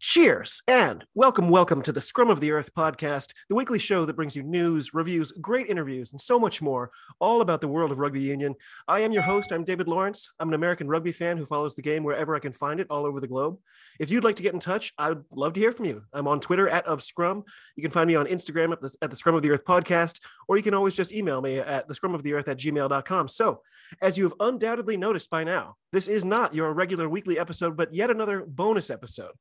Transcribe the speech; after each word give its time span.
Cheers, 0.00 0.62
and 0.66 1.04
welcome, 1.14 1.50
welcome 1.50 1.82
to 1.82 1.92
the 1.92 2.00
Scrum 2.00 2.30
of 2.30 2.40
the 2.40 2.50
Earth 2.50 2.74
podcast, 2.74 3.34
the 3.50 3.54
weekly 3.54 3.78
show 3.78 4.06
that 4.06 4.16
brings 4.16 4.34
you 4.34 4.42
news, 4.42 4.94
reviews, 4.94 5.30
great 5.32 5.68
interviews, 5.68 6.10
and 6.10 6.20
so 6.20 6.38
much 6.38 6.62
more, 6.62 6.90
all 7.20 7.42
about 7.42 7.60
the 7.60 7.68
world 7.68 7.92
of 7.92 7.98
rugby 7.98 8.20
union. 8.20 8.54
I 8.88 9.00
am 9.00 9.12
your 9.12 9.22
host. 9.22 9.52
I'm 9.52 9.62
David 9.62 9.86
Lawrence. 9.86 10.30
I'm 10.40 10.48
an 10.48 10.54
American 10.54 10.88
rugby 10.88 11.12
fan 11.12 11.36
who 11.36 11.44
follows 11.44 11.74
the 11.74 11.82
game 11.82 12.02
wherever 12.02 12.34
I 12.34 12.38
can 12.38 12.52
find 12.52 12.80
it 12.80 12.86
all 12.88 13.04
over 13.04 13.20
the 13.20 13.28
globe. 13.28 13.58
If 14.00 14.10
you'd 14.10 14.24
like 14.24 14.36
to 14.36 14.42
get 14.42 14.54
in 14.54 14.58
touch, 14.58 14.94
I 14.96 15.10
would 15.10 15.24
love 15.32 15.52
to 15.52 15.60
hear 15.60 15.70
from 15.70 15.84
you. 15.84 16.02
I'm 16.14 16.26
on 16.26 16.40
Twitter 16.40 16.68
at 16.68 16.86
of 16.86 17.02
Scrum. 17.02 17.44
You 17.76 17.82
can 17.82 17.92
find 17.92 18.08
me 18.08 18.14
on 18.14 18.26
Instagram 18.26 18.72
at 18.72 18.80
the, 18.80 18.94
at 19.02 19.10
the 19.10 19.16
Scrum 19.16 19.34
of 19.34 19.42
the 19.42 19.50
Earth 19.50 19.66
podcast, 19.66 20.20
or 20.48 20.56
you 20.56 20.62
can 20.62 20.74
always 20.74 20.96
just 20.96 21.12
email 21.12 21.42
me 21.42 21.58
at 21.58 21.86
the 21.86 21.94
Scrum 21.94 22.14
of 22.14 22.22
the 22.22 22.32
Earth 22.32 22.48
at 22.48 22.58
gmail.com. 22.58 23.28
So, 23.28 23.60
as 24.00 24.16
you 24.16 24.24
have 24.24 24.34
undoubtedly 24.40 24.96
noticed 24.96 25.28
by 25.28 25.44
now, 25.44 25.76
this 25.92 26.08
is 26.08 26.24
not 26.24 26.54
your 26.54 26.72
regular 26.72 27.08
weekly 27.08 27.38
episode, 27.38 27.76
but 27.76 27.92
yet 27.92 28.10
another 28.10 28.44
bonus 28.46 28.88
episode. 28.88 29.32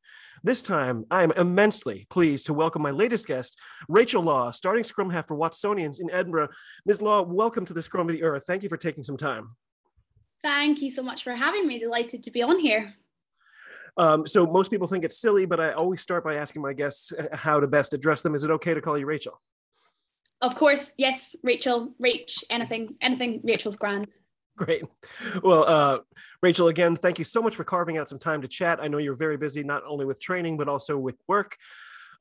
This 0.43 0.61
time, 0.61 1.05
I 1.11 1.23
am 1.23 1.31
immensely 1.31 2.07
pleased 2.09 2.45
to 2.45 2.53
welcome 2.53 2.81
my 2.81 2.91
latest 2.91 3.27
guest, 3.27 3.59
Rachel 3.89 4.23
Law, 4.23 4.51
starting 4.51 4.85
scrum 4.85 5.09
half 5.09 5.27
for 5.27 5.37
Watsonians 5.37 5.99
in 5.99 6.09
Edinburgh. 6.11 6.49
Ms. 6.85 7.01
Law, 7.01 7.23
welcome 7.23 7.65
to 7.65 7.73
the 7.73 7.81
Scrum 7.81 8.07
of 8.07 8.15
the 8.15 8.23
Earth. 8.23 8.45
Thank 8.47 8.63
you 8.63 8.69
for 8.69 8.77
taking 8.77 9.03
some 9.03 9.17
time. 9.17 9.55
Thank 10.41 10.81
you 10.81 10.89
so 10.89 11.03
much 11.03 11.23
for 11.23 11.33
having 11.33 11.67
me. 11.67 11.77
Delighted 11.77 12.23
to 12.23 12.31
be 12.31 12.41
on 12.41 12.57
here. 12.57 12.93
Um, 13.97 14.25
so 14.25 14.47
most 14.47 14.71
people 14.71 14.87
think 14.87 15.03
it's 15.03 15.19
silly, 15.19 15.45
but 15.45 15.59
I 15.59 15.73
always 15.73 16.01
start 16.01 16.23
by 16.23 16.35
asking 16.35 16.61
my 16.61 16.71
guests 16.71 17.11
uh, 17.11 17.35
how 17.35 17.59
to 17.59 17.67
best 17.67 17.93
address 17.93 18.21
them. 18.21 18.33
Is 18.33 18.45
it 18.45 18.51
okay 18.51 18.73
to 18.73 18.81
call 18.81 18.97
you 18.97 19.05
Rachel? 19.05 19.41
Of 20.41 20.55
course, 20.55 20.93
yes, 20.97 21.35
Rachel, 21.43 21.93
Rach, 22.01 22.43
anything, 22.49 22.95
anything, 23.01 23.41
Rachel's 23.43 23.75
grand. 23.75 24.07
Great. 24.59 24.83
Well, 25.41 25.63
uh, 25.63 25.99
Rachel, 26.43 26.67
again, 26.67 26.97
thank 26.97 27.17
you 27.17 27.23
so 27.23 27.41
much 27.41 27.55
for 27.55 27.63
carving 27.63 27.97
out 27.97 28.09
some 28.09 28.19
time 28.19 28.41
to 28.41 28.47
chat. 28.47 28.79
I 28.81 28.89
know 28.89 28.97
you're 28.97 29.15
very 29.15 29.37
busy, 29.37 29.63
not 29.63 29.83
only 29.87 30.05
with 30.05 30.19
training, 30.19 30.57
but 30.57 30.67
also 30.67 30.97
with 30.97 31.15
work. 31.29 31.55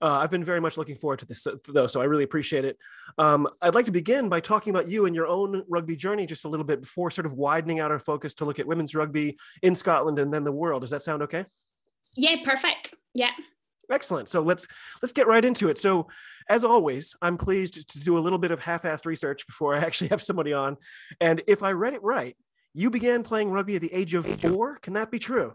Uh, 0.01 0.19
I've 0.23 0.31
been 0.31 0.45
very 0.45 0.61
much 0.61 0.77
looking 0.77 0.95
forward 0.95 1.19
to 1.19 1.27
this, 1.27 1.49
though, 1.67 1.89
so 1.89 2.01
I 2.01 2.05
really 2.05 2.23
appreciate 2.23 2.65
it. 2.65 2.79
Um, 3.19 3.49
I'd 3.61 3.75
like 3.75 3.87
to 3.87 3.91
begin 3.91 4.29
by 4.29 4.39
talking 4.39 4.71
about 4.71 4.87
you 4.87 5.07
and 5.07 5.17
your 5.17 5.27
own 5.27 5.65
rugby 5.69 5.97
journey 5.97 6.27
just 6.27 6.45
a 6.45 6.49
little 6.49 6.65
bit 6.65 6.81
before 6.81 7.11
sort 7.11 7.27
of 7.27 7.33
widening 7.33 7.81
out 7.81 7.91
our 7.91 7.99
focus 7.99 8.35
to 8.35 8.45
look 8.45 8.61
at 8.61 8.67
women's 8.69 8.95
rugby 8.95 9.37
in 9.63 9.75
Scotland 9.75 10.21
and 10.21 10.33
then 10.33 10.45
the 10.45 10.53
world. 10.53 10.83
Does 10.83 10.91
that 10.91 11.03
sound 11.03 11.23
okay? 11.23 11.45
Yeah, 12.15 12.37
perfect. 12.45 12.95
Yeah. 13.15 13.33
Excellent. 13.91 14.29
So 14.29 14.43
let's 14.43 14.69
let's 15.03 15.13
get 15.13 15.27
right 15.27 15.45
into 15.45 15.71
it. 15.71 15.79
So, 15.79 16.09
as 16.49 16.65
always, 16.65 17.15
I'm 17.21 17.37
pleased 17.37 17.89
to 17.91 18.01
do 18.01 18.17
a 18.19 18.21
little 18.21 18.39
bit 18.39 18.51
of 18.51 18.61
half-assed 18.61 19.07
research 19.07 19.47
before 19.47 19.75
I 19.75 19.79
actually 19.79 20.09
have 20.09 20.23
somebody 20.23 20.53
on. 20.53 20.77
And 21.21 21.43
if 21.47 21.63
I 21.63 21.73
read 21.73 21.95
it 21.95 22.03
right, 22.03 22.37
you 22.75 22.91
began 22.91 23.23
playing 23.23 23.51
rugby 23.51 23.77
at 23.77 23.83
the 23.83 23.93
age 23.93 24.15
of 24.15 24.27
four. 24.27 24.77
Can 24.77 24.95
that 24.95 25.11
be 25.11 25.19
true? 25.19 25.55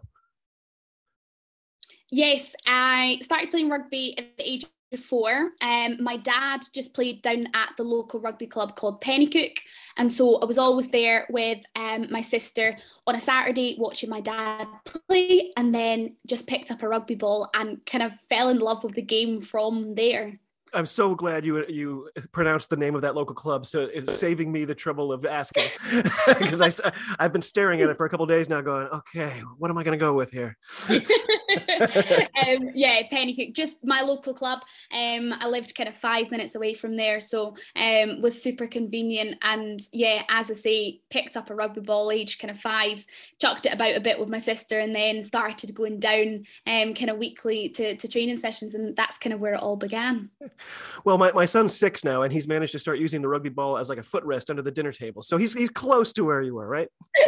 Yes, 2.11 2.55
I 2.67 3.19
started 3.21 3.49
playing 3.49 3.69
rugby 3.69 4.17
at 4.17 4.37
the 4.37 4.47
age 4.47 4.65
of 4.91 4.99
four. 4.99 5.51
Um, 5.61 5.97
my 5.99 6.17
dad 6.17 6.61
just 6.71 6.93
played 6.93 7.23
down 7.23 7.47
at 7.55 7.71
the 7.77 7.83
local 7.83 8.19
rugby 8.19 8.45
club 8.45 8.75
called 8.75 9.01
Penicuik. 9.01 9.57
And 9.97 10.11
so 10.11 10.35
I 10.35 10.45
was 10.45 10.59
always 10.59 10.89
there 10.89 11.25
with 11.31 11.63
um, 11.75 12.11
my 12.11 12.21
sister 12.21 12.77
on 13.07 13.15
a 13.15 13.19
Saturday 13.19 13.77
watching 13.79 14.11
my 14.11 14.21
dad 14.21 14.67
play 14.85 15.51
and 15.57 15.73
then 15.73 16.15
just 16.27 16.45
picked 16.45 16.69
up 16.69 16.83
a 16.83 16.87
rugby 16.87 17.15
ball 17.15 17.49
and 17.55 17.83
kind 17.87 18.03
of 18.03 18.13
fell 18.29 18.49
in 18.49 18.59
love 18.59 18.83
with 18.83 18.93
the 18.93 19.01
game 19.01 19.41
from 19.41 19.95
there. 19.95 20.39
I'm 20.73 20.85
so 20.85 21.15
glad 21.15 21.45
you 21.45 21.65
you 21.67 22.09
pronounced 22.31 22.69
the 22.69 22.77
name 22.77 22.95
of 22.95 23.01
that 23.01 23.15
local 23.15 23.35
club, 23.35 23.65
so 23.65 23.89
it's 23.93 24.17
saving 24.17 24.51
me 24.51 24.65
the 24.65 24.75
trouble 24.75 25.11
of 25.11 25.25
asking 25.25 25.65
because 26.39 26.61
I 26.61 26.91
I've 27.19 27.33
been 27.33 27.41
staring 27.41 27.81
at 27.81 27.89
it 27.89 27.97
for 27.97 28.05
a 28.05 28.09
couple 28.09 28.25
days 28.25 28.49
now, 28.49 28.61
going, 28.61 28.87
okay, 28.87 29.41
what 29.57 29.69
am 29.69 29.77
I 29.77 29.83
going 29.83 29.97
to 29.97 30.03
go 30.03 30.13
with 30.13 30.31
here? 30.31 30.57
um, 30.89 32.69
yeah, 32.73 33.01
Penicuik, 33.11 33.55
just 33.55 33.77
my 33.83 34.01
local 34.01 34.33
club. 34.33 34.59
Um, 34.91 35.33
I 35.39 35.47
lived 35.47 35.75
kind 35.75 35.89
of 35.89 35.95
five 35.95 36.31
minutes 36.31 36.55
away 36.55 36.73
from 36.73 36.95
there, 36.95 37.19
so 37.19 37.55
um, 37.75 38.21
was 38.21 38.41
super 38.41 38.67
convenient. 38.67 39.37
And 39.41 39.79
yeah, 39.91 40.23
as 40.29 40.49
I 40.49 40.55
say, 40.55 41.01
picked 41.09 41.37
up 41.37 41.49
a 41.49 41.55
rugby 41.55 41.81
ball 41.81 42.11
age 42.11 42.39
kind 42.39 42.51
of 42.51 42.59
five, 42.59 43.05
chucked 43.39 43.65
it 43.65 43.73
about 43.73 43.95
a 43.95 44.01
bit 44.01 44.19
with 44.19 44.29
my 44.29 44.39
sister, 44.39 44.79
and 44.79 44.95
then 44.95 45.21
started 45.21 45.75
going 45.75 45.99
down 45.99 46.45
um, 46.67 46.93
kind 46.93 47.09
of 47.09 47.17
weekly 47.17 47.69
to, 47.69 47.95
to 47.95 48.07
training 48.07 48.37
sessions, 48.37 48.73
and 48.73 48.95
that's 48.95 49.17
kind 49.17 49.33
of 49.33 49.39
where 49.39 49.53
it 49.53 49.61
all 49.61 49.77
began. 49.77 50.31
Well, 51.05 51.17
my, 51.17 51.31
my 51.33 51.45
son's 51.45 51.77
six 51.77 52.03
now, 52.03 52.21
and 52.21 52.31
he's 52.31 52.47
managed 52.47 52.71
to 52.73 52.79
start 52.79 52.99
using 52.99 53.21
the 53.21 53.27
rugby 53.27 53.49
ball 53.49 53.77
as 53.77 53.89
like 53.89 53.97
a 53.97 54.03
footrest 54.03 54.49
under 54.49 54.61
the 54.61 54.71
dinner 54.71 54.91
table. 54.91 55.21
So 55.21 55.37
he's 55.37 55.53
he's 55.53 55.69
close 55.69 56.13
to 56.13 56.23
where 56.23 56.41
you 56.41 56.55
were, 56.55 56.67
right? 56.67 56.87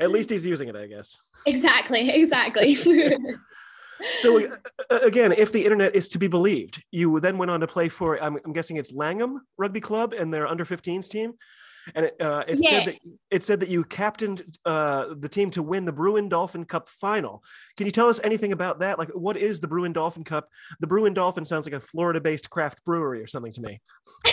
At 0.00 0.10
least 0.10 0.30
he's 0.30 0.44
using 0.44 0.68
it, 0.68 0.76
I 0.76 0.86
guess. 0.86 1.20
Exactly, 1.46 2.10
exactly. 2.10 2.74
so 4.18 4.44
uh, 4.44 4.56
uh, 4.90 4.98
again, 5.02 5.32
if 5.32 5.52
the 5.52 5.64
internet 5.64 5.94
is 5.94 6.08
to 6.08 6.18
be 6.18 6.26
believed, 6.26 6.82
you 6.90 7.20
then 7.20 7.38
went 7.38 7.50
on 7.50 7.60
to 7.60 7.66
play 7.66 7.88
for 7.88 8.22
I'm, 8.22 8.38
I'm 8.44 8.52
guessing 8.52 8.76
it's 8.76 8.92
Langholm 8.92 9.40
Rugby 9.56 9.80
Club 9.80 10.12
and 10.12 10.32
their 10.32 10.46
under 10.46 10.64
15s 10.64 11.08
team. 11.08 11.34
And 11.94 12.06
it, 12.06 12.16
uh, 12.20 12.44
it 12.46 12.58
yeah. 12.60 12.70
said 12.70 12.86
that 12.86 12.98
it 13.30 13.44
said 13.44 13.60
that 13.60 13.68
you 13.68 13.84
captained 13.84 14.58
uh, 14.64 15.14
the 15.18 15.28
team 15.28 15.50
to 15.52 15.62
win 15.62 15.84
the 15.84 15.92
Brewin 15.92 16.28
Dolphin 16.28 16.64
Cup 16.64 16.88
final. 16.88 17.42
Can 17.76 17.86
you 17.86 17.92
tell 17.92 18.08
us 18.08 18.20
anything 18.24 18.52
about 18.52 18.80
that? 18.80 18.98
Like, 18.98 19.10
what 19.10 19.36
is 19.36 19.60
the 19.60 19.68
Brewin 19.68 19.92
Dolphin 19.92 20.24
Cup? 20.24 20.48
The 20.80 20.86
Brewin 20.86 21.14
Dolphin 21.14 21.44
sounds 21.44 21.66
like 21.66 21.74
a 21.74 21.80
Florida-based 21.80 22.50
craft 22.50 22.84
brewery 22.84 23.22
or 23.22 23.26
something 23.26 23.52
to 23.52 23.60
me. 23.60 23.80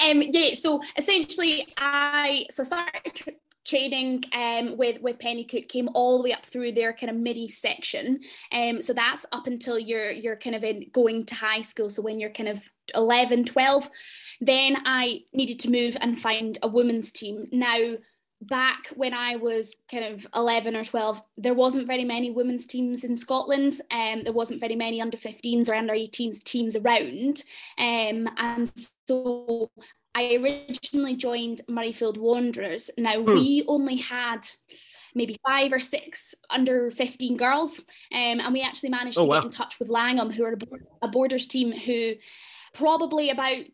um, 0.00 0.22
yeah, 0.22 0.54
so 0.54 0.80
essentially, 0.96 1.66
I 1.76 2.46
so 2.50 2.64
started 2.64 3.36
training 3.66 4.24
um, 4.32 4.76
with 4.76 5.00
with 5.02 5.18
Cook 5.18 5.68
came 5.68 5.88
all 5.94 6.18
the 6.18 6.24
way 6.24 6.32
up 6.32 6.44
through 6.44 6.72
their 6.72 6.92
kind 6.92 7.10
of 7.10 7.16
midi 7.16 7.48
section. 7.48 8.20
Um, 8.52 8.80
so 8.80 8.92
that's 8.92 9.26
up 9.32 9.46
until 9.46 9.78
you're 9.78 10.10
you're 10.10 10.36
kind 10.36 10.56
of 10.56 10.64
in 10.64 10.86
going 10.92 11.24
to 11.26 11.34
high 11.34 11.60
school. 11.60 11.90
So 11.90 12.02
when 12.02 12.18
you're 12.20 12.30
kind 12.30 12.48
of 12.48 12.68
11, 12.94 13.44
12, 13.44 13.90
then 14.40 14.76
I 14.84 15.22
needed 15.32 15.58
to 15.60 15.70
move 15.70 15.96
and 16.00 16.18
find 16.18 16.56
a 16.62 16.68
women's 16.68 17.10
team. 17.10 17.46
Now 17.52 17.96
back 18.42 18.88
when 18.96 19.14
I 19.14 19.36
was 19.36 19.78
kind 19.90 20.04
of 20.04 20.26
11 20.34 20.76
or 20.76 20.84
12, 20.84 21.22
there 21.36 21.54
wasn't 21.54 21.86
very 21.86 22.04
many 22.04 22.30
women's 22.30 22.66
teams 22.66 23.04
in 23.04 23.16
Scotland. 23.16 23.80
Um, 23.90 24.20
there 24.20 24.32
wasn't 24.32 24.60
very 24.60 24.76
many 24.76 25.00
under 25.00 25.16
15s 25.16 25.68
or 25.68 25.74
under 25.74 25.94
18s 25.94 26.42
teams 26.42 26.76
around. 26.76 27.44
Um, 27.78 28.28
and 28.36 28.70
so 29.08 29.70
I 30.16 30.34
originally 30.36 31.14
joined 31.14 31.60
Murrayfield 31.68 32.16
Wanderers. 32.16 32.90
Now 32.96 33.20
hmm. 33.20 33.34
we 33.34 33.64
only 33.68 33.96
had 33.96 34.48
maybe 35.14 35.38
five 35.46 35.72
or 35.72 35.78
six 35.78 36.34
under 36.48 36.90
15 36.90 37.36
girls. 37.36 37.80
Um, 38.12 38.40
and 38.40 38.52
we 38.52 38.62
actually 38.62 38.88
managed 38.88 39.18
oh, 39.18 39.22
to 39.22 39.28
wow. 39.28 39.36
get 39.36 39.44
in 39.44 39.50
touch 39.50 39.78
with 39.78 39.90
Langholm, 39.90 40.30
who 40.30 40.44
are 40.44 40.56
a 41.02 41.08
borders 41.08 41.46
team 41.46 41.70
who 41.70 42.12
probably 42.72 43.30
about 43.30 43.64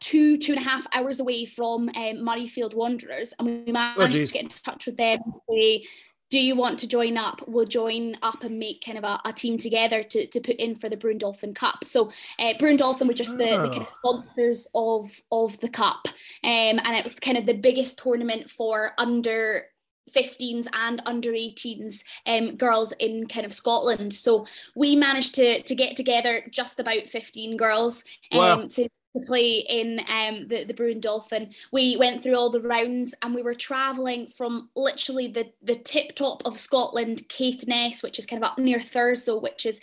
two, 0.00 0.38
two 0.38 0.52
and 0.52 0.60
a 0.60 0.64
half 0.64 0.86
hours 0.94 1.20
away 1.20 1.44
from 1.44 1.88
um, 1.88 2.16
Murrayfield 2.16 2.74
Wanderers. 2.74 3.34
And 3.38 3.48
we 3.48 3.64
oh, 3.68 3.72
managed 3.72 4.16
oh, 4.16 4.24
to 4.24 4.32
get 4.32 4.42
in 4.42 4.48
touch 4.48 4.86
with 4.86 4.96
them 4.96 5.20
and 5.24 5.34
say, 5.50 5.86
do 6.34 6.40
you 6.40 6.56
want 6.56 6.80
to 6.80 6.88
join 6.88 7.16
up? 7.16 7.42
We'll 7.46 7.64
join 7.64 8.16
up 8.20 8.42
and 8.42 8.58
make 8.58 8.84
kind 8.84 8.98
of 8.98 9.04
a, 9.04 9.20
a 9.24 9.32
team 9.32 9.56
together 9.56 10.02
to, 10.02 10.26
to 10.26 10.40
put 10.40 10.56
in 10.56 10.74
for 10.74 10.88
the 10.88 10.96
Brewin 10.96 11.18
Dolphin 11.18 11.54
Cup. 11.54 11.84
So 11.84 12.10
uh, 12.40 12.54
Brewin 12.58 12.76
Dolphin 12.76 13.06
were 13.06 13.14
just 13.14 13.38
the, 13.38 13.44
the 13.44 13.68
kind 13.70 13.82
of 13.82 13.88
oh. 14.04 14.18
sponsors 14.18 14.66
of 14.74 15.12
of 15.30 15.56
the 15.60 15.68
cup, 15.68 16.08
um, 16.42 16.80
and 16.82 16.96
it 16.96 17.04
was 17.04 17.14
kind 17.14 17.38
of 17.38 17.46
the 17.46 17.54
biggest 17.54 18.00
tournament 18.00 18.50
for 18.50 18.94
under 18.98 19.66
15s 20.10 20.66
and 20.72 21.00
under 21.06 21.30
18s 21.30 22.02
um, 22.26 22.56
girls 22.56 22.92
in 22.98 23.28
kind 23.28 23.46
of 23.46 23.52
Scotland. 23.52 24.12
So 24.12 24.44
we 24.74 24.96
managed 24.96 25.36
to 25.36 25.62
to 25.62 25.74
get 25.76 25.94
together 25.94 26.42
just 26.50 26.80
about 26.80 27.06
15 27.06 27.56
girls 27.56 28.02
um, 28.32 28.38
wow. 28.38 28.66
to 28.70 28.88
to 29.14 29.26
play 29.26 29.64
in 29.68 30.00
um, 30.08 30.46
the, 30.48 30.64
the 30.64 30.74
Brewin 30.74 31.00
Dolphin. 31.00 31.50
We 31.72 31.96
went 31.96 32.22
through 32.22 32.36
all 32.36 32.50
the 32.50 32.60
rounds 32.60 33.14
and 33.22 33.34
we 33.34 33.42
were 33.42 33.54
travelling 33.54 34.26
from 34.26 34.70
literally 34.74 35.28
the, 35.28 35.50
the 35.62 35.76
tip 35.76 36.14
top 36.14 36.42
of 36.44 36.58
Scotland, 36.58 37.22
Caithness, 37.28 38.02
which 38.02 38.18
is 38.18 38.26
kind 38.26 38.42
of 38.42 38.50
up 38.50 38.58
near 38.58 38.78
Thurso, 38.78 39.40
which 39.40 39.66
is 39.66 39.80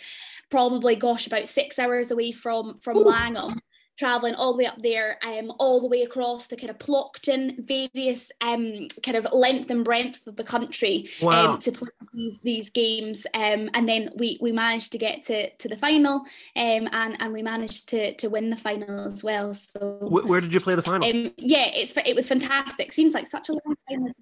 probably, 0.50 0.96
gosh, 0.96 1.26
about 1.26 1.48
six 1.48 1.78
hours 1.78 2.10
away 2.10 2.32
from, 2.32 2.76
from 2.78 2.98
Langholm 2.98 3.60
traveling 4.02 4.34
all 4.34 4.52
the 4.52 4.58
way 4.58 4.66
up 4.66 4.80
there, 4.82 5.16
um, 5.24 5.52
all 5.60 5.80
the 5.80 5.86
way 5.94 6.02
across 6.02 6.48
to 6.48 6.56
kind 6.56 6.70
of 6.70 6.78
Plockton, 6.78 7.42
various 7.74 8.32
um, 8.40 8.88
kind 9.06 9.16
of 9.16 9.24
length 9.32 9.70
and 9.70 9.84
breadth 9.84 10.26
of 10.26 10.34
the 10.36 10.42
country 10.54 10.96
um, 11.22 11.26
Wow. 11.28 11.52
um, 11.52 11.58
to 11.60 11.70
play 11.70 11.88
these, 12.12 12.36
these 12.42 12.70
games. 12.70 13.18
Um, 13.34 13.70
and 13.74 13.88
then 13.88 14.10
we 14.16 14.38
we 14.40 14.50
managed 14.64 14.90
to 14.92 14.98
get 14.98 15.22
to, 15.28 15.36
to 15.62 15.68
the 15.68 15.76
final 15.76 16.14
um, 16.56 16.84
and, 17.00 17.12
and 17.20 17.32
we 17.32 17.42
managed 17.42 17.88
to, 17.90 18.14
to 18.16 18.26
win 18.28 18.50
the 18.50 18.56
final 18.56 19.06
as 19.06 19.22
well. 19.22 19.54
So 19.54 19.78
Wh- 20.12 20.28
where 20.28 20.40
did 20.40 20.52
you 20.52 20.60
play 20.60 20.74
the 20.74 20.82
final? 20.82 21.08
um, 21.08 21.32
yeah, 21.38 21.66
it's 21.72 21.96
it 21.96 22.16
was 22.16 22.26
fantastic. 22.28 22.92
Seems 22.92 23.14
like 23.14 23.26
such 23.28 23.48
a 23.50 23.52
long 23.52 23.76
time. 23.88 24.12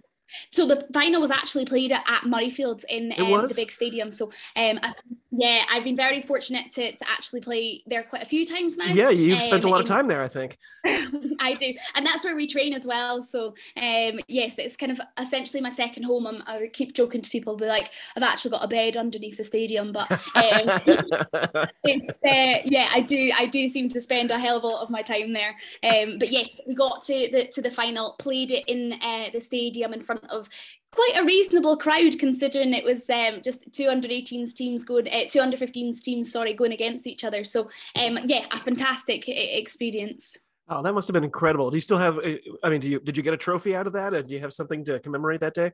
So 0.50 0.64
the 0.64 0.86
final 0.94 1.20
was 1.20 1.32
actually 1.32 1.64
played 1.64 1.90
at, 1.90 2.04
at 2.08 2.22
Murrayfield 2.22 2.84
in 2.88 3.12
um, 3.18 3.48
the 3.48 3.54
big 3.62 3.72
stadium. 3.72 4.10
So 4.12 4.26
um, 4.54 4.78
I, 4.80 4.92
yeah, 5.30 5.64
I've 5.70 5.84
been 5.84 5.96
very 5.96 6.20
fortunate 6.20 6.70
to, 6.72 6.92
to 6.92 7.10
actually 7.10 7.40
play 7.40 7.82
there 7.86 8.02
quite 8.02 8.22
a 8.22 8.26
few 8.26 8.46
times 8.46 8.76
now. 8.76 8.86
yeah, 8.86 9.10
you've 9.10 9.42
spent 9.42 9.64
a 9.64 9.66
um, 9.66 9.72
lot 9.72 9.80
of 9.80 9.86
time 9.86 10.08
there, 10.08 10.22
I 10.22 10.28
think. 10.28 10.58
I 10.84 11.56
do, 11.60 11.74
and 11.94 12.06
that's 12.06 12.24
where 12.24 12.36
we 12.36 12.46
train 12.46 12.72
as 12.72 12.86
well. 12.86 13.20
So 13.22 13.48
um, 13.76 14.20
yes, 14.28 14.58
it's 14.58 14.76
kind 14.76 14.92
of 14.92 15.00
essentially 15.18 15.60
my 15.60 15.68
second 15.68 16.04
home. 16.04 16.26
I'm, 16.26 16.42
I 16.46 16.68
keep 16.72 16.94
joking 16.94 17.22
to 17.22 17.30
people, 17.30 17.56
be 17.56 17.66
like, 17.66 17.90
I've 18.16 18.22
actually 18.22 18.52
got 18.52 18.64
a 18.64 18.68
bed 18.68 18.96
underneath 18.96 19.36
the 19.36 19.44
stadium, 19.44 19.92
but 19.92 20.10
um, 20.10 20.18
it's 21.84 22.10
uh, 22.24 22.62
yeah 22.64 22.88
i 22.92 23.00
do 23.00 23.30
i 23.36 23.46
do 23.46 23.66
seem 23.66 23.88
to 23.88 24.00
spend 24.00 24.30
a 24.30 24.38
hell 24.38 24.56
of 24.56 24.64
a 24.64 24.66
lot 24.66 24.82
of 24.82 24.90
my 24.90 25.02
time 25.02 25.32
there 25.32 25.56
um 25.84 26.18
but 26.18 26.30
yes 26.30 26.48
we 26.66 26.74
got 26.74 27.02
to 27.02 27.28
the 27.32 27.48
to 27.52 27.62
the 27.62 27.70
final 27.70 28.14
played 28.18 28.50
it 28.50 28.64
in 28.66 28.92
uh, 29.02 29.28
the 29.32 29.40
stadium 29.40 29.92
in 29.92 30.00
front 30.00 30.24
of 30.30 30.48
quite 30.92 31.12
a 31.16 31.24
reasonable 31.24 31.76
crowd 31.76 32.18
considering 32.18 32.74
it 32.74 32.84
was 32.84 33.08
um 33.10 33.40
just 33.42 33.72
two 33.72 33.88
under 33.88 34.08
18s 34.08 34.52
teams 34.52 34.84
going 34.84 35.08
uh, 35.08 35.28
two 35.28 35.40
under 35.40 35.56
15s 35.56 36.00
teams 36.00 36.32
sorry 36.32 36.52
going 36.54 36.72
against 36.72 37.06
each 37.06 37.24
other 37.24 37.44
so 37.44 37.68
um 37.96 38.18
yeah 38.26 38.44
a 38.52 38.58
fantastic 38.58 39.24
experience 39.28 40.36
oh, 40.70 40.82
that 40.82 40.94
must 40.94 41.08
have 41.08 41.14
been 41.14 41.24
incredible. 41.24 41.70
Do 41.70 41.76
you 41.76 41.80
still 41.80 41.98
have? 41.98 42.18
uh, 42.18 42.36
I 42.62 42.70
mean, 42.70 42.80
do 42.80 42.88
you 42.88 43.00
did 43.00 43.16
you 43.16 43.22
get 43.22 43.34
a 43.34 43.36
trophy 43.36 43.74
out 43.74 43.86
of 43.86 43.92
that? 43.94 44.14
And 44.14 44.28
do 44.28 44.34
you 44.34 44.40
have 44.40 44.52
something 44.52 44.84
to 44.84 45.00
commemorate 45.00 45.40
that 45.40 45.54
day? 45.54 45.72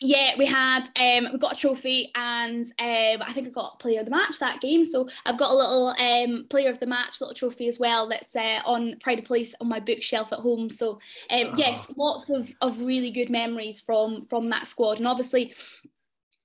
Yeah, 0.00 0.32
we 0.38 0.46
had 0.46 0.84
um 0.98 1.32
we 1.32 1.38
got 1.38 1.56
a 1.56 1.60
trophy 1.60 2.10
and 2.14 2.66
um 2.66 3.22
I 3.22 3.32
think 3.32 3.46
I 3.46 3.50
got 3.50 3.78
player 3.80 4.00
of 4.00 4.06
the 4.06 4.10
match 4.10 4.38
that 4.38 4.60
game. 4.60 4.84
So 4.84 5.08
I've 5.24 5.38
got 5.38 5.50
a 5.50 5.54
little 5.54 5.88
um 5.98 6.46
player 6.48 6.70
of 6.70 6.80
the 6.80 6.86
match 6.86 7.20
little 7.20 7.34
trophy 7.34 7.68
as 7.68 7.78
well 7.78 8.08
that's 8.08 8.34
uh, 8.34 8.60
on 8.64 8.96
pride 9.00 9.20
of 9.20 9.24
place 9.24 9.54
on 9.60 9.68
my 9.68 9.80
bookshelf 9.80 10.32
at 10.32 10.40
home. 10.40 10.68
So 10.68 11.00
um 11.30 11.52
yes, 11.56 11.90
lots 11.96 12.30
of 12.30 12.52
of 12.60 12.80
really 12.80 13.10
good 13.10 13.30
memories 13.30 13.80
from 13.80 14.26
from 14.26 14.50
that 14.50 14.66
squad. 14.66 14.98
And 14.98 15.06
obviously 15.06 15.54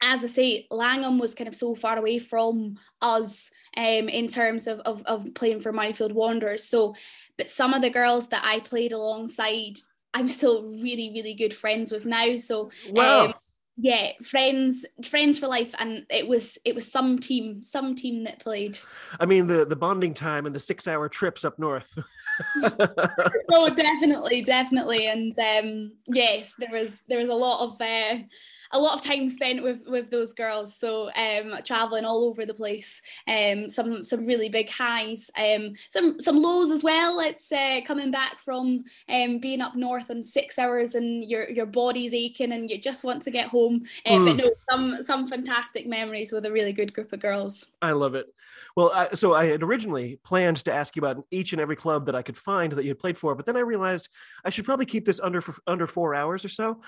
as 0.01 0.23
I 0.23 0.27
say, 0.27 0.67
Langholm 0.71 1.19
was 1.19 1.35
kind 1.35 1.47
of 1.47 1.55
so 1.55 1.75
far 1.75 1.97
away 1.97 2.19
from 2.19 2.77
us 3.01 3.51
um, 3.75 4.07
in 4.07 4.27
terms 4.27 4.65
of, 4.67 4.79
of, 4.81 5.03
of 5.03 5.33
playing 5.33 5.59
for 5.59 5.73
Murrayfield 5.73 6.13
Wanderers. 6.13 6.63
So, 6.63 6.95
but 7.37 7.49
some 7.49 7.73
of 7.73 7.81
the 7.81 7.89
girls 7.89 8.29
that 8.29 8.43
I 8.45 8.61
played 8.61 8.93
alongside, 8.93 9.77
I'm 10.13 10.27
still 10.27 10.63
really, 10.63 11.11
really 11.13 11.33
good 11.33 11.53
friends 11.53 11.91
with 11.91 12.05
now. 12.05 12.35
So, 12.37 12.71
Wow. 12.89 13.25
um, 13.25 13.33
yeah, 13.81 14.11
friends, 14.23 14.85
friends 15.03 15.39
for 15.39 15.47
life, 15.47 15.73
and 15.79 16.05
it 16.09 16.27
was 16.27 16.57
it 16.65 16.75
was 16.75 16.91
some 16.91 17.17
team, 17.17 17.63
some 17.63 17.95
team 17.95 18.25
that 18.25 18.39
played. 18.39 18.77
I 19.19 19.25
mean, 19.25 19.47
the 19.47 19.65
the 19.65 19.75
bonding 19.75 20.13
time 20.13 20.45
and 20.45 20.53
the 20.53 20.59
six 20.59 20.87
hour 20.87 21.07
trips 21.07 21.45
up 21.45 21.57
north. 21.59 21.97
oh 23.51 23.73
definitely 23.73 24.41
definitely. 24.43 25.07
And 25.07 25.37
um 25.39 25.91
yes 26.07 26.53
there 26.57 26.71
was 26.71 27.01
there 27.07 27.19
was 27.19 27.27
a 27.29 27.33
lot 27.33 27.65
of 27.65 27.81
uh, 27.81 28.23
a 28.71 28.79
lot 28.79 28.93
of 28.93 29.01
time 29.01 29.27
spent 29.29 29.63
with 29.63 29.81
with 29.87 30.09
those 30.09 30.33
girls. 30.33 30.75
So 30.77 31.09
um 31.15 31.55
traveling 31.65 32.05
all 32.05 32.25
over 32.25 32.45
the 32.45 32.53
place. 32.53 33.01
Um 33.27 33.69
some 33.69 34.03
some 34.03 34.25
really 34.25 34.49
big 34.49 34.69
highs. 34.69 35.29
Um 35.37 35.73
some 35.89 36.19
some 36.19 36.41
lows 36.41 36.71
as 36.71 36.83
well. 36.83 37.19
It's 37.19 37.51
uh, 37.51 37.81
coming 37.85 38.11
back 38.11 38.39
from 38.39 38.83
um 39.09 39.39
being 39.39 39.61
up 39.61 39.75
north 39.75 40.09
on 40.11 40.23
six 40.23 40.57
hours 40.59 40.95
and 40.95 41.23
your 41.23 41.49
your 41.49 41.65
body's 41.65 42.13
aching 42.13 42.51
and 42.51 42.69
you 42.69 42.79
just 42.79 43.03
want 43.03 43.21
to 43.23 43.31
get 43.31 43.47
home. 43.47 43.83
Um, 44.05 44.25
but 44.25 44.35
Mm. 44.35 44.37
no 44.37 44.51
some 44.69 45.03
some 45.03 45.27
fantastic 45.27 45.87
memories 45.87 46.31
with 46.31 46.45
a 46.45 46.51
really 46.51 46.73
good 46.73 46.93
group 46.93 47.11
of 47.13 47.19
girls. 47.19 47.67
I 47.81 47.91
love 47.91 48.15
it. 48.15 48.27
Well, 48.75 48.91
I, 48.93 49.15
so 49.15 49.33
I 49.33 49.45
had 49.45 49.63
originally 49.63 50.19
planned 50.23 50.57
to 50.57 50.73
ask 50.73 50.95
you 50.95 51.01
about 51.01 51.25
each 51.31 51.53
and 51.53 51.61
every 51.61 51.75
club 51.75 52.05
that 52.05 52.15
I 52.15 52.21
could 52.29 52.37
find 52.37 52.71
that 52.73 52.83
you 52.83 52.89
had 52.89 52.99
played 52.99 53.17
for, 53.17 53.35
but 53.35 53.45
then 53.45 53.57
I 53.57 53.61
realized 53.61 54.09
I 54.45 54.51
should 54.51 54.65
probably 54.65 54.85
keep 54.85 55.05
this 55.05 55.19
under 55.19 55.41
under 55.65 55.87
four 55.87 56.13
hours 56.13 56.45
or 56.45 56.49
so. 56.49 56.81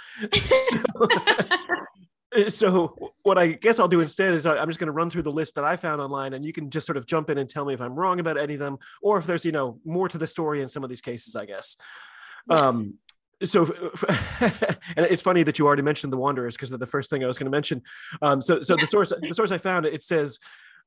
so, 0.67 1.07
so 2.49 3.13
what 3.23 3.38
I 3.38 3.53
guess 3.53 3.79
I'll 3.79 3.88
do 3.88 4.01
instead 4.01 4.33
is 4.33 4.45
I'm 4.45 4.67
just 4.67 4.79
going 4.79 4.88
to 4.88 4.93
run 4.93 5.09
through 5.09 5.23
the 5.23 5.31
list 5.31 5.55
that 5.55 5.63
I 5.63 5.75
found 5.75 5.99
online, 5.99 6.33
and 6.33 6.45
you 6.45 6.53
can 6.53 6.69
just 6.69 6.85
sort 6.85 6.97
of 6.97 7.07
jump 7.07 7.29
in 7.29 7.38
and 7.38 7.49
tell 7.49 7.65
me 7.65 7.73
if 7.73 7.81
I'm 7.81 7.95
wrong 7.95 8.19
about 8.19 8.38
any 8.38 8.53
of 8.53 8.59
them, 8.59 8.77
or 9.01 9.17
if 9.17 9.25
there's 9.25 9.45
you 9.45 9.51
know 9.51 9.79
more 9.83 10.07
to 10.07 10.17
the 10.17 10.27
story 10.27 10.61
in 10.61 10.69
some 10.69 10.83
of 10.83 10.89
these 10.89 11.01
cases. 11.01 11.35
I 11.35 11.45
guess. 11.45 11.77
Yeah. 12.49 12.67
Um, 12.67 12.99
so, 13.43 13.63
and 14.39 15.05
it's 15.05 15.23
funny 15.23 15.41
that 15.43 15.57
you 15.57 15.65
already 15.65 15.81
mentioned 15.81 16.13
the 16.13 16.17
Wanderers 16.17 16.55
because 16.55 16.69
they're 16.69 16.77
the 16.77 16.85
first 16.85 17.09
thing 17.09 17.23
I 17.23 17.27
was 17.27 17.39
going 17.39 17.45
to 17.45 17.51
mention. 17.51 17.81
Um, 18.21 18.39
so, 18.39 18.61
so 18.61 18.75
the 18.75 18.85
source, 18.85 19.11
the 19.19 19.33
source 19.33 19.51
I 19.51 19.57
found, 19.57 19.88
it 19.88 20.03
says, 20.03 20.38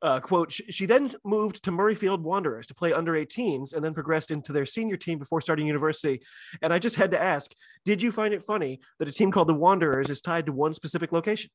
uh, 0.04 0.20
"quote 0.20 0.52
She, 0.52 0.86
then 0.86 1.10
moved 1.24 1.64
to 1.64 1.72
Murrayfield 1.72 2.20
Wanderers 2.20 2.66
to 2.68 2.74
play 2.74 2.92
under 2.92 3.14
18s, 3.14 3.74
and 3.74 3.84
then 3.84 3.94
progressed 3.94 4.30
into 4.30 4.52
their 4.52 4.66
senior 4.66 4.96
team 4.96 5.18
before 5.18 5.40
starting 5.40 5.66
university." 5.66 6.22
And 6.62 6.72
I 6.72 6.78
just 6.78 6.96
had 6.96 7.10
to 7.10 7.20
ask, 7.20 7.52
did 7.84 8.00
you 8.02 8.12
find 8.12 8.32
it 8.32 8.42
funny 8.42 8.80
that 8.98 9.08
a 9.08 9.12
team 9.12 9.32
called 9.32 9.48
the 9.48 9.54
Wanderers 9.54 10.10
is 10.10 10.20
tied 10.20 10.46
to 10.46 10.52
one 10.52 10.74
specific 10.74 11.10
location? 11.10 11.50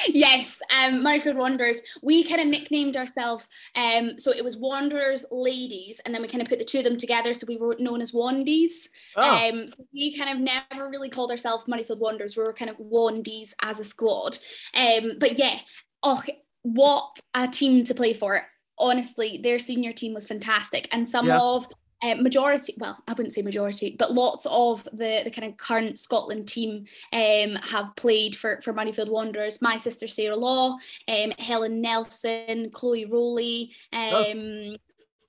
yes, 0.08 0.60
um, 0.70 1.04
Murrayfield 1.04 1.36
Wanderers. 1.36 1.82
We 2.02 2.24
kind 2.24 2.40
of 2.40 2.46
nicknamed 2.46 2.96
ourselves. 2.96 3.48
Um, 3.74 4.18
so 4.18 4.32
it 4.32 4.44
was 4.44 4.56
Wanderers 4.56 5.24
Ladies, 5.30 6.00
and 6.04 6.14
then 6.14 6.22
we 6.22 6.28
kind 6.28 6.42
of 6.42 6.48
put 6.48 6.58
the 6.58 6.64
two 6.64 6.78
of 6.78 6.84
them 6.84 6.96
together, 6.96 7.32
so 7.32 7.46
we 7.46 7.56
were 7.56 7.76
known 7.78 8.00
as 8.00 8.12
Wandies. 8.12 8.88
Oh, 9.16 9.22
Um, 9.22 9.68
so 9.68 9.84
we 9.92 10.16
kind 10.16 10.30
of 10.30 10.38
never 10.38 10.88
really 10.88 11.10
called 11.10 11.30
ourselves 11.30 11.64
Murrayfield 11.64 11.98
Wanderers. 11.98 12.36
We 12.36 12.42
were 12.42 12.52
kind 12.52 12.70
of 12.70 12.78
Wandies 12.78 13.52
as 13.60 13.80
a 13.80 13.84
squad. 13.84 14.38
Um, 14.74 15.12
but 15.18 15.38
yeah, 15.38 15.58
oh, 16.02 16.22
what 16.62 17.20
a 17.34 17.48
team 17.48 17.84
to 17.84 17.94
play 17.94 18.12
for. 18.14 18.46
Honestly, 18.78 19.38
their 19.42 19.58
senior 19.58 19.92
team 19.92 20.14
was 20.14 20.26
fantastic, 20.26 20.88
and 20.92 21.06
some 21.06 21.26
Yeah. 21.26 21.38
of 21.40 21.66
uh, 22.04 22.16
majority, 22.16 22.74
well, 22.78 22.98
I 23.06 23.12
wouldn't 23.12 23.32
say 23.32 23.42
majority, 23.42 23.94
but 23.96 24.10
lots 24.12 24.44
of 24.50 24.82
the 24.84 25.20
the 25.22 25.30
kind 25.30 25.46
of 25.48 25.56
current 25.56 26.00
Scotland 26.00 26.48
team 26.48 26.84
um, 27.12 27.54
have 27.62 27.94
played 27.96 28.34
for 28.34 28.60
for 28.62 28.74
Murrayfield 28.74 29.08
Wanderers. 29.08 29.62
My 29.62 29.76
sister 29.76 30.08
Sarah 30.08 30.34
Law, 30.34 30.76
um, 31.06 31.30
Helen 31.38 31.80
Nelson, 31.80 32.70
Chloe 32.70 33.04
Rowley, 33.04 33.72
um, 33.92 34.76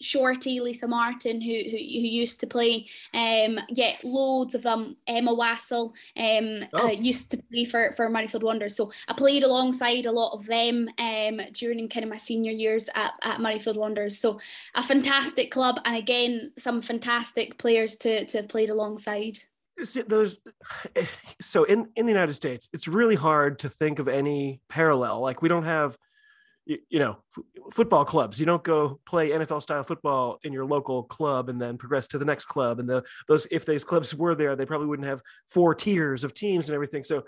Shorty, 0.03 0.59
Lisa 0.59 0.87
Martin, 0.87 1.39
who, 1.41 1.53
who 1.53 1.77
who 1.77 2.07
used 2.23 2.39
to 2.41 2.47
play. 2.47 2.85
Um, 3.13 3.59
yeah, 3.69 3.95
loads 4.03 4.55
of 4.55 4.63
them. 4.63 4.97
Emma 5.07 5.33
Wassell 5.33 5.93
um, 6.17 6.67
Oh. 6.73 6.87
uh, 6.87 6.91
used 6.91 7.31
to 7.31 7.37
play 7.51 7.65
for 7.65 7.93
for 7.95 8.09
Murrayfield 8.09 8.43
Wanderers. 8.43 8.75
So 8.75 8.91
I 9.07 9.13
played 9.13 9.43
alongside 9.43 10.05
a 10.05 10.11
lot 10.11 10.33
of 10.33 10.45
them 10.45 10.89
um, 10.97 11.41
during 11.53 11.87
kind 11.89 12.03
of 12.03 12.09
my 12.09 12.17
senior 12.17 12.51
years 12.51 12.89
at, 12.95 13.13
at 13.21 13.39
Murrayfield 13.39 13.77
Wanderers. 13.77 14.17
So 14.17 14.39
a 14.75 14.83
fantastic 14.83 15.51
club, 15.51 15.79
and 15.85 15.95
again, 15.95 16.51
some 16.57 16.81
fantastic 16.81 17.57
players 17.57 17.95
to 17.97 18.25
to 18.25 18.37
have 18.37 18.49
played 18.49 18.69
alongside. 18.69 19.39
See, 19.81 20.03
those 20.03 20.39
so 21.41 21.63
in 21.63 21.89
in 21.95 22.05
the 22.05 22.11
united 22.11 22.33
states 22.35 22.69
it's 22.73 22.87
really 22.87 23.15
hard 23.15 23.57
to 23.59 23.69
think 23.69 23.97
of 23.99 24.07
any 24.07 24.61
parallel 24.69 25.19
like 25.21 25.41
we 25.41 25.49
don't 25.49 25.63
have 25.63 25.97
you, 26.65 26.77
you 26.89 26.99
know 26.99 27.17
f- 27.37 27.73
football 27.73 28.05
clubs 28.05 28.39
you 28.39 28.45
don't 28.45 28.63
go 28.63 28.99
play 29.05 29.31
nfl 29.31 29.61
style 29.61 29.83
football 29.83 30.39
in 30.43 30.53
your 30.53 30.65
local 30.65 31.03
club 31.03 31.49
and 31.49 31.61
then 31.61 31.77
progress 31.77 32.07
to 32.07 32.17
the 32.17 32.25
next 32.25 32.45
club 32.45 32.79
and 32.79 32.89
the 32.89 33.03
those 33.27 33.47
if 33.51 33.65
those 33.65 33.83
clubs 33.83 34.15
were 34.15 34.35
there 34.35 34.55
they 34.55 34.65
probably 34.65 34.87
wouldn't 34.87 35.07
have 35.07 35.21
four 35.47 35.75
tiers 35.75 36.23
of 36.23 36.33
teams 36.33 36.69
and 36.69 36.75
everything 36.75 37.03
so 37.03 37.23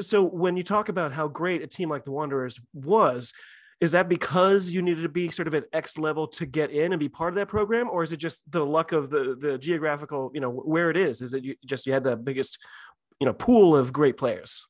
so 0.00 0.22
when 0.22 0.56
you 0.56 0.62
talk 0.62 0.88
about 0.88 1.12
how 1.12 1.28
great 1.28 1.62
a 1.62 1.66
team 1.66 1.88
like 1.88 2.04
the 2.04 2.12
wanderers 2.12 2.60
was 2.74 3.32
is 3.80 3.92
that 3.92 4.08
because 4.08 4.70
you 4.70 4.82
needed 4.82 5.02
to 5.02 5.08
be 5.08 5.30
sort 5.30 5.46
of 5.46 5.54
at 5.54 5.66
X 5.72 5.98
level 5.98 6.26
to 6.26 6.46
get 6.46 6.70
in 6.70 6.92
and 6.92 6.98
be 6.98 7.08
part 7.08 7.30
of 7.30 7.36
that 7.36 7.48
program, 7.48 7.88
or 7.88 8.02
is 8.02 8.12
it 8.12 8.16
just 8.16 8.50
the 8.50 8.64
luck 8.64 8.92
of 8.92 9.10
the 9.10 9.36
the 9.38 9.56
geographical, 9.56 10.30
you 10.34 10.40
know, 10.40 10.50
where 10.50 10.90
it 10.90 10.96
is? 10.96 11.22
Is 11.22 11.32
it 11.32 11.44
you, 11.44 11.54
just 11.64 11.86
you 11.86 11.92
had 11.92 12.04
the 12.04 12.16
biggest, 12.16 12.58
you 13.20 13.26
know, 13.26 13.32
pool 13.32 13.76
of 13.76 13.92
great 13.92 14.16
players? 14.16 14.66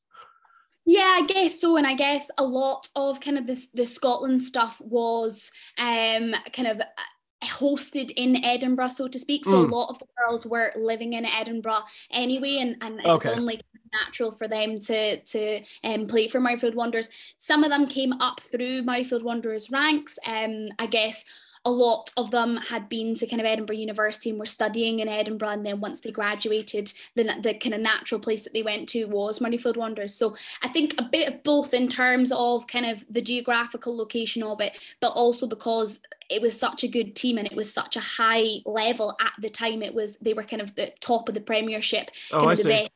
Yeah, 0.90 1.18
I 1.20 1.26
guess 1.26 1.60
so, 1.60 1.76
and 1.76 1.86
I 1.86 1.92
guess 1.94 2.30
a 2.38 2.44
lot 2.44 2.88
of 2.96 3.20
kind 3.20 3.36
of 3.36 3.46
the 3.46 3.62
the 3.74 3.84
Scotland 3.84 4.40
stuff 4.42 4.80
was 4.80 5.50
um 5.76 6.34
kind 6.54 6.66
of 6.68 6.80
uh, 6.80 7.44
hosted 7.44 8.10
in 8.16 8.42
Edinburgh, 8.42 8.88
so 8.88 9.06
to 9.06 9.18
speak. 9.18 9.44
So 9.44 9.58
Mm. 9.58 9.70
a 9.70 9.74
lot 9.74 9.90
of 9.90 9.98
the 9.98 10.06
girls 10.16 10.46
were 10.46 10.72
living 10.76 11.12
in 11.12 11.26
Edinburgh 11.26 11.82
anyway, 12.10 12.56
and 12.60 12.76
and 12.80 13.00
it 13.00 13.12
was 13.12 13.26
only 13.26 13.60
natural 13.92 14.30
for 14.30 14.48
them 14.48 14.78
to 14.80 15.20
to 15.22 15.62
um, 15.84 16.06
play 16.06 16.26
for 16.26 16.40
Murrayfield 16.40 16.74
Wanderers. 16.74 17.10
Some 17.36 17.64
of 17.64 17.70
them 17.70 17.86
came 17.86 18.14
up 18.14 18.40
through 18.40 18.82
Murrayfield 18.82 19.22
Wanderers 19.24 19.70
ranks. 19.70 20.18
Um, 20.24 20.68
I 20.78 20.86
guess 20.86 21.22
a 21.64 21.70
lot 21.70 22.10
of 22.16 22.30
them 22.30 22.56
had 22.56 22.88
been 22.88 23.14
to 23.14 23.26
kind 23.26 23.40
of 23.40 23.46
Edinburgh 23.46 23.76
University 23.76 24.30
and 24.30 24.38
were 24.38 24.46
studying 24.46 25.00
in 25.00 25.08
Edinburgh. 25.08 25.50
And 25.50 25.66
then 25.66 25.80
once 25.80 26.00
they 26.00 26.10
graduated, 26.10 26.92
the, 27.14 27.24
the 27.42 27.54
kind 27.54 27.74
of 27.74 27.80
natural 27.80 28.20
place 28.20 28.42
that 28.44 28.54
they 28.54 28.62
went 28.62 28.88
to 28.90 29.04
was 29.06 29.38
Murrayfield 29.40 29.76
Wanderers. 29.76 30.14
So 30.14 30.36
I 30.62 30.68
think 30.68 30.94
a 30.98 31.02
bit 31.02 31.28
of 31.32 31.42
both 31.42 31.74
in 31.74 31.88
terms 31.88 32.32
of 32.32 32.66
kind 32.66 32.86
of 32.86 33.04
the 33.10 33.22
geographical 33.22 33.96
location 33.96 34.42
of 34.42 34.60
it, 34.60 34.78
but 35.00 35.08
also 35.08 35.46
because 35.46 36.00
it 36.30 36.42
was 36.42 36.58
such 36.58 36.84
a 36.84 36.88
good 36.88 37.16
team 37.16 37.38
and 37.38 37.46
it 37.46 37.56
was 37.56 37.72
such 37.72 37.96
a 37.96 38.00
high 38.00 38.56
level 38.66 39.16
at 39.20 39.32
the 39.40 39.48
time. 39.50 39.82
It 39.82 39.94
was 39.94 40.16
they 40.18 40.34
were 40.34 40.42
kind 40.44 40.62
of 40.62 40.74
the 40.74 40.92
top 41.00 41.28
of 41.28 41.34
the 41.34 41.40
Premiership, 41.40 42.10
Oh, 42.32 42.40
kind 42.40 42.50
I 42.50 42.52
of 42.52 42.58
the 42.58 42.62
see. 42.64 42.68
best 42.68 42.90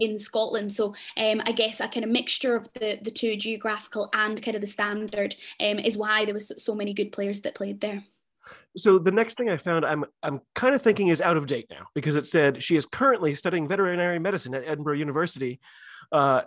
in 0.00 0.18
Scotland. 0.18 0.72
So 0.72 0.94
um, 1.16 1.42
I 1.44 1.52
guess 1.52 1.80
a 1.80 1.88
kind 1.88 2.04
of 2.04 2.10
mixture 2.10 2.56
of 2.56 2.68
the 2.74 2.98
the 3.02 3.10
two 3.10 3.36
geographical 3.36 4.10
and 4.12 4.42
kind 4.42 4.54
of 4.54 4.60
the 4.60 4.66
standard 4.66 5.34
um, 5.60 5.78
is 5.78 5.96
why 5.96 6.24
there 6.24 6.34
was 6.34 6.52
so, 6.56 6.74
many 6.74 6.94
good 6.94 7.12
players 7.12 7.42
that 7.42 7.54
played 7.54 7.80
there. 7.80 8.02
So 8.76 8.98
the 8.98 9.12
next 9.12 9.36
thing 9.36 9.50
I 9.50 9.56
found, 9.56 9.84
I'm 9.84 10.04
I'm 10.22 10.40
kind 10.54 10.74
of 10.74 10.82
thinking 10.82 11.08
is 11.08 11.20
out 11.20 11.36
of 11.36 11.46
date 11.46 11.66
now 11.70 11.86
because 11.94 12.16
it 12.16 12.26
said 12.26 12.62
she 12.62 12.76
is 12.76 12.86
currently 12.86 13.34
studying 13.34 13.68
veterinary 13.68 14.18
medicine 14.18 14.54
at 14.54 14.66
Edinburgh 14.66 14.96
University, 14.96 15.60
uh, 16.10 16.42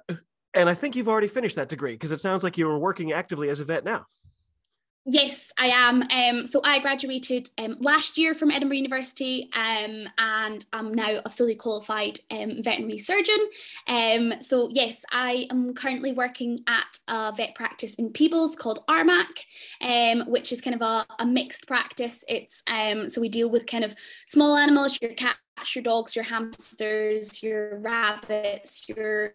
and 0.53 0.69
I 0.69 0.73
think 0.73 0.95
you've 0.95 1.09
already 1.09 1.27
finished 1.27 1.55
that 1.55 1.69
degree 1.69 1.93
because 1.93 2.11
it 2.11 2.19
sounds 2.19 2.43
like 2.43 2.57
you 2.57 2.67
were 2.67 2.79
working 2.79 3.13
actively 3.13 3.49
as 3.49 3.59
a 3.59 3.65
vet 3.65 3.83
now. 3.83 4.05
Yes, 5.07 5.51
I 5.59 5.67
am. 5.67 6.01
Um, 6.09 6.47
so 6.47 6.61
I 6.63 6.79
graduated 6.79 7.47
um, 7.59 7.77
last 7.79 8.17
year 8.17 8.33
from 8.33 8.49
Edinburgh 8.49 8.77
University, 8.77 9.51
um, 9.53 10.09
and 10.17 10.65
I'm 10.73 10.95
now 10.95 11.21
a 11.23 11.29
fully 11.29 11.53
qualified 11.53 12.19
um, 12.31 12.63
veterinary 12.63 12.97
surgeon. 12.97 13.37
Um, 13.87 14.33
so 14.41 14.67
yes, 14.71 15.05
I 15.11 15.45
am 15.51 15.75
currently 15.75 16.11
working 16.11 16.63
at 16.67 16.99
a 17.07 17.31
vet 17.37 17.53
practice 17.53 17.93
in 17.95 18.13
Peebles 18.13 18.55
called 18.55 18.83
Armac, 18.87 19.45
um, 19.79 20.23
which 20.27 20.51
is 20.51 20.59
kind 20.59 20.75
of 20.75 20.81
a, 20.81 21.05
a 21.19 21.25
mixed 21.25 21.67
practice. 21.67 22.23
It's 22.27 22.63
so 23.13 23.21
we 23.21 23.29
deal 23.29 23.51
with 23.51 23.67
kind 23.67 23.83
of 23.83 23.95
small 24.25 24.57
animals, 24.57 24.97
your 24.99 25.13
cat 25.13 25.35
your 25.73 25.83
dogs, 25.83 26.15
your 26.15 26.25
hamsters, 26.25 27.41
your 27.41 27.79
rabbits, 27.79 28.87
your 28.89 29.33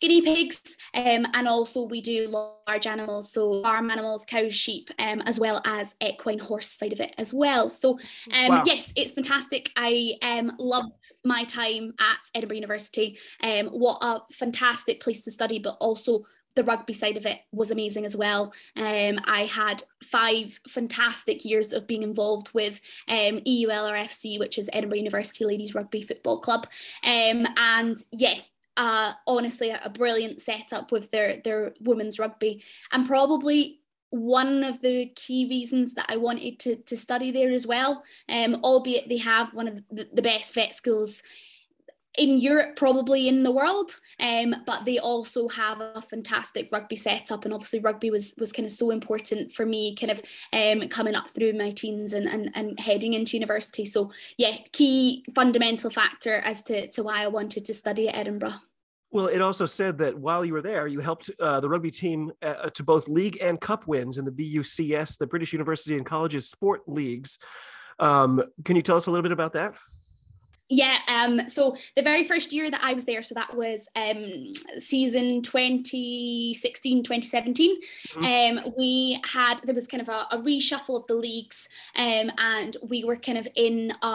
guinea 0.00 0.22
pigs, 0.22 0.60
um, 0.94 1.26
and 1.34 1.48
also 1.48 1.82
we 1.84 2.00
do 2.00 2.28
large 2.28 2.86
animals, 2.86 3.32
so 3.32 3.62
farm 3.62 3.90
animals, 3.90 4.24
cows, 4.24 4.54
sheep, 4.54 4.90
um, 4.98 5.20
as 5.22 5.38
well 5.40 5.60
as 5.66 5.94
equine 6.00 6.38
horse 6.38 6.68
side 6.68 6.92
of 6.92 7.00
it 7.00 7.14
as 7.18 7.34
well. 7.34 7.68
So 7.68 7.98
um, 8.32 8.48
Wow. 8.48 8.62
yes, 8.64 8.92
it's 8.96 9.12
fantastic. 9.12 9.70
I 9.76 10.14
um, 10.22 10.52
love 10.58 10.86
my 11.24 11.44
time 11.44 11.94
at 12.00 12.18
Edinburgh 12.34 12.56
University. 12.56 13.18
Um, 13.42 13.66
what 13.66 13.98
a 14.02 14.20
fantastic 14.32 15.00
place 15.00 15.24
to 15.24 15.30
study, 15.30 15.58
but 15.58 15.76
also 15.80 16.24
the 16.54 16.64
rugby 16.64 16.92
side 16.92 17.16
of 17.16 17.26
it 17.26 17.38
was 17.52 17.70
amazing 17.70 18.04
as 18.04 18.16
well. 18.16 18.52
Um, 18.76 19.20
I 19.24 19.48
had 19.50 19.82
five 20.02 20.60
fantastic 20.68 21.44
years 21.44 21.72
of 21.72 21.86
being 21.86 22.02
involved 22.02 22.50
with 22.54 22.80
um, 23.08 23.38
EULRFC, 23.40 24.38
which 24.38 24.58
is 24.58 24.70
Edinburgh 24.72 24.98
University 24.98 25.44
Ladies 25.44 25.74
Rugby 25.74 26.02
Football 26.02 26.40
Club. 26.40 26.66
Um, 27.04 27.46
and 27.56 27.96
yeah, 28.12 28.34
uh, 28.76 29.12
honestly, 29.26 29.70
a 29.70 29.90
brilliant 29.90 30.40
setup 30.40 30.92
with 30.92 31.10
their, 31.10 31.40
their 31.44 31.74
women's 31.80 32.18
rugby. 32.18 32.62
And 32.92 33.06
probably 33.06 33.80
one 34.10 34.64
of 34.64 34.80
the 34.80 35.06
key 35.14 35.46
reasons 35.48 35.94
that 35.94 36.06
I 36.08 36.16
wanted 36.16 36.58
to, 36.60 36.76
to 36.76 36.96
study 36.96 37.30
there 37.30 37.52
as 37.52 37.66
well, 37.66 38.02
um, 38.28 38.56
albeit 38.64 39.08
they 39.08 39.18
have 39.18 39.54
one 39.54 39.68
of 39.68 39.82
the, 39.90 40.08
the 40.12 40.22
best 40.22 40.54
vet 40.54 40.74
schools 40.74 41.22
in 42.18 42.38
Europe, 42.38 42.76
probably 42.76 43.28
in 43.28 43.42
the 43.42 43.52
world, 43.52 44.00
um, 44.18 44.54
but 44.66 44.84
they 44.84 44.98
also 44.98 45.48
have 45.48 45.80
a 45.80 46.02
fantastic 46.02 46.70
rugby 46.72 46.96
setup, 46.96 47.44
and 47.44 47.54
obviously 47.54 47.78
rugby 47.78 48.10
was 48.10 48.34
was 48.38 48.52
kind 48.52 48.66
of 48.66 48.72
so 48.72 48.90
important 48.90 49.52
for 49.52 49.64
me, 49.64 49.94
kind 49.94 50.10
of 50.10 50.22
um, 50.52 50.88
coming 50.88 51.14
up 51.14 51.30
through 51.30 51.52
my 51.52 51.70
teens 51.70 52.12
and, 52.12 52.26
and 52.26 52.50
and 52.54 52.78
heading 52.80 53.14
into 53.14 53.36
university. 53.36 53.84
So 53.84 54.10
yeah, 54.36 54.56
key 54.72 55.24
fundamental 55.34 55.90
factor 55.90 56.36
as 56.38 56.62
to 56.64 56.88
to 56.88 57.02
why 57.02 57.22
I 57.22 57.28
wanted 57.28 57.64
to 57.66 57.74
study 57.74 58.08
at 58.08 58.16
Edinburgh. 58.16 58.54
Well, 59.12 59.26
it 59.26 59.40
also 59.40 59.66
said 59.66 59.98
that 59.98 60.16
while 60.16 60.44
you 60.44 60.52
were 60.52 60.62
there, 60.62 60.86
you 60.86 61.00
helped 61.00 61.30
uh, 61.40 61.58
the 61.58 61.68
rugby 61.68 61.90
team 61.90 62.30
uh, 62.42 62.70
to 62.70 62.84
both 62.84 63.08
league 63.08 63.38
and 63.42 63.60
cup 63.60 63.88
wins 63.88 64.18
in 64.18 64.24
the 64.24 64.30
BUCS, 64.30 65.18
the 65.18 65.26
British 65.26 65.52
University 65.52 65.96
and 65.96 66.06
Colleges 66.06 66.48
Sport 66.48 66.82
Leagues. 66.86 67.38
Um, 67.98 68.42
can 68.64 68.76
you 68.76 68.82
tell 68.82 68.96
us 68.96 69.06
a 69.06 69.10
little 69.10 69.24
bit 69.24 69.32
about 69.32 69.54
that? 69.54 69.74
Yeah, 70.72 70.98
um, 71.08 71.48
so 71.48 71.74
the 71.96 72.02
very 72.02 72.22
first 72.22 72.52
year 72.52 72.70
that 72.70 72.80
I 72.82 72.92
was 72.92 73.04
there, 73.04 73.22
so 73.22 73.34
that 73.34 73.56
was 73.56 73.88
um, 73.96 74.52
season 74.78 75.42
2016, 75.42 77.02
2017, 77.02 77.76
um, 78.18 78.72
we 78.78 79.20
had, 79.24 79.58
there 79.64 79.74
was 79.74 79.88
kind 79.88 80.00
of 80.00 80.08
a, 80.08 80.28
a 80.30 80.38
reshuffle 80.38 80.96
of 80.96 81.08
the 81.08 81.14
leagues 81.14 81.68
um, 81.96 82.30
and 82.38 82.76
we 82.88 83.02
were 83.02 83.16
kind 83.16 83.36
of 83.36 83.48
in 83.56 83.92
a, 84.02 84.06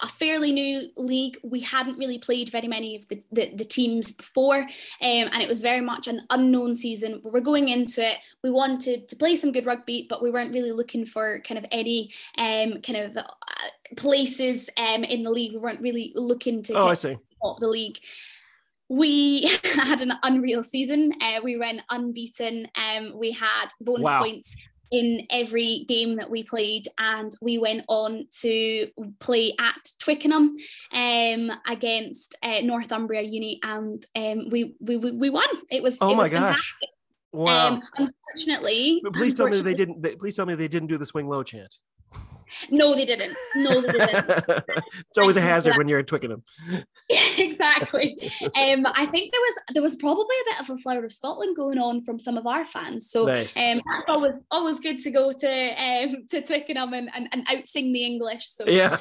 a 0.00 0.06
fairly 0.06 0.52
new 0.52 0.90
league. 0.98 1.38
We 1.42 1.60
hadn't 1.60 1.96
really 1.98 2.18
played 2.18 2.50
very 2.50 2.68
many 2.68 2.96
of 2.96 3.08
the, 3.08 3.22
the, 3.32 3.54
the 3.54 3.64
teams 3.64 4.12
before 4.12 4.58
um, 4.58 4.68
and 5.00 5.42
it 5.42 5.48
was 5.48 5.60
very 5.60 5.80
much 5.80 6.08
an 6.08 6.26
unknown 6.28 6.74
season. 6.74 7.22
We 7.24 7.30
were 7.30 7.40
going 7.40 7.70
into 7.70 8.06
it, 8.06 8.18
we 8.42 8.50
wanted 8.50 9.08
to 9.08 9.16
play 9.16 9.34
some 9.34 9.50
good 9.50 9.64
rugby, 9.64 10.06
but 10.10 10.22
we 10.22 10.30
weren't 10.30 10.52
really 10.52 10.72
looking 10.72 11.06
for 11.06 11.40
kind 11.40 11.56
of 11.56 11.64
any 11.72 12.12
um, 12.36 12.82
kind 12.82 12.98
of 12.98 13.16
uh, 13.16 13.24
places 13.96 14.68
um, 14.76 15.04
in 15.04 15.22
the 15.22 15.30
league. 15.30 15.52
We 15.52 15.58
weren't 15.58 15.80
really 15.80 16.12
looking 16.14 16.62
to 16.64 16.74
Oh, 16.74 16.88
I 16.88 16.94
see. 16.94 17.16
top 17.42 17.58
the 17.60 17.68
league. 17.68 17.98
We 18.88 19.48
had 19.64 20.00
an 20.02 20.12
unreal 20.22 20.62
season. 20.62 21.12
Uh, 21.20 21.40
we 21.42 21.56
went 21.56 21.80
unbeaten. 21.90 22.68
Um, 22.76 23.12
we 23.18 23.32
had 23.32 23.68
bonus 23.80 24.04
Wow. 24.04 24.20
points 24.22 24.54
in 24.92 25.26
every 25.30 25.84
game 25.88 26.14
that 26.14 26.30
we 26.30 26.44
played, 26.44 26.86
and 26.98 27.32
we 27.42 27.58
went 27.58 27.84
on 27.88 28.24
to 28.42 28.88
play 29.18 29.52
at 29.58 29.74
Twickenham 29.98 30.54
um, 30.92 31.50
against 31.66 32.36
uh, 32.44 32.60
Northumbria 32.60 33.22
Uni, 33.22 33.58
and 33.64 34.06
um, 34.14 34.48
we, 34.50 34.76
we 34.78 34.96
we 34.96 35.28
won. 35.28 35.48
It 35.72 35.82
was 35.82 35.98
Oh 36.00 36.10
it 36.12 36.14
my 36.14 36.22
was 36.22 36.30
fantastic. 36.30 36.56
gosh! 36.56 36.74
Wow. 37.32 37.68
Um, 37.68 37.82
unfortunately, 37.96 39.00
But 39.02 39.14
please 39.14 39.34
tell 39.34 39.48
me 39.48 39.60
they 39.60 39.74
didn't. 39.74 40.00
They, 40.02 40.14
please 40.14 40.36
tell 40.36 40.46
me 40.46 40.54
they 40.54 40.68
didn't 40.68 40.88
do 40.88 40.98
the 40.98 41.06
swing 41.06 41.26
low 41.28 41.42
chant. 41.42 41.78
No, 42.70 42.94
they 42.94 43.04
didn't. 43.04 43.36
No, 43.54 43.80
they 43.80 43.92
didn't. 43.92 44.28
it's 44.48 45.18
always 45.18 45.36
a 45.36 45.40
Thank 45.40 45.44
you 45.46 45.48
for 45.48 45.54
hazard 45.54 45.76
when 45.76 45.88
you're 45.88 45.98
at 45.98 46.06
Twickenham. 46.06 46.42
exactly. 47.38 48.16
Um, 48.56 48.86
I 48.86 49.06
think 49.06 49.32
there 49.32 49.40
was 49.40 49.54
there 49.74 49.82
was 49.82 49.96
probably 49.96 50.24
a 50.24 50.50
bit 50.50 50.60
of 50.60 50.70
a 50.70 50.76
flower 50.78 51.04
of 51.04 51.12
Scotland 51.12 51.56
going 51.56 51.78
on 51.78 52.02
from 52.02 52.18
some 52.18 52.38
of 52.38 52.46
our 52.46 52.64
fans. 52.64 53.10
So 53.10 53.26
Nice. 53.26 53.56
um, 53.58 53.80
always 54.08 54.46
always 54.50 54.80
good 54.80 54.98
to 55.00 55.10
go 55.10 55.30
to 55.30 55.82
um, 55.82 56.26
to 56.30 56.42
Twickenham 56.42 56.94
and, 56.94 57.10
and, 57.14 57.28
and 57.32 57.46
outsing 57.48 57.92
the 57.92 58.04
English. 58.04 58.46
So 58.46 58.64
Yeah. 58.66 58.98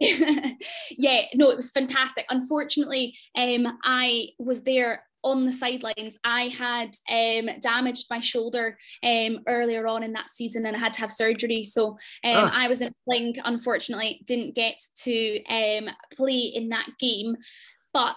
yeah, 0.00 1.22
no, 1.34 1.50
it 1.50 1.56
was 1.56 1.70
fantastic. 1.70 2.24
Unfortunately, 2.30 3.16
um, 3.36 3.78
I 3.82 4.28
was 4.38 4.62
there 4.62 5.02
on 5.24 5.44
the 5.44 5.52
sidelines. 5.52 6.18
I 6.24 6.48
had 6.48 6.90
um, 7.10 7.48
damaged 7.60 8.06
my 8.10 8.20
shoulder 8.20 8.78
um, 9.02 9.40
earlier 9.46 9.86
on 9.86 10.02
in 10.02 10.12
that 10.12 10.30
season 10.30 10.66
and 10.66 10.76
I 10.76 10.78
had 10.78 10.92
to 10.94 11.00
have 11.00 11.10
surgery. 11.10 11.64
So 11.64 11.88
um, 11.88 11.96
Ah. 12.24 12.52
I 12.54 12.68
was 12.68 12.80
in 12.80 12.88
a 12.88 12.92
sling, 13.04 13.36
unfortunately, 13.44 14.22
didn't 14.26 14.54
get 14.54 14.82
to 15.02 15.44
um, 15.44 15.90
play 16.14 16.38
in 16.38 16.68
that 16.70 16.88
game. 16.98 17.36
But 17.92 18.16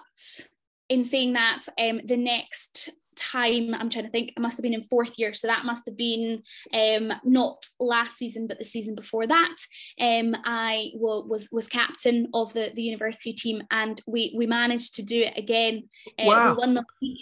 in 0.89 1.03
saying 1.03 1.33
that, 1.33 1.61
um, 1.79 2.01
the 2.05 2.17
next 2.17 2.89
time 3.21 3.73
I'm 3.73 3.89
trying 3.89 4.05
to 4.05 4.11
think, 4.11 4.33
I 4.37 4.39
must 4.39 4.57
have 4.57 4.63
been 4.63 4.73
in 4.73 4.83
fourth 4.83 5.17
year. 5.17 5.33
So 5.33 5.47
that 5.47 5.65
must 5.65 5.85
have 5.85 5.97
been 5.97 6.41
um, 6.73 7.13
not 7.23 7.65
last 7.79 8.17
season, 8.17 8.47
but 8.47 8.57
the 8.57 8.65
season 8.65 8.95
before 8.95 9.27
that. 9.27 9.55
Um, 9.99 10.35
I 10.45 10.91
was 10.95 11.49
was 11.51 11.67
captain 11.67 12.27
of 12.33 12.53
the, 12.53 12.71
the 12.73 12.83
university 12.83 13.33
team, 13.33 13.63
and 13.71 14.01
we 14.07 14.33
we 14.37 14.45
managed 14.45 14.95
to 14.95 15.03
do 15.03 15.21
it 15.21 15.37
again. 15.37 15.83
Uh, 16.19 16.31
Wow. 16.31 16.53
We 16.53 16.59
won 16.59 16.73
the 16.75 16.85
league. 17.01 17.19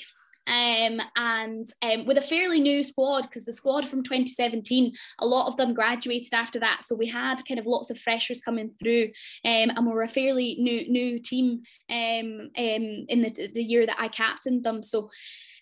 Um, 0.50 1.00
and 1.15 1.68
um, 1.84 2.06
with 2.08 2.18
a 2.18 2.22
fairly 2.22 2.60
new 2.60 2.82
squad, 2.82 3.22
because 3.22 3.46
the 3.46 3.53
squad 3.53 3.86
from 3.86 4.01
2017, 4.01 4.91
a 5.20 5.25
lot 5.25 5.48
of 5.48 5.58
them 5.58 5.75
graduated 5.75 6.34
after 6.34 6.60
that. 6.60 6.84
So 6.84 6.96
we 6.96 7.06
had 7.06 7.46
kind 7.48 7.60
of 7.60 7.68
lots 7.68 7.91
of 7.91 8.00
freshers 8.00 8.41
coming 8.41 8.72
through, 8.72 9.10
um, 9.46 9.70
and 9.70 9.86
we 9.86 9.94
were 9.94 10.01
a 10.01 10.08
fairly 10.08 10.56
new 10.60 10.91
new 10.91 11.20
team 11.20 11.62
um, 11.89 12.50
um, 12.58 13.06
in 13.08 13.22
the, 13.22 13.50
the 13.53 13.63
year 13.63 13.86
that 13.86 14.00
I 14.00 14.08
captained 14.08 14.63
them. 14.63 14.82
So 14.82 15.10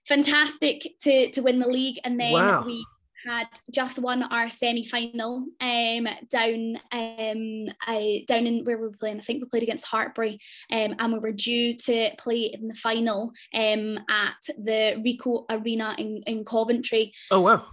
fantastic 0.08 0.96
to 1.02 1.32
to 1.32 1.42
win 1.42 1.60
the 1.60 1.68
league, 1.68 2.00
and 2.04 2.20
then 2.20 2.34
Wow. 2.34 2.64
we 2.66 2.86
had 3.26 3.48
just 3.74 4.00
won 4.00 4.24
our 4.24 4.48
semi-final 4.48 5.46
um 5.60 6.08
down 6.30 6.78
um 6.94 7.68
I, 7.86 8.24
down 8.28 8.46
in 8.48 8.64
where 8.64 8.78
we 8.78 8.84
were 8.84 8.92
playing. 8.92 9.20
I 9.20 9.24
think 9.24 9.42
we 9.42 9.50
played 9.50 9.64
against 9.64 9.86
Hartpury 9.88 10.34
um 10.72 10.96
and 10.98 11.14
we 11.14 11.20
were 11.20 11.34
due 11.34 11.76
to 11.76 12.12
play 12.18 12.44
in 12.54 12.68
the 12.70 12.74
final 12.76 13.32
um 13.54 13.98
at 14.10 14.42
the 14.64 15.02
Ricoh 15.06 15.46
Arena 15.50 15.96
in, 15.98 16.22
in 16.26 16.46
Coventry. 16.46 17.12
Oh 17.32 17.42
wow. 17.42 17.66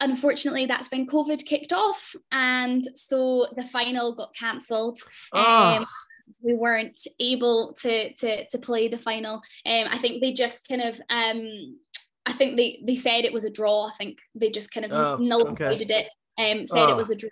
unfortunately 0.00 0.66
that's 0.66 0.90
when 0.90 1.06
COVID 1.06 1.44
kicked 1.46 1.72
off. 1.72 2.14
And 2.30 2.86
so 2.94 3.46
the 3.56 3.64
final 3.64 4.14
got 4.14 4.34
cancelled. 4.34 4.98
Oh, 5.32 5.76
um, 5.78 5.86
we 6.40 6.54
weren't 6.54 7.00
able 7.20 7.74
to 7.80 8.12
to 8.14 8.48
to 8.48 8.58
play 8.58 8.88
the 8.88 8.98
final. 8.98 9.34
Um, 9.66 9.86
I 9.90 9.98
think 9.98 10.20
they 10.20 10.32
just 10.32 10.68
kind 10.68 10.82
of 10.82 11.00
um, 11.10 11.78
I 12.26 12.32
think 12.32 12.56
they 12.56 12.82
they 12.86 12.96
said 12.96 13.24
it 13.24 13.32
was 13.32 13.44
a 13.44 13.50
draw. 13.50 13.86
I 13.86 13.92
think 13.96 14.18
they 14.34 14.50
just 14.50 14.72
kind 14.72 14.86
of 14.86 14.92
oh, 14.92 15.22
nullified 15.22 15.82
okay. 15.82 16.06
it. 16.38 16.58
Um, 16.58 16.66
said 16.66 16.88
oh. 16.88 16.92
it 16.92 16.96
was 16.96 17.10
a 17.10 17.16
draw. 17.16 17.30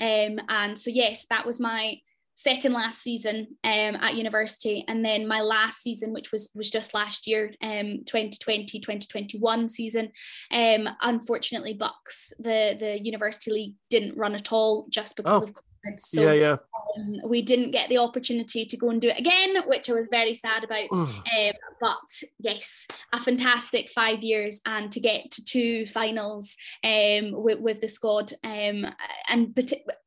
Um, 0.00 0.40
and 0.48 0.78
so 0.78 0.90
yes, 0.90 1.26
that 1.30 1.46
was 1.46 1.60
my 1.60 1.98
second 2.40 2.72
last 2.72 3.02
season 3.02 3.46
um, 3.64 3.96
at 3.96 4.14
university 4.14 4.82
and 4.88 5.04
then 5.04 5.28
my 5.28 5.42
last 5.42 5.82
season 5.82 6.10
which 6.10 6.32
was 6.32 6.50
was 6.54 6.70
just 6.70 6.94
last 6.94 7.26
year 7.26 7.52
um 7.62 8.02
2020 8.06 8.80
2021 8.80 9.68
season 9.68 10.10
um 10.50 10.88
unfortunately 11.02 11.74
BUCS 11.74 12.32
the 12.38 12.76
the 12.80 12.98
university 13.04 13.50
league 13.50 13.74
didn't 13.90 14.16
run 14.16 14.34
at 14.34 14.52
all 14.52 14.86
just 14.88 15.16
because 15.16 15.42
oh. 15.42 15.44
of 15.44 15.54
so 15.98 16.20
yeah, 16.20 16.32
yeah. 16.32 16.56
Um, 16.96 17.28
we 17.28 17.42
didn't 17.42 17.70
get 17.70 17.88
the 17.88 17.98
opportunity 17.98 18.64
to 18.66 18.76
go 18.76 18.90
and 18.90 19.00
do 19.00 19.08
it 19.08 19.18
again, 19.18 19.62
which 19.66 19.88
I 19.88 19.94
was 19.94 20.08
very 20.08 20.34
sad 20.34 20.64
about. 20.64 20.90
um, 20.92 21.52
but 21.80 21.96
yes, 22.38 22.86
a 23.12 23.20
fantastic 23.20 23.90
five 23.90 24.22
years 24.22 24.60
and 24.66 24.90
to 24.92 25.00
get 25.00 25.30
to 25.32 25.44
two 25.44 25.86
finals 25.86 26.56
um, 26.84 27.32
with, 27.32 27.60
with 27.60 27.80
the 27.80 27.88
squad 27.88 28.32
um, 28.44 28.86
and 29.28 29.56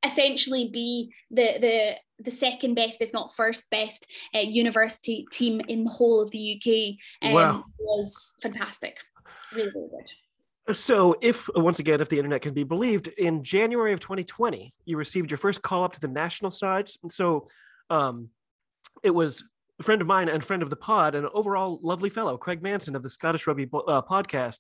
essentially 0.04 0.70
be 0.72 1.14
the 1.32 1.58
the 1.60 1.96
the 2.20 2.32
second 2.32 2.76
best, 2.76 3.02
if 3.02 3.12
not 3.12 3.36
first 3.36 3.70
best, 3.70 4.10
uh, 4.36 4.40
university 4.40 5.26
team 5.32 5.62
in 5.68 5.84
the 5.84 5.90
whole 5.90 6.22
of 6.22 6.32
the 6.32 6.56
UK 6.56 7.28
um, 7.28 7.34
wow. 7.34 7.64
was 7.80 8.34
fantastic. 8.42 9.00
Really, 9.54 9.72
really 9.74 9.90
good. 9.90 10.23
So, 10.72 11.18
if 11.22 11.50
once 11.56 11.80
again, 11.80 12.00
if 12.00 12.08
the 12.08 12.18
internet 12.18 12.42
can 12.42 12.54
be 12.54 12.64
believed, 12.64 13.10
in 13.10 13.44
January 13.44 13.92
of 13.92 14.00
2020, 14.00 14.74
you 14.86 14.98
received 14.98 15.30
your 15.30 15.38
first 15.38 15.62
call 15.62 15.84
up 15.84 15.94
to 15.94 16.00
the 16.00 16.08
national 16.08 16.52
sides. 16.52 16.98
And 17.04 17.12
so, 17.12 17.48
um, 17.90 18.30
it 19.04 19.10
was 19.10 19.44
a 19.80 19.84
friend 19.84 20.02
of 20.02 20.08
mine 20.08 20.30
and 20.30 20.44
friend 20.44 20.64
of 20.64 20.70
the 20.70 20.78
pod, 20.78 21.16
and 21.16 21.28
overall 21.34 21.80
lovely 21.84 22.10
fellow, 22.10 22.38
Craig 22.38 22.62
Manson 22.62 22.96
of 22.96 23.04
the 23.04 23.10
Scottish 23.10 23.46
Rugby 23.46 23.70
uh, 23.74 24.02
podcast, 24.04 24.60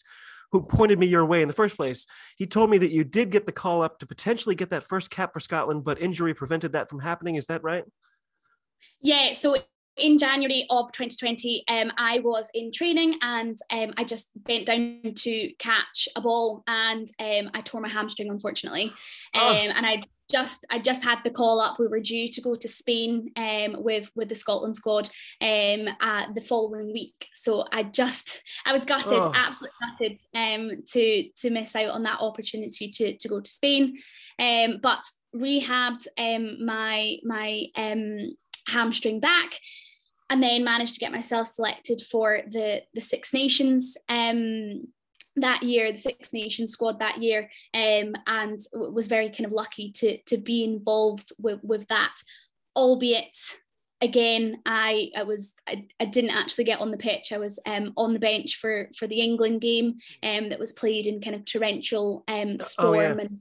who 0.51 0.61
pointed 0.61 0.99
me 0.99 1.07
your 1.07 1.25
way 1.25 1.41
in 1.41 1.47
the 1.47 1.53
first 1.53 1.77
place. 1.77 2.05
He 2.37 2.47
told 2.47 2.69
me 2.69 2.77
that 2.79 2.91
you 2.91 3.05
did 3.05 3.29
get 3.29 3.45
the 3.45 3.51
call 3.51 3.81
up 3.81 3.99
to 3.99 4.05
potentially 4.05 4.55
get 4.55 4.71
that 4.71 4.83
first 4.83 5.09
cap 5.09 5.33
for 5.33 5.39
Scotland, 5.39 5.85
but 5.85 6.01
injury 6.01 6.33
prevented 6.33 6.73
that 6.73 6.89
from 6.89 6.99
happening. 6.99 7.35
Is 7.35 7.47
that 7.47 7.63
right? 7.63 7.85
Yeah. 9.01 9.33
So 9.33 9.55
in 9.97 10.17
January 10.17 10.65
of 10.69 10.91
2020, 10.91 11.63
um, 11.67 11.91
I 11.97 12.19
was 12.19 12.49
in 12.53 12.71
training 12.71 13.15
and 13.21 13.57
um, 13.69 13.93
I 13.97 14.03
just 14.03 14.27
bent 14.35 14.65
down 14.65 15.01
to 15.15 15.53
catch 15.59 16.07
a 16.15 16.21
ball 16.21 16.63
and 16.67 17.07
um, 17.19 17.51
I 17.53 17.61
tore 17.61 17.81
my 17.81 17.89
hamstring, 17.89 18.29
unfortunately. 18.29 18.91
Oh. 19.35 19.53
And 19.53 19.85
I 19.85 20.03
just 20.31 20.65
I 20.71 20.79
just 20.79 21.03
had 21.03 21.19
the 21.23 21.29
call 21.29 21.59
up. 21.59 21.79
We 21.79 21.87
were 21.87 21.99
due 21.99 22.27
to 22.27 22.41
go 22.41 22.55
to 22.55 22.67
Spain 22.67 23.31
um, 23.35 23.83
with 23.83 24.09
with 24.15 24.29
the 24.29 24.35
Scotland 24.35 24.75
squad 24.75 25.09
um, 25.41 25.87
uh, 26.01 26.31
the 26.33 26.41
following 26.41 26.91
week. 26.91 27.27
So 27.33 27.65
I 27.71 27.83
just 27.83 28.41
I 28.65 28.73
was 28.73 28.85
gutted, 28.85 29.13
oh. 29.13 29.31
absolutely 29.35 29.77
gutted 29.99 30.19
um, 30.33 30.71
to 30.87 31.29
to 31.29 31.49
miss 31.49 31.75
out 31.75 31.89
on 31.89 32.03
that 32.03 32.19
opportunity 32.19 32.89
to 32.89 33.17
to 33.17 33.27
go 33.27 33.39
to 33.41 33.51
Spain. 33.51 33.95
Um, 34.39 34.79
but 34.81 35.03
rehabbed 35.35 36.07
um, 36.17 36.65
my 36.65 37.17
my 37.23 37.65
um, 37.75 38.35
hamstring 38.67 39.19
back 39.19 39.59
and 40.29 40.41
then 40.41 40.63
managed 40.63 40.95
to 40.95 40.99
get 40.99 41.11
myself 41.11 41.47
selected 41.47 42.01
for 42.01 42.41
the 42.47 42.81
the 42.93 43.01
Six 43.01 43.33
Nations 43.33 43.97
um, 44.09 44.87
that 45.35 45.63
year, 45.63 45.91
the 45.91 45.97
Six 45.97 46.33
Nations 46.33 46.71
squad 46.71 46.99
that 46.99 47.21
year, 47.21 47.49
um, 47.73 48.13
and 48.27 48.59
was 48.73 49.07
very 49.07 49.29
kind 49.29 49.45
of 49.45 49.51
lucky 49.51 49.91
to 49.91 50.17
to 50.23 50.37
be 50.37 50.63
involved 50.63 51.31
with 51.39 51.59
with 51.63 51.87
that, 51.87 52.15
albeit 52.75 53.37
again, 54.03 54.57
I 54.65 55.09
I 55.15 55.23
was 55.23 55.53
I, 55.67 55.87
I 55.99 56.05
didn't 56.05 56.35
actually 56.35 56.65
get 56.65 56.81
on 56.81 56.91
the 56.91 56.97
pitch. 56.97 57.31
I 57.31 57.37
was 57.37 57.59
um, 57.65 57.93
on 57.97 58.13
the 58.13 58.19
bench 58.19 58.57
for 58.57 58.89
for 58.97 59.07
the 59.07 59.21
England 59.21 59.61
game 59.61 59.95
um, 60.21 60.49
that 60.49 60.59
was 60.59 60.73
played 60.73 61.07
in 61.07 61.21
kind 61.21 61.35
of 61.35 61.45
torrential 61.45 62.23
um, 62.27 62.59
storm 62.59 62.95
oh, 62.95 62.99
yeah. 62.99 63.11
and 63.11 63.39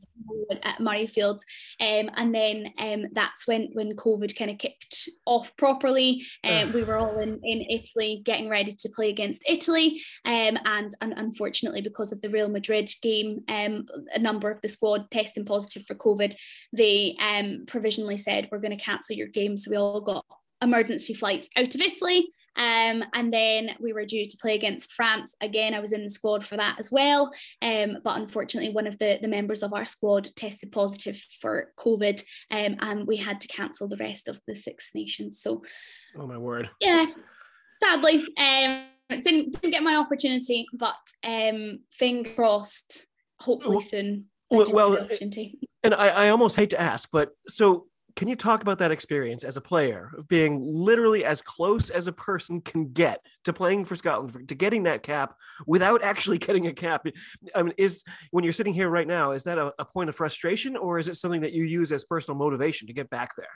at 0.63 0.79
Murrayfield, 0.79 1.41
um, 1.81 2.11
and 2.17 2.35
then 2.35 2.73
um, 2.79 3.07
that's 3.13 3.47
when 3.47 3.71
when 3.73 3.97
COVID 3.97 4.37
kind 4.37 4.51
of 4.51 4.59
kicked 4.59 5.09
off 5.27 5.55
properly. 5.57 6.25
Um, 6.45 6.73
we 6.73 6.85
were 6.85 6.97
all 6.97 7.19
in 7.19 7.41
in 7.43 7.61
Italy 7.69 8.23
getting 8.25 8.49
ready 8.49 8.73
to 8.73 8.89
play 8.91 9.11
against 9.11 9.45
Italy, 9.49 10.01
um, 10.25 10.57
and, 10.65 10.93
and 11.01 11.15
unfortunately 11.17 11.81
because 11.81 12.13
of 12.13 12.21
the 12.23 12.31
Real 12.31 12.49
Madrid 12.49 12.89
game, 13.03 13.43
um, 13.49 13.87
a 14.15 14.19
number 14.19 14.51
of 14.51 14.61
the 14.61 14.69
squad 14.69 15.11
testing 15.11 15.45
positive 15.45 15.85
for 15.87 15.95
COVID, 15.95 16.35
they 16.73 17.17
um, 17.19 17.65
provisionally 17.67 18.17
said 18.17 18.49
we're 18.51 18.59
going 18.59 18.77
to 18.77 18.85
cancel 18.85 19.17
your 19.17 19.27
game. 19.27 19.57
So 19.57 19.71
we 19.71 19.77
all 19.77 20.01
got 20.01 20.25
emergency 20.63 21.15
flights 21.15 21.49
out 21.57 21.75
of 21.75 21.81
Italy. 21.81 22.29
Um, 22.57 23.03
and 23.15 23.33
then 23.33 23.71
we 23.81 23.93
were 23.93 24.05
due 24.05 24.27
to 24.27 24.37
play 24.37 24.55
against 24.55 24.93
France. 24.93 25.35
Again, 25.41 25.73
I 25.73 25.81
was 25.81 25.93
in 25.93 26.05
the 26.05 26.11
squad 26.11 26.45
for 26.47 26.57
that 26.57 26.79
as 26.79 26.93
well. 26.93 27.33
Um, 27.63 27.99
but 28.05 28.21
unfortunately, 28.21 28.73
one 28.73 28.87
of 28.87 28.99
the, 28.99 29.19
the 29.23 29.29
members 29.29 29.63
of 29.63 29.73
our 29.73 29.85
squad 29.85 30.29
tested 30.37 30.71
positive 30.71 31.17
for 31.41 31.73
COVID 31.79 32.23
um, 32.51 32.77
and 32.81 33.07
we 33.07 33.17
had 33.17 33.41
to 33.41 33.49
cancel 33.49 33.89
the 33.89 33.97
rest 33.97 34.29
of 34.29 34.41
the 34.47 34.55
Six 34.55 34.91
Nations. 34.95 35.41
So, 35.41 35.63
oh 36.19 36.27
my 36.27 36.37
word. 36.37 36.71
Yeah, 36.81 37.07
sadly, 37.83 38.27
um, 38.39 38.85
didn't, 39.09 39.53
didn't 39.55 39.71
get 39.71 39.83
my 39.83 39.97
opportunity, 39.97 40.67
but 40.75 40.97
um, 41.25 41.81
finger 41.91 42.35
crossed, 42.35 43.07
hopefully 43.41 43.81
soon. 43.81 44.27
Well, 44.51 44.67
well 44.71 45.09
and 45.83 45.95
I, 45.95 46.09
I 46.09 46.29
almost 46.29 46.57
hate 46.57 46.71
to 46.71 46.81
ask, 46.81 47.09
but 47.11 47.31
so 47.49 47.87
can 48.17 48.29
you 48.29 48.37
talk 48.37 48.63
about 48.63 48.79
that 48.79 48.91
experience 48.91 49.45
as 49.45 49.57
a 49.57 49.61
player 49.61 50.11
of 50.17 50.29
being 50.29 50.61
literally 50.63 51.25
as 51.25 51.43
close 51.43 51.91
as 51.91 52.07
a 52.07 52.13
person 52.13 52.61
can 52.61 52.93
get 52.93 53.25
to 53.45 53.53
playing 53.53 53.85
for 53.85 53.97
Scotland 53.97 54.49
to 54.49 54.55
getting 54.55 54.85
that 54.85 55.03
cap 55.03 55.35
without 55.67 56.03
actually 56.05 56.39
getting 56.39 56.67
a 56.67 56.73
cap? 56.73 57.07
I 57.55 57.63
mean, 57.63 57.75
is 57.79 58.05
when 58.31 58.45
you're 58.45 58.53
sitting 58.53 58.75
here 58.75 58.89
right 58.89 59.07
now, 59.07 59.33
is 59.33 59.45
that 59.45 59.59
a, 59.59 59.73
a 59.79 59.85
point 59.85 60.09
of 60.09 60.17
frustration 60.17 60.77
or 60.77 60.99
is 60.99 61.09
it 61.09 61.17
something 61.17 61.41
that 61.43 61.53
you 61.53 61.65
use 61.65 61.93
as 61.93 62.05
personal 62.05 62.39
motivation 62.39 62.87
to 62.89 62.93
get 62.93 63.11
back 63.11 63.35
there? 63.37 63.49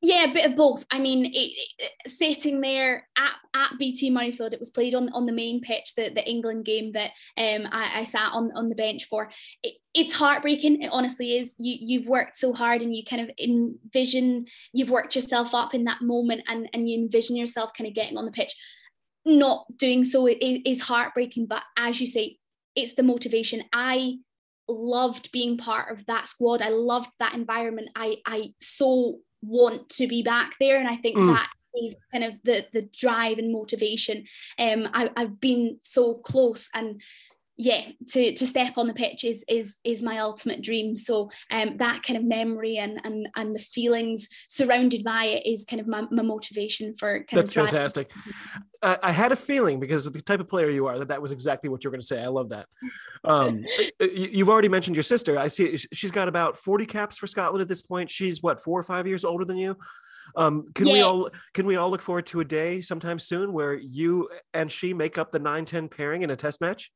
Yeah, 0.00 0.30
a 0.30 0.32
bit 0.32 0.46
of 0.46 0.54
both. 0.54 0.86
I 0.92 1.00
mean, 1.00 1.26
it, 1.26 1.52
it, 1.78 1.92
sitting 2.06 2.60
there 2.60 3.08
at, 3.18 3.32
at 3.54 3.78
BT 3.78 4.12
Murrayfield, 4.12 4.52
it 4.52 4.60
was 4.60 4.70
played 4.70 4.94
on 4.94 5.08
on 5.12 5.26
the 5.26 5.32
main 5.32 5.60
pitch, 5.60 5.94
the, 5.96 6.10
the 6.14 6.28
England 6.28 6.64
game 6.64 6.92
that 6.92 7.10
um 7.36 7.66
I, 7.72 8.00
I 8.00 8.04
sat 8.04 8.32
on 8.32 8.52
on 8.54 8.68
the 8.68 8.76
bench 8.76 9.06
for. 9.08 9.28
It, 9.64 9.74
it's 9.94 10.12
heartbreaking. 10.12 10.82
It 10.82 10.90
honestly 10.92 11.36
is. 11.38 11.56
You 11.58 11.76
you've 11.80 12.06
worked 12.06 12.36
so 12.36 12.52
hard, 12.52 12.80
and 12.80 12.94
you 12.94 13.04
kind 13.04 13.22
of 13.22 13.30
envision 13.42 14.46
you've 14.72 14.90
worked 14.90 15.16
yourself 15.16 15.52
up 15.52 15.74
in 15.74 15.84
that 15.84 16.00
moment, 16.00 16.42
and 16.46 16.68
and 16.72 16.88
you 16.88 16.96
envision 17.00 17.34
yourself 17.34 17.72
kind 17.76 17.88
of 17.88 17.94
getting 17.94 18.16
on 18.16 18.24
the 18.24 18.32
pitch. 18.32 18.54
Not 19.26 19.66
doing 19.76 20.04
so 20.04 20.28
is 20.28 20.80
heartbreaking, 20.80 21.46
but 21.46 21.64
as 21.76 22.00
you 22.00 22.06
say, 22.06 22.38
it's 22.76 22.94
the 22.94 23.02
motivation. 23.02 23.64
I 23.72 24.18
loved 24.68 25.32
being 25.32 25.56
part 25.56 25.90
of 25.90 26.06
that 26.06 26.28
squad. 26.28 26.62
I 26.62 26.68
loved 26.68 27.10
that 27.18 27.34
environment. 27.34 27.88
I 27.96 28.18
I 28.24 28.52
so 28.60 29.18
want 29.42 29.88
to 29.88 30.06
be 30.06 30.22
back 30.22 30.54
there 30.60 30.78
and 30.78 30.88
i 30.88 30.96
think 30.96 31.16
mm. 31.16 31.34
that 31.34 31.50
is 31.74 31.96
kind 32.10 32.24
of 32.24 32.40
the 32.42 32.66
the 32.72 32.82
drive 32.82 33.38
and 33.38 33.52
motivation 33.52 34.24
um 34.58 34.88
I, 34.92 35.10
i've 35.16 35.40
been 35.40 35.76
so 35.82 36.14
close 36.14 36.68
and 36.74 37.00
yeah 37.58 37.82
to 38.06 38.32
to 38.34 38.46
step 38.46 38.74
on 38.78 38.86
the 38.86 38.94
pitch 38.94 39.24
is 39.24 39.44
is 39.48 39.76
is 39.82 40.00
my 40.00 40.18
ultimate 40.18 40.62
dream. 40.62 40.96
So 40.96 41.28
um 41.50 41.76
that 41.78 42.04
kind 42.04 42.16
of 42.16 42.24
memory 42.24 42.78
and 42.78 43.00
and 43.04 43.28
and 43.34 43.54
the 43.54 43.60
feelings 43.60 44.28
surrounded 44.46 45.02
by 45.02 45.24
it 45.24 45.44
is 45.44 45.64
kind 45.64 45.80
of 45.80 45.88
my, 45.88 46.06
my 46.12 46.22
motivation 46.22 46.94
for 46.94 47.24
kind 47.24 47.32
of 47.32 47.44
that's 47.44 47.52
fantastic. 47.52 48.10
I, 48.80 48.98
I, 49.02 49.10
had 49.10 49.32
a 49.32 49.36
feeling 49.36 49.80
because 49.80 50.06
of 50.06 50.12
the 50.12 50.22
type 50.22 50.38
of 50.38 50.46
player 50.46 50.70
you 50.70 50.86
are 50.86 51.00
that 51.00 51.08
that 51.08 51.20
was 51.20 51.32
exactly 51.32 51.68
what 51.68 51.82
you're 51.82 51.90
going 51.90 52.00
to 52.00 52.06
say. 52.06 52.22
I 52.22 52.28
love 52.28 52.50
that. 52.50 52.66
Um 53.24 53.64
you've 54.00 54.48
already 54.48 54.68
mentioned 54.68 54.94
your 54.94 55.02
sister. 55.02 55.36
I 55.36 55.48
see 55.48 55.76
she's 55.76 56.12
got 56.12 56.28
about 56.28 56.56
40 56.56 56.86
caps 56.86 57.18
for 57.18 57.26
scotland 57.26 57.60
at 57.60 57.66
this 57.66 57.82
point. 57.82 58.08
She's 58.08 58.40
what 58.40 58.62
four 58.62 58.78
or 58.78 58.84
five 58.84 59.08
years 59.08 59.24
older 59.24 59.44
than 59.44 59.56
you? 59.56 59.76
Um, 60.36 60.70
can 60.74 60.86
yes. 60.86 60.92
we 60.92 61.00
all 61.00 61.30
can 61.54 61.66
we 61.66 61.74
all 61.74 61.90
look 61.90 62.02
forward 62.02 62.26
to 62.26 62.38
a 62.38 62.44
day 62.44 62.80
sometime 62.80 63.18
soon 63.18 63.52
where 63.52 63.74
you 63.74 64.28
and 64.54 64.70
she 64.70 64.94
make 64.94 65.18
up 65.18 65.32
the 65.32 65.40
9-10 65.40 65.90
pairing 65.90 66.22
in 66.22 66.30
a 66.30 66.36
test 66.36 66.60
match 66.60 66.92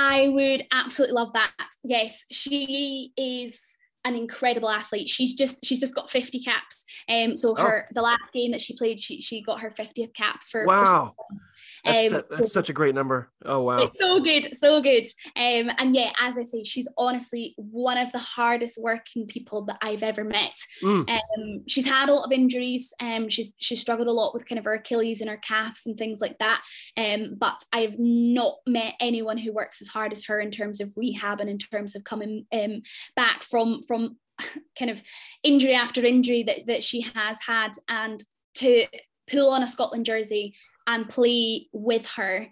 I 0.00 0.28
would 0.28 0.62
absolutely 0.72 1.14
love 1.14 1.34
that. 1.34 1.52
Yes, 1.84 2.24
she 2.30 3.12
is 3.18 3.76
an 4.06 4.14
incredible 4.14 4.70
athlete. 4.70 5.10
She's 5.10 5.34
just 5.34 5.62
she's 5.62 5.80
just 5.80 5.94
got 5.94 6.10
50 6.10 6.40
caps. 6.40 6.84
Um 7.06 7.36
so 7.36 7.54
oh. 7.56 7.62
her 7.62 7.86
the 7.92 8.00
last 8.00 8.32
game 8.32 8.52
that 8.52 8.62
she 8.62 8.74
played, 8.76 8.98
she 8.98 9.20
she 9.20 9.42
got 9.42 9.60
her 9.60 9.68
50th 9.68 10.14
cap 10.14 10.42
for 10.42 10.64
wow. 10.64 11.12
For 11.14 11.36
that's, 11.84 12.12
um, 12.12 12.22
that's 12.30 12.52
such 12.52 12.70
a 12.70 12.72
great 12.72 12.94
number. 12.94 13.30
Oh 13.44 13.62
wow. 13.62 13.78
It's 13.78 13.98
so 13.98 14.20
good, 14.20 14.54
so 14.54 14.80
good. 14.80 15.06
Um, 15.36 15.70
and 15.78 15.94
yeah, 15.94 16.12
as 16.20 16.38
I 16.38 16.42
say, 16.42 16.62
she's 16.62 16.88
honestly 16.98 17.54
one 17.56 17.98
of 17.98 18.12
the 18.12 18.18
hardest 18.18 18.78
working 18.80 19.26
people 19.26 19.64
that 19.66 19.78
I've 19.82 20.02
ever 20.02 20.24
met. 20.24 20.58
Mm. 20.82 21.08
Um, 21.08 21.62
she's 21.66 21.88
had 21.88 22.08
a 22.08 22.12
lot 22.12 22.24
of 22.24 22.32
injuries. 22.32 22.92
Um, 23.00 23.28
she's 23.28 23.54
she's 23.58 23.80
struggled 23.80 24.08
a 24.08 24.12
lot 24.12 24.34
with 24.34 24.46
kind 24.46 24.58
of 24.58 24.64
her 24.64 24.74
Achilles 24.74 25.20
and 25.20 25.30
her 25.30 25.38
calves 25.38 25.86
and 25.86 25.96
things 25.96 26.20
like 26.20 26.38
that. 26.38 26.62
Um, 26.96 27.36
but 27.38 27.62
I've 27.72 27.98
not 27.98 28.58
met 28.66 28.94
anyone 29.00 29.38
who 29.38 29.52
works 29.52 29.80
as 29.80 29.88
hard 29.88 30.12
as 30.12 30.24
her 30.26 30.40
in 30.40 30.50
terms 30.50 30.80
of 30.80 30.92
rehab 30.96 31.40
and 31.40 31.50
in 31.50 31.58
terms 31.58 31.94
of 31.94 32.04
coming 32.04 32.46
um 32.52 32.82
back 33.16 33.42
from 33.42 33.82
from 33.86 34.16
kind 34.78 34.90
of 34.90 35.02
injury 35.42 35.74
after 35.74 36.04
injury 36.04 36.42
that, 36.42 36.66
that 36.66 36.84
she 36.84 37.02
has 37.14 37.38
had 37.46 37.72
and 37.88 38.22
to 38.54 38.86
pull 39.30 39.50
on 39.50 39.62
a 39.62 39.68
Scotland 39.68 40.04
jersey 40.04 40.54
and 40.86 41.08
play 41.08 41.66
with 41.72 42.08
her 42.10 42.46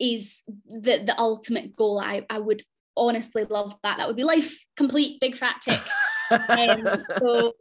is 0.00 0.42
the 0.66 1.02
the 1.04 1.14
ultimate 1.18 1.74
goal. 1.76 2.00
I, 2.00 2.24
I 2.30 2.38
would 2.38 2.62
honestly 2.96 3.44
love 3.44 3.74
that. 3.82 3.98
That 3.98 4.06
would 4.06 4.16
be 4.16 4.24
life 4.24 4.64
complete, 4.76 5.20
big 5.20 5.36
fat 5.36 5.56
tick. 5.62 5.80
um, 6.30 7.04
so 7.18 7.52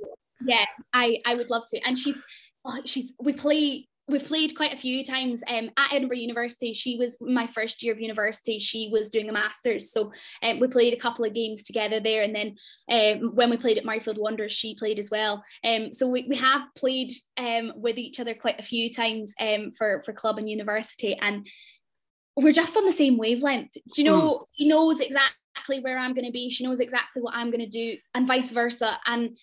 yeah, 0.46 0.66
I 0.94 1.20
I 1.26 1.36
would 1.36 1.50
love 1.50 1.64
to. 1.70 1.80
And 1.86 1.98
she's 1.98 2.22
oh, 2.66 2.82
she's 2.86 3.14
we 3.20 3.34
play 3.34 3.88
we've 4.08 4.26
played 4.26 4.56
quite 4.56 4.74
a 4.74 4.78
few 4.78 5.04
times 5.04 5.44
um, 5.48 5.70
at 5.78 5.94
Edinburgh 5.94 6.18
University. 6.18 6.74
She 6.74 6.98
was 6.98 7.18
my 7.22 7.48
first 7.48 7.82
year 7.82 7.92
of 7.92 8.00
university. 8.00 8.60
She 8.60 8.90
was 8.92 9.10
doing 9.10 9.30
a 9.30 9.34
master's, 9.34 9.92
so 9.92 10.12
um, 10.44 10.60
we 10.60 10.68
played 10.68 10.94
a 10.94 11.00
couple 11.00 11.26
of 11.26 11.34
games 11.34 11.64
together 11.64 12.00
there. 12.00 12.22
And 12.22 12.36
then 12.36 12.56
um, 12.90 13.36
when 13.36 13.50
we 13.50 13.58
played 13.58 13.78
at 13.78 13.84
Murrayfield 13.84 14.20
Wanderers, 14.20 14.52
she 14.52 14.76
played 14.76 15.00
as 15.00 15.10
well. 15.10 15.44
Um, 15.64 15.92
so 15.92 16.08
we, 16.08 16.28
we 16.30 16.36
have 16.38 16.62
played 16.76 17.12
um, 17.38 17.74
with 17.76 17.98
each 17.98 18.20
other 18.20 18.36
quite 18.36 18.60
a 18.60 18.64
few 18.64 18.94
times 18.94 19.34
um, 19.40 19.72
for 19.72 20.02
for 20.02 20.14
club 20.14 20.38
and 20.38 20.50
university, 20.50 21.16
and 21.16 21.48
we're 22.36 22.54
just 22.54 22.78
on 22.78 22.86
the 22.86 22.92
same 22.92 23.18
wavelength. 23.18 23.74
Do 23.74 24.02
you 24.02 24.04
know? 24.04 24.22
Mm. 24.22 24.46
She 24.58 24.68
knows 24.68 25.00
exactly 25.00 25.80
where 25.82 25.98
I'm 25.98 26.14
going 26.14 26.26
to 26.26 26.32
be. 26.32 26.50
She 26.50 26.66
knows 26.66 26.80
exactly 26.80 27.22
what 27.22 27.36
I'm 27.36 27.50
going 27.50 27.62
to 27.62 27.68
do, 27.68 27.98
and 28.14 28.28
vice 28.28 28.52
versa. 28.52 29.00
And 29.08 29.38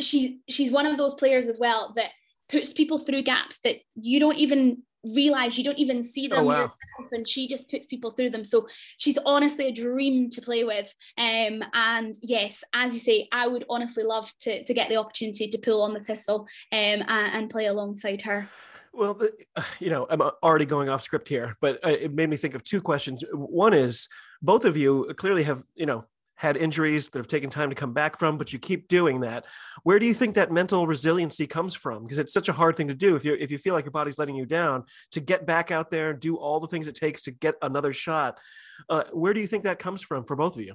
she 0.00 0.40
she's 0.48 0.70
one 0.70 0.86
of 0.86 0.96
those 0.96 1.14
players 1.14 1.48
as 1.48 1.58
well 1.58 1.92
that 1.96 2.10
puts 2.48 2.72
people 2.72 2.98
through 2.98 3.22
gaps 3.22 3.58
that 3.60 3.76
you 3.94 4.20
don't 4.20 4.36
even 4.36 4.82
realize 5.14 5.56
you 5.56 5.64
don't 5.64 5.78
even 5.78 6.02
see 6.02 6.26
them 6.26 6.40
oh, 6.40 6.44
wow. 6.44 6.52
yourself 6.52 7.12
and 7.12 7.28
she 7.28 7.46
just 7.46 7.70
puts 7.70 7.86
people 7.86 8.10
through 8.10 8.30
them 8.30 8.44
so 8.44 8.66
she's 8.96 9.18
honestly 9.24 9.68
a 9.68 9.72
dream 9.72 10.28
to 10.28 10.40
play 10.42 10.64
with 10.64 10.92
um 11.18 11.62
and 11.74 12.14
yes 12.22 12.64
as 12.74 12.92
you 12.92 12.98
say 12.98 13.28
i 13.30 13.46
would 13.46 13.64
honestly 13.70 14.02
love 14.02 14.32
to 14.40 14.64
to 14.64 14.74
get 14.74 14.88
the 14.88 14.96
opportunity 14.96 15.48
to 15.48 15.58
pull 15.58 15.82
on 15.82 15.92
the 15.92 16.00
thistle 16.00 16.40
um 16.40 16.48
and, 16.72 17.06
and 17.08 17.50
play 17.50 17.66
alongside 17.66 18.20
her 18.22 18.48
well, 18.96 19.12
the, 19.12 19.32
you 19.78 19.90
know, 19.90 20.06
I'm 20.08 20.22
already 20.42 20.64
going 20.64 20.88
off 20.88 21.02
script 21.02 21.28
here, 21.28 21.56
but 21.60 21.84
uh, 21.84 21.90
it 21.90 22.14
made 22.14 22.30
me 22.30 22.38
think 22.38 22.54
of 22.54 22.64
two 22.64 22.80
questions. 22.80 23.22
One 23.32 23.74
is 23.74 24.08
both 24.42 24.64
of 24.64 24.76
you 24.76 25.12
clearly 25.16 25.44
have, 25.44 25.62
you 25.74 25.86
know, 25.86 26.06
had 26.36 26.56
injuries 26.56 27.08
that 27.08 27.18
have 27.18 27.26
taken 27.26 27.50
time 27.50 27.70
to 27.70 27.74
come 27.74 27.92
back 27.92 28.18
from, 28.18 28.38
but 28.38 28.52
you 28.52 28.58
keep 28.58 28.88
doing 28.88 29.20
that. 29.20 29.46
Where 29.82 29.98
do 29.98 30.06
you 30.06 30.14
think 30.14 30.34
that 30.34 30.52
mental 30.52 30.86
resiliency 30.86 31.46
comes 31.46 31.74
from? 31.74 32.04
Because 32.04 32.18
it's 32.18 32.32
such 32.32 32.48
a 32.48 32.52
hard 32.52 32.76
thing 32.76 32.88
to 32.88 32.94
do 32.94 33.16
if 33.16 33.24
you 33.24 33.34
if 33.34 33.50
you 33.50 33.58
feel 33.58 33.74
like 33.74 33.84
your 33.84 33.92
body's 33.92 34.18
letting 34.18 34.36
you 34.36 34.46
down 34.46 34.84
to 35.12 35.20
get 35.20 35.46
back 35.46 35.70
out 35.70 35.90
there 35.90 36.10
and 36.10 36.20
do 36.20 36.36
all 36.36 36.60
the 36.60 36.68
things 36.68 36.88
it 36.88 36.94
takes 36.94 37.22
to 37.22 37.30
get 37.30 37.54
another 37.62 37.92
shot. 37.92 38.38
Uh, 38.88 39.04
where 39.12 39.32
do 39.32 39.40
you 39.40 39.46
think 39.46 39.64
that 39.64 39.78
comes 39.78 40.02
from 40.02 40.24
for 40.24 40.36
both 40.36 40.54
of 40.54 40.62
you? 40.62 40.74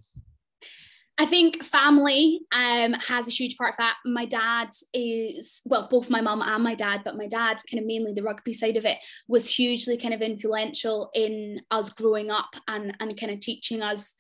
I 1.17 1.25
think 1.27 1.63
family 1.63 2.41
um, 2.51 2.93
has 2.93 3.27
a 3.27 3.31
huge 3.31 3.55
part 3.55 3.73
of 3.73 3.77
that. 3.77 3.97
My 4.05 4.25
dad 4.25 4.69
is, 4.91 5.61
well, 5.65 5.87
both 5.91 6.09
my 6.09 6.21
mum 6.21 6.41
and 6.41 6.63
my 6.63 6.73
dad, 6.73 7.01
but 7.05 7.15
my 7.15 7.27
dad, 7.27 7.59
kind 7.69 7.79
of 7.79 7.85
mainly 7.85 8.13
the 8.13 8.23
rugby 8.23 8.53
side 8.53 8.75
of 8.75 8.85
it, 8.85 8.97
was 9.27 9.53
hugely 9.53 9.97
kind 9.97 10.15
of 10.15 10.21
influential 10.21 11.11
in 11.13 11.61
us 11.69 11.91
growing 11.91 12.31
up 12.31 12.49
and, 12.67 12.97
and 12.99 13.19
kind 13.19 13.31
of 13.31 13.39
teaching 13.39 13.83
us 13.83 14.15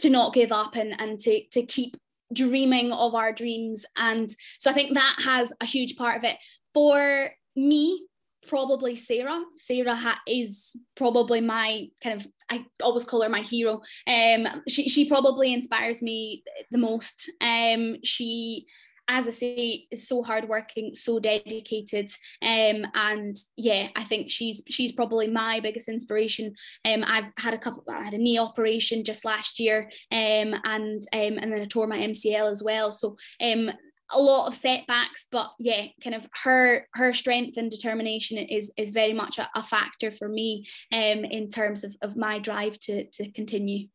to 0.00 0.10
not 0.10 0.34
give 0.34 0.52
up 0.52 0.76
and 0.76 1.00
and 1.00 1.18
to 1.20 1.42
to 1.52 1.62
keep 1.62 1.96
dreaming 2.32 2.92
of 2.92 3.14
our 3.14 3.32
dreams. 3.32 3.84
And 3.96 4.30
so 4.58 4.70
i 4.70 4.74
think 4.74 4.94
that 4.94 5.16
has 5.24 5.52
a 5.60 5.66
huge 5.66 5.96
part 5.96 6.16
of 6.16 6.24
it. 6.24 6.36
For 6.74 7.30
me 7.56 8.06
probably 8.46 8.96
sarah. 8.96 9.42
Sarah 9.56 9.94
ha- 9.94 10.20
is 10.26 10.74
probably 10.96 11.40
my 11.40 11.86
kind 12.02 12.20
of 12.20 12.26
i 12.50 12.64
always 12.82 13.04
call 13.04 13.22
her 13.22 13.28
my 13.28 13.42
hero. 13.42 13.80
Um 14.06 14.62
she, 14.68 14.88
she 14.88 15.08
probably 15.08 15.52
inspires 15.52 16.02
me 16.02 16.42
the 16.70 16.78
most. 16.78 17.30
Um 17.40 17.96
she 18.02 18.66
as 19.10 19.26
I 19.26 19.30
say, 19.30 19.86
is 19.90 20.06
so 20.06 20.22
hardworking, 20.22 20.94
so 20.94 21.18
dedicated, 21.18 22.10
um, 22.42 22.86
and 22.94 23.36
yeah, 23.56 23.88
I 23.96 24.04
think 24.04 24.30
she's 24.30 24.62
she's 24.68 24.92
probably 24.92 25.26
my 25.26 25.58
biggest 25.58 25.88
inspiration. 25.88 26.54
Um, 26.84 27.04
I've 27.04 27.32
had 27.36 27.52
a 27.52 27.58
couple, 27.58 27.82
I 27.90 28.04
had 28.04 28.14
a 28.14 28.18
knee 28.18 28.38
operation 28.38 29.02
just 29.02 29.24
last 29.24 29.58
year, 29.58 29.90
um, 30.12 30.54
and 30.64 31.02
um, 31.12 31.38
and 31.38 31.52
then 31.52 31.60
I 31.60 31.64
tore 31.64 31.88
my 31.88 31.98
MCL 31.98 32.50
as 32.50 32.62
well. 32.62 32.92
So 32.92 33.16
um, 33.42 33.72
a 34.12 34.20
lot 34.20 34.46
of 34.46 34.54
setbacks, 34.54 35.26
but 35.32 35.50
yeah, 35.58 35.86
kind 36.02 36.14
of 36.14 36.28
her 36.44 36.86
her 36.94 37.12
strength 37.12 37.56
and 37.56 37.68
determination 37.68 38.38
is 38.38 38.72
is 38.76 38.90
very 38.90 39.12
much 39.12 39.38
a, 39.38 39.50
a 39.56 39.62
factor 39.64 40.12
for 40.12 40.28
me, 40.28 40.68
um, 40.92 41.24
in 41.24 41.48
terms 41.48 41.82
of 41.82 41.96
of 42.00 42.16
my 42.16 42.38
drive 42.38 42.78
to 42.80 43.06
to 43.06 43.28
continue. 43.32 43.88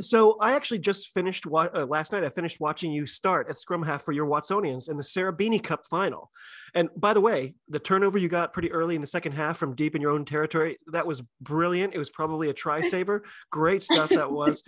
So 0.00 0.38
I 0.40 0.54
actually 0.54 0.78
just 0.78 1.12
finished 1.12 1.44
wa- 1.44 1.70
uh, 1.74 1.84
last 1.84 2.12
night. 2.12 2.22
I 2.22 2.28
finished 2.28 2.60
watching 2.60 2.92
you 2.92 3.04
start 3.04 3.48
at 3.48 3.56
scrum 3.56 3.82
half 3.82 4.04
for 4.04 4.12
your 4.12 4.26
Watsonians 4.26 4.88
in 4.88 4.96
the 4.96 5.02
Sarah 5.02 5.32
Beeney 5.32 5.62
Cup 5.62 5.86
final. 5.86 6.30
And 6.74 6.88
by 6.96 7.14
the 7.14 7.20
way, 7.20 7.54
the 7.68 7.80
turnover 7.80 8.18
you 8.18 8.28
got 8.28 8.52
pretty 8.52 8.70
early 8.70 8.94
in 8.94 9.00
the 9.00 9.06
second 9.08 9.32
half 9.32 9.58
from 9.58 9.74
deep 9.74 9.96
in 9.96 10.02
your 10.02 10.12
own 10.12 10.24
territory 10.24 10.78
that 10.92 11.06
was 11.06 11.22
brilliant. 11.40 11.94
It 11.94 11.98
was 11.98 12.10
probably 12.10 12.48
a 12.48 12.54
try 12.54 12.80
saver. 12.80 13.24
Great 13.50 13.82
stuff 13.82 14.10
that 14.10 14.30
was. 14.30 14.62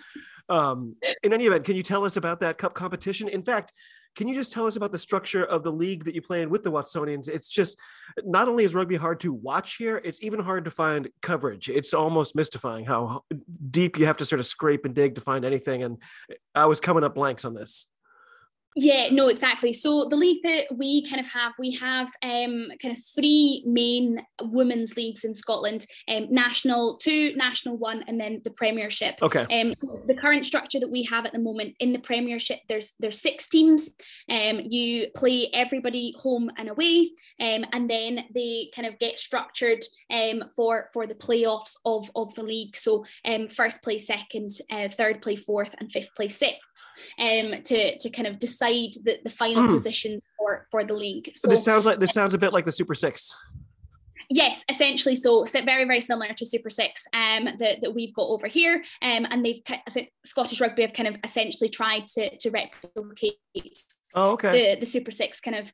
Um, 0.48 0.96
in 1.22 1.32
any 1.32 1.46
event, 1.46 1.64
can 1.64 1.76
you 1.76 1.84
tell 1.84 2.04
us 2.04 2.16
about 2.16 2.40
that 2.40 2.58
cup 2.58 2.74
competition? 2.74 3.28
In 3.28 3.44
fact, 3.44 3.72
can 4.16 4.28
you 4.28 4.34
just 4.34 4.52
tell 4.52 4.66
us 4.66 4.76
about 4.76 4.92
the 4.92 4.98
structure 4.98 5.44
of 5.44 5.62
the 5.62 5.72
league 5.72 6.04
that 6.04 6.14
you 6.14 6.22
play 6.22 6.42
in 6.42 6.50
with 6.50 6.62
the 6.62 6.72
Watsonians? 6.72 7.28
It's 7.28 7.48
just 7.48 7.78
not 8.24 8.48
only 8.48 8.64
is 8.64 8.74
rugby 8.74 8.96
hard 8.96 9.20
to 9.20 9.32
watch 9.32 9.76
here, 9.76 10.00
it's 10.04 10.22
even 10.22 10.40
hard 10.40 10.64
to 10.64 10.70
find 10.70 11.08
coverage. 11.22 11.68
It's 11.68 11.94
almost 11.94 12.34
mystifying 12.34 12.84
how 12.84 13.24
deep 13.70 13.98
you 13.98 14.06
have 14.06 14.16
to 14.18 14.24
sort 14.24 14.40
of 14.40 14.46
scrape 14.46 14.84
and 14.84 14.94
dig 14.94 15.14
to 15.14 15.20
find 15.20 15.44
anything. 15.44 15.82
And 15.82 15.98
I 16.54 16.66
was 16.66 16.80
coming 16.80 17.04
up 17.04 17.14
blanks 17.14 17.44
on 17.44 17.54
this. 17.54 17.86
Yeah, 18.76 19.08
no, 19.10 19.28
exactly. 19.28 19.72
So 19.72 20.06
the 20.08 20.16
league 20.16 20.42
that 20.44 20.66
we 20.76 21.04
kind 21.08 21.20
of 21.20 21.26
have, 21.26 21.52
we 21.58 21.72
have 21.72 22.08
um, 22.22 22.68
kind 22.80 22.96
of 22.96 22.98
three 23.16 23.64
main 23.66 24.24
women's 24.42 24.96
leagues 24.96 25.24
in 25.24 25.34
Scotland: 25.34 25.86
um, 26.08 26.28
national 26.30 26.98
two, 26.98 27.34
national 27.34 27.78
one, 27.78 28.04
and 28.06 28.20
then 28.20 28.40
the 28.44 28.52
Premiership. 28.52 29.16
Okay. 29.22 29.42
Um, 29.42 29.74
the 30.06 30.14
current 30.14 30.46
structure 30.46 30.78
that 30.78 30.90
we 30.90 31.02
have 31.04 31.26
at 31.26 31.32
the 31.32 31.40
moment 31.40 31.74
in 31.80 31.92
the 31.92 31.98
Premiership, 31.98 32.60
there's 32.68 32.92
there's 33.00 33.20
six 33.20 33.48
teams. 33.48 33.90
Um, 34.30 34.60
you 34.62 35.08
play 35.16 35.50
everybody 35.52 36.14
home 36.16 36.48
and 36.56 36.68
away, 36.68 37.10
um, 37.40 37.64
and 37.72 37.90
then 37.90 38.24
they 38.32 38.70
kind 38.74 38.86
of 38.86 38.98
get 39.00 39.18
structured 39.18 39.82
um 40.12 40.44
for 40.54 40.90
for 40.92 41.08
the 41.08 41.14
playoffs 41.16 41.72
of 41.84 42.08
of 42.14 42.32
the 42.34 42.44
league. 42.44 42.76
So 42.76 43.04
um, 43.24 43.48
first 43.48 43.82
play 43.82 43.98
second, 43.98 44.50
uh, 44.70 44.88
third 44.88 45.22
play 45.22 45.34
fourth, 45.34 45.74
and 45.80 45.90
fifth 45.90 46.14
play 46.14 46.28
sixth. 46.28 46.60
Um, 47.18 47.62
to 47.64 47.98
to 47.98 48.10
kind 48.10 48.28
of 48.28 48.38
decide 48.38 48.59
decide 48.60 48.92
the, 49.04 49.18
the 49.24 49.30
final 49.30 49.64
mm. 49.64 49.70
position 49.70 50.20
for, 50.36 50.66
for 50.70 50.84
the 50.84 50.94
league. 50.94 51.32
So 51.34 51.48
this 51.48 51.64
sounds 51.64 51.86
like 51.86 51.98
this 51.98 52.12
sounds 52.12 52.34
a 52.34 52.38
bit 52.38 52.52
like 52.52 52.64
the 52.64 52.72
Super 52.72 52.94
Six. 52.94 53.34
Yes, 54.32 54.64
essentially. 54.68 55.16
So, 55.16 55.44
so 55.44 55.64
very, 55.64 55.84
very 55.84 56.00
similar 56.00 56.32
to 56.34 56.46
Super 56.46 56.70
Six 56.70 57.04
um, 57.12 57.48
that, 57.58 57.80
that 57.80 57.92
we've 57.92 58.14
got 58.14 58.28
over 58.28 58.46
here. 58.46 58.76
Um, 59.02 59.26
and 59.28 59.44
they've, 59.44 59.60
I 59.68 59.90
think 59.90 60.10
Scottish 60.24 60.60
Rugby 60.60 60.82
have 60.82 60.92
kind 60.92 61.08
of 61.08 61.16
essentially 61.24 61.68
tried 61.68 62.06
to, 62.14 62.36
to 62.36 62.50
replicate 62.50 63.34
oh, 64.14 64.32
okay. 64.32 64.52
the, 64.52 64.80
the 64.80 64.86
Super 64.86 65.10
Six 65.10 65.40
kind 65.40 65.56
of 65.56 65.72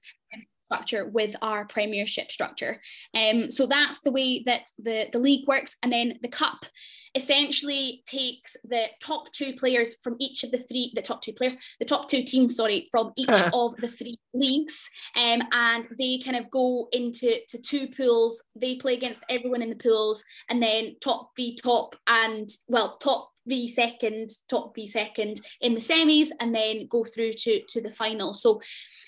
structure 0.67 1.09
with 1.09 1.35
our 1.43 1.65
Premiership 1.65 2.31
structure. 2.31 2.81
Um, 3.15 3.51
so 3.51 3.67
that's 3.67 4.01
the 4.01 4.13
way 4.13 4.43
that 4.45 4.67
the, 4.79 5.07
the 5.13 5.19
league 5.19 5.47
works. 5.47 5.77
And 5.83 5.93
then 5.93 6.19
the 6.23 6.29
Cup 6.29 6.67
essentially 7.15 8.03
takes 8.05 8.57
the 8.65 8.85
top 9.01 9.33
two 9.33 9.55
players 9.55 9.95
from 10.03 10.17
each 10.21 10.45
of 10.45 10.51
the 10.51 10.59
three, 10.59 10.93
the 10.95 11.03
top 11.03 11.23
two 11.23 11.33
players, 11.33 11.57
the 11.79 11.87
top 11.87 12.09
two 12.09 12.23
teams, 12.23 12.55
sorry, 12.55 12.87
from 12.91 13.13
each 13.17 13.29
of 13.55 13.75
the 13.77 13.89
three 13.89 14.19
leagues. 14.35 14.91
Um, 15.17 15.43
and 15.53 15.89
they 15.99 16.21
kind 16.23 16.37
of 16.37 16.51
go 16.51 16.89
into 16.93 17.33
to 17.49 17.59
two 17.59 17.89
pools. 17.97 18.43
They 18.55 18.77
play 18.77 18.95
against 18.95 19.25
everyone 19.31 19.63
in 19.63 19.71
the 19.71 19.77
pools 19.77 20.23
and 20.51 20.63
then 20.63 20.97
top 21.01 21.31
v 21.37 21.59
top 21.63 21.97
and 22.07 22.49
well, 22.69 22.99
top 22.99 23.31
v 23.47 23.69
second, 23.69 24.31
top 24.49 24.75
v 24.75 24.85
second 24.85 25.41
in 25.61 25.75
the 25.75 25.81
semis, 25.81 26.29
and 26.41 26.55
then 26.55 26.87
go 26.91 27.05
through 27.05 27.33
to, 27.33 27.63
to 27.69 27.81
the 27.81 27.91
final. 27.91 28.35
So 28.35 28.61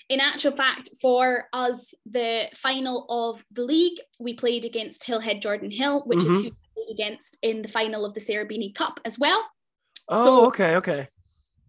in 0.09 0.19
actual 0.19 0.51
fact, 0.51 0.89
for 0.99 1.45
us, 1.53 1.93
the 2.09 2.47
final 2.55 3.05
of 3.09 3.45
the 3.51 3.63
league, 3.63 3.99
we 4.19 4.33
played 4.33 4.65
against 4.65 5.05
Hillhead 5.05 5.41
Jordanhill, 5.41 6.05
which 6.07 6.19
mm-hmm. 6.19 6.31
is 6.31 6.37
who 6.37 6.43
we 6.43 6.51
played 6.75 6.93
against 6.93 7.37
in 7.43 7.61
the 7.61 7.67
final 7.67 8.03
of 8.03 8.15
the 8.15 8.19
Sarah 8.19 8.47
Beeney 8.47 8.73
Cup 8.73 8.99
as 9.05 9.19
well. 9.19 9.45
Oh, 10.09 10.25
so, 10.25 10.47
okay, 10.47 10.75
okay. 10.77 11.07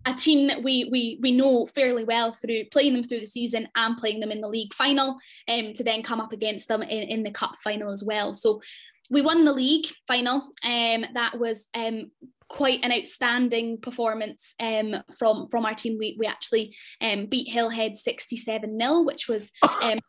A 0.07 0.15
team 0.15 0.47
that 0.49 0.63
we 0.63 0.89
we 0.91 1.19
we 1.21 1.31
know 1.31 1.67
fairly 1.67 2.05
well 2.05 2.33
through 2.33 2.65
playing 2.73 2.95
them 2.95 3.05
through 3.05 3.21
the 3.21 3.27
season 3.27 3.69
and 3.77 3.99
playing 3.99 4.21
them 4.21 4.31
in 4.31 4.41
the 4.41 4.49
league 4.49 4.73
final, 4.73 5.19
um, 5.47 5.75
to 5.75 5.85
then 5.85 6.03
come 6.03 6.23
up 6.23 6.33
against 6.33 6.69
them 6.69 6.81
in, 6.81 7.03
in 7.03 7.23
the 7.23 7.31
cup 7.31 7.57
final 7.63 7.93
as 7.93 8.03
well. 8.03 8.33
So 8.33 8.63
we 9.11 9.23
won 9.23 9.45
the 9.45 9.53
league 9.53 9.87
final. 10.07 10.51
Um, 10.65 11.05
that 11.15 11.39
was 11.39 11.69
um 11.75 12.11
quite 12.51 12.85
an 12.85 12.93
outstanding 12.93 13.79
performance 13.79 14.55
um, 14.61 14.97
from 15.19 15.49
from 15.49 15.65
our 15.65 15.75
team. 15.75 15.97
We, 15.99 16.17
we 16.19 16.27
actually 16.27 16.77
um, 17.01 17.27
beat 17.27 17.49
Hillhead 17.49 17.97
67 17.97 18.79
0, 18.79 19.03
which 19.03 19.29
was 19.29 19.53
um, 19.83 20.01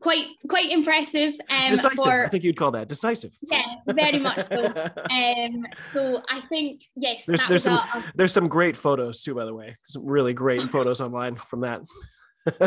quite 0.00 0.26
quite 0.48 0.72
impressive. 0.72 1.34
Um, 1.48 1.68
decisive. 1.68 2.04
For, 2.04 2.24
I 2.24 2.28
think 2.28 2.42
you'd 2.42 2.56
call 2.56 2.72
that 2.72 2.88
decisive. 2.88 3.36
Yeah, 3.42 3.62
very 3.86 4.18
much 4.18 4.40
so. 4.40 4.64
um, 4.66 5.66
so 5.92 6.22
I 6.28 6.40
think 6.48 6.82
yes, 6.96 7.26
there's 7.26 7.44
there's 7.46 7.64
some 7.64 7.74
a, 7.74 7.98
a, 7.98 8.12
there's 8.16 8.32
some 8.32 8.48
great 8.48 8.76
photos 8.76 9.22
too, 9.22 9.34
by 9.34 9.44
the 9.44 9.54
way. 9.54 9.76
Some 9.82 10.04
really 10.04 10.32
great 10.32 10.62
photos 10.62 11.00
online 11.00 11.36
from 11.36 11.60
that. 11.60 11.82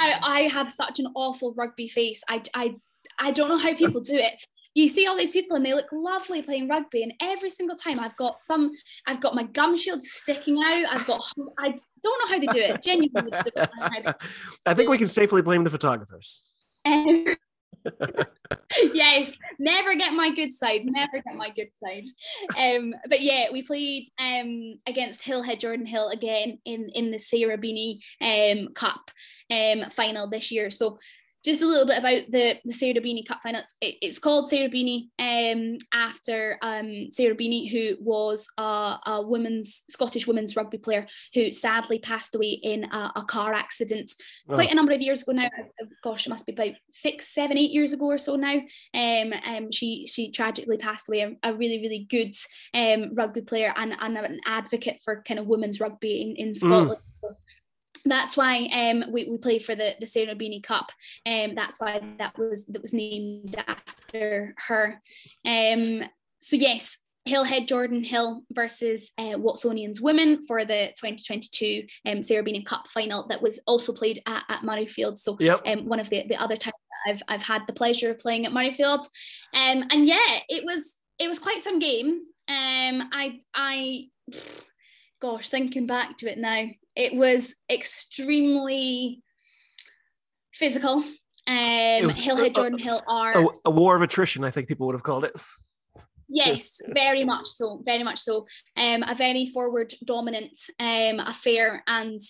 I, 0.00 0.18
I 0.20 0.40
have 0.52 0.72
such 0.72 0.98
an 0.98 1.06
awful 1.14 1.54
rugby 1.56 1.88
face. 1.88 2.22
I, 2.28 2.42
I 2.52 2.74
I 3.20 3.30
don't 3.30 3.48
know 3.48 3.58
how 3.58 3.74
people 3.74 4.00
do 4.00 4.14
it 4.14 4.34
you 4.78 4.88
see 4.88 5.06
all 5.06 5.16
these 5.16 5.32
people 5.32 5.56
and 5.56 5.66
they 5.66 5.74
look 5.74 5.90
lovely 5.90 6.40
playing 6.40 6.68
rugby 6.68 7.02
and 7.02 7.12
every 7.20 7.50
single 7.50 7.76
time 7.76 7.98
i've 7.98 8.16
got 8.16 8.40
some 8.40 8.70
i've 9.06 9.20
got 9.20 9.34
my 9.34 9.42
gum 9.42 9.76
shield 9.76 10.02
sticking 10.02 10.56
out 10.58 10.84
i've 10.90 11.06
got 11.06 11.20
i 11.58 11.74
don't 12.02 12.18
know 12.20 12.28
how 12.28 12.38
they 12.38 12.46
do 12.46 12.58
it 12.58 12.82
genuinely 12.82 13.32
i 14.66 14.74
think 14.74 14.88
we 14.88 14.98
can 14.98 15.08
safely 15.08 15.42
blame 15.42 15.64
the 15.64 15.70
photographers. 15.70 16.50
Um, 16.84 17.26
yes 18.92 19.36
never 19.58 19.94
get 19.94 20.12
my 20.12 20.34
good 20.34 20.52
side 20.52 20.82
never 20.84 21.22
get 21.22 21.36
my 21.36 21.50
good 21.50 21.70
side. 21.74 22.04
Um 22.56 22.94
but 23.08 23.20
yeah 23.20 23.46
we 23.52 23.62
played 23.62 24.08
um 24.18 24.78
against 24.86 25.22
hillhead 25.22 25.60
jordanhill 25.60 26.12
again 26.12 26.58
in 26.64 26.88
in 26.90 27.10
the 27.10 27.18
sarah 27.18 27.56
beeney 27.56 27.98
um 28.20 28.72
cup 28.74 29.10
um 29.50 29.88
final 29.90 30.28
this 30.28 30.50
year. 30.50 30.70
So 30.70 30.98
just 31.44 31.62
a 31.62 31.66
little 31.66 31.86
bit 31.86 31.98
about 31.98 32.30
the 32.30 32.56
the 32.64 32.72
Sarah 32.72 32.94
Beeney 32.94 33.26
Cup 33.26 33.40
final. 33.42 33.62
It, 33.80 33.96
it's 34.02 34.18
called 34.18 34.48
Sarah 34.48 34.68
Beeney 34.68 35.08
um, 35.18 35.78
after 35.92 36.58
um, 36.62 37.08
Sarah 37.10 37.34
Beeney, 37.34 37.70
who 37.70 37.96
was 38.02 38.46
a, 38.58 38.98
a, 39.06 39.22
women's 39.26 39.84
Scottish 39.88 40.26
women's 40.26 40.56
rugby 40.56 40.78
player 40.78 41.06
who 41.34 41.52
sadly 41.52 41.98
passed 41.98 42.34
away 42.34 42.58
in 42.62 42.84
a, 42.84 43.12
a 43.16 43.24
car 43.24 43.52
accident 43.52 44.12
oh. 44.48 44.54
quite 44.54 44.72
a 44.72 44.74
number 44.74 44.92
of 44.92 45.00
years 45.00 45.22
ago 45.22 45.32
now. 45.32 45.48
Gosh, 46.02 46.26
it 46.26 46.30
must 46.30 46.46
be 46.46 46.52
about 46.52 46.74
six, 46.88 47.32
seven, 47.32 47.56
eight 47.56 47.70
years 47.70 47.92
ago 47.92 48.06
or 48.06 48.18
so 48.18 48.36
now. 48.36 48.60
Um, 48.94 49.32
um 49.46 49.70
she 49.70 50.06
she 50.06 50.30
tragically 50.30 50.78
passed 50.78 51.08
away. 51.08 51.20
A, 51.20 51.50
a 51.50 51.54
really 51.54 51.80
really 51.80 52.06
good 52.10 52.34
um 52.74 53.14
rugby 53.14 53.42
player 53.42 53.72
and, 53.76 53.94
and 54.00 54.18
an 54.18 54.40
advocate 54.46 55.00
for 55.04 55.22
kind 55.22 55.38
of 55.38 55.46
women's 55.46 55.80
rugby 55.80 56.20
in, 56.22 56.36
in 56.36 56.52
mm. 56.52 56.56
Scotland. 56.56 57.00
Mm 57.24 57.36
that's 58.04 58.36
why 58.36 58.68
um, 58.72 59.04
we, 59.12 59.28
we 59.28 59.38
play 59.38 59.58
for 59.58 59.74
the 59.74 59.94
the 60.00 60.06
Sarah 60.06 60.34
Beeney 60.34 60.62
Cup. 60.62 60.90
Um, 61.26 61.54
that's 61.54 61.80
why 61.80 62.00
that 62.18 62.36
was 62.38 62.64
that 62.66 62.82
was 62.82 62.92
named 62.92 63.56
after 63.66 64.54
her. 64.66 65.00
Um, 65.44 66.02
so 66.38 66.56
yes, 66.56 66.98
Hillhead 67.28 67.68
Jordanhill 67.68 68.40
versus 68.52 69.12
uh, 69.18 69.36
Watsonians 69.36 70.00
women 70.00 70.42
for 70.42 70.64
the 70.64 70.88
2022 70.98 71.86
um, 72.06 72.22
Sarah 72.22 72.42
Beeney 72.42 72.64
Cup 72.64 72.88
final 72.88 73.26
that 73.28 73.42
was 73.42 73.60
also 73.66 73.92
played 73.92 74.20
at, 74.26 74.44
at 74.48 74.62
Murrayfield. 74.62 75.18
So 75.18 75.36
yep. 75.38 75.60
um, 75.66 75.86
one 75.86 76.00
of 76.00 76.08
the, 76.10 76.26
the 76.26 76.40
other 76.40 76.56
times 76.56 76.74
I've, 77.06 77.22
I've 77.28 77.42
had 77.42 77.62
the 77.66 77.72
pleasure 77.72 78.10
of 78.10 78.18
playing 78.18 78.46
at 78.46 78.52
Murrayfield. 78.52 79.00
Um, 79.54 79.84
and 79.90 80.06
yeah, 80.06 80.40
it 80.48 80.64
was 80.64 80.96
it 81.18 81.28
was 81.28 81.38
quite 81.38 81.60
some 81.60 81.78
game. 81.78 82.22
Um, 82.48 83.08
I 83.12 83.40
I 83.54 84.08
gosh, 85.20 85.48
thinking 85.48 85.86
back 85.86 86.16
to 86.18 86.30
it 86.30 86.38
now, 86.38 86.66
it 86.98 87.14
was 87.14 87.54
extremely 87.70 89.22
physical. 90.52 91.04
Um, 91.46 92.06
was, 92.06 92.18
Hillhead 92.18 92.52
Jordanhill 92.52 93.02
are 93.08 93.44
a, 93.44 93.46
a, 93.66 93.70
war 93.70 93.96
of 93.96 94.02
attrition. 94.02 94.44
I 94.44 94.50
think 94.50 94.68
people 94.68 94.86
would 94.86 94.94
have 94.94 95.04
called 95.04 95.24
it. 95.24 95.32
Yes, 96.28 96.82
very 96.88 97.24
much 97.24 97.46
so. 97.46 97.80
Very 97.86 98.02
much 98.02 98.18
so. 98.18 98.46
Um, 98.76 99.02
a 99.04 99.14
very 99.14 99.46
forward 99.46 99.94
dominant 100.04 100.58
um 100.78 101.20
affair, 101.20 101.82
and 101.86 102.20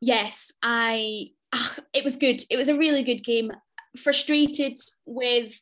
yes, 0.00 0.50
I. 0.62 1.26
Uh, 1.52 1.68
it 1.92 2.02
was 2.02 2.16
good. 2.16 2.42
It 2.48 2.56
was 2.56 2.70
a 2.70 2.78
really 2.78 3.02
good 3.02 3.22
game. 3.22 3.52
Frustrated 3.98 4.78
with, 5.04 5.60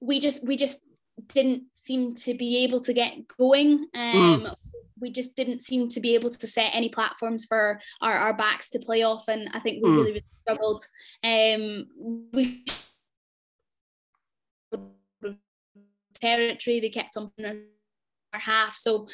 we 0.00 0.20
just 0.20 0.46
we 0.46 0.56
just 0.56 0.80
didn't 1.28 1.62
seem 1.72 2.14
to 2.14 2.34
be 2.34 2.64
able 2.64 2.80
to 2.80 2.92
get 2.92 3.26
going. 3.38 3.86
Um, 3.94 4.40
mm 4.42 4.54
we 5.04 5.10
just 5.10 5.36
didn't 5.36 5.60
seem 5.60 5.90
to 5.90 6.00
be 6.00 6.14
able 6.14 6.30
to 6.30 6.46
set 6.46 6.70
any 6.72 6.88
platforms 6.88 7.44
for 7.44 7.78
our, 8.00 8.14
our 8.14 8.34
backs 8.34 8.70
to 8.70 8.78
play 8.78 9.02
off 9.02 9.28
and 9.28 9.50
I 9.52 9.60
think 9.60 9.84
we 9.84 9.90
mm. 9.90 9.96
really, 9.96 10.12
really 10.12 10.24
struggled. 10.42 10.84
Um, 11.22 12.28
we 12.32 12.64
territory 16.14 16.80
they 16.80 16.88
kept 16.88 17.18
on 17.18 17.30
our 17.38 18.40
half 18.40 18.74
so 18.74 19.06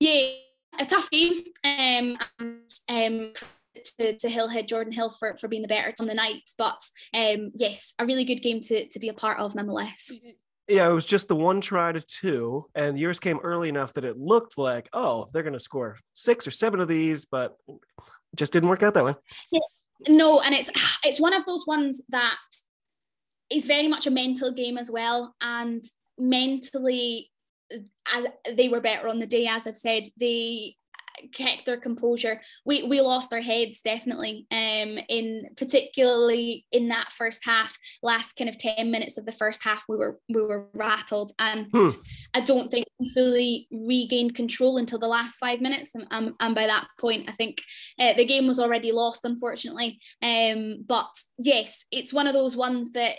yeah 0.00 0.28
a 0.78 0.86
tough 0.86 1.10
game 1.10 1.42
um 1.64 2.16
and 2.38 2.72
um 2.88 3.32
to, 3.98 4.16
to 4.16 4.28
Hillhead 4.28 4.68
Jordanhill 4.68 5.18
for, 5.18 5.36
for 5.38 5.48
being 5.48 5.62
the 5.62 5.68
better 5.68 5.92
on 6.00 6.06
the 6.06 6.14
night 6.14 6.48
but 6.56 6.80
um 7.12 7.50
yes 7.54 7.92
a 7.98 8.06
really 8.06 8.24
good 8.24 8.40
game 8.40 8.60
to, 8.60 8.86
to 8.88 8.98
be 8.98 9.08
a 9.08 9.14
part 9.14 9.38
of 9.38 9.54
nonetheless 9.54 10.10
yeah, 10.68 10.88
it 10.88 10.92
was 10.92 11.06
just 11.06 11.28
the 11.28 11.36
one 11.36 11.60
try 11.60 11.92
to 11.92 12.00
two, 12.00 12.66
and 12.74 12.98
yours 12.98 13.18
came 13.18 13.38
early 13.42 13.68
enough 13.68 13.92
that 13.94 14.04
it 14.04 14.18
looked 14.18 14.58
like, 14.58 14.88
oh, 14.92 15.28
they're 15.32 15.42
going 15.42 15.52
to 15.52 15.60
score 15.60 15.98
six 16.14 16.46
or 16.46 16.50
seven 16.50 16.80
of 16.80 16.88
these, 16.88 17.24
but 17.24 17.56
just 18.36 18.52
didn't 18.52 18.68
work 18.68 18.82
out 18.82 18.94
that 18.94 19.04
way. 19.04 19.14
No, 20.08 20.40
and 20.40 20.54
it's 20.54 20.70
it's 21.04 21.20
one 21.20 21.34
of 21.34 21.44
those 21.46 21.66
ones 21.66 22.02
that 22.10 22.36
is 23.50 23.66
very 23.66 23.88
much 23.88 24.06
a 24.06 24.10
mental 24.10 24.52
game 24.52 24.78
as 24.78 24.90
well, 24.90 25.34
and 25.40 25.82
mentally, 26.18 27.30
as 27.70 28.26
they 28.54 28.68
were 28.68 28.80
better 28.80 29.08
on 29.08 29.18
the 29.18 29.26
day, 29.26 29.46
as 29.46 29.66
I've 29.66 29.76
said, 29.76 30.04
they 30.18 30.76
kept 31.32 31.66
their 31.66 31.76
composure. 31.76 32.40
We 32.64 32.84
we 32.84 33.00
lost 33.00 33.32
our 33.32 33.40
heads 33.40 33.80
definitely. 33.82 34.46
Um, 34.50 34.98
in 35.08 35.48
particularly 35.56 36.66
in 36.72 36.88
that 36.88 37.12
first 37.12 37.42
half, 37.44 37.76
last 38.02 38.34
kind 38.34 38.48
of 38.48 38.58
ten 38.58 38.90
minutes 38.90 39.18
of 39.18 39.26
the 39.26 39.32
first 39.32 39.62
half, 39.62 39.84
we 39.88 39.96
were 39.96 40.18
we 40.28 40.42
were 40.42 40.68
rattled, 40.74 41.32
and 41.38 41.68
hmm. 41.72 41.90
I 42.34 42.40
don't 42.40 42.70
think 42.70 42.86
we 42.98 43.08
fully 43.10 43.68
regained 43.70 44.34
control 44.34 44.78
until 44.78 44.98
the 44.98 45.08
last 45.08 45.36
five 45.36 45.60
minutes. 45.60 45.94
And, 45.94 46.06
um, 46.10 46.34
and 46.40 46.54
by 46.54 46.66
that 46.66 46.86
point, 46.98 47.28
I 47.28 47.32
think 47.32 47.62
uh, 47.98 48.14
the 48.14 48.24
game 48.24 48.46
was 48.46 48.58
already 48.58 48.92
lost, 48.92 49.24
unfortunately. 49.24 50.00
Um, 50.22 50.84
but 50.86 51.10
yes, 51.38 51.84
it's 51.90 52.12
one 52.12 52.26
of 52.26 52.34
those 52.34 52.56
ones 52.56 52.92
that 52.92 53.16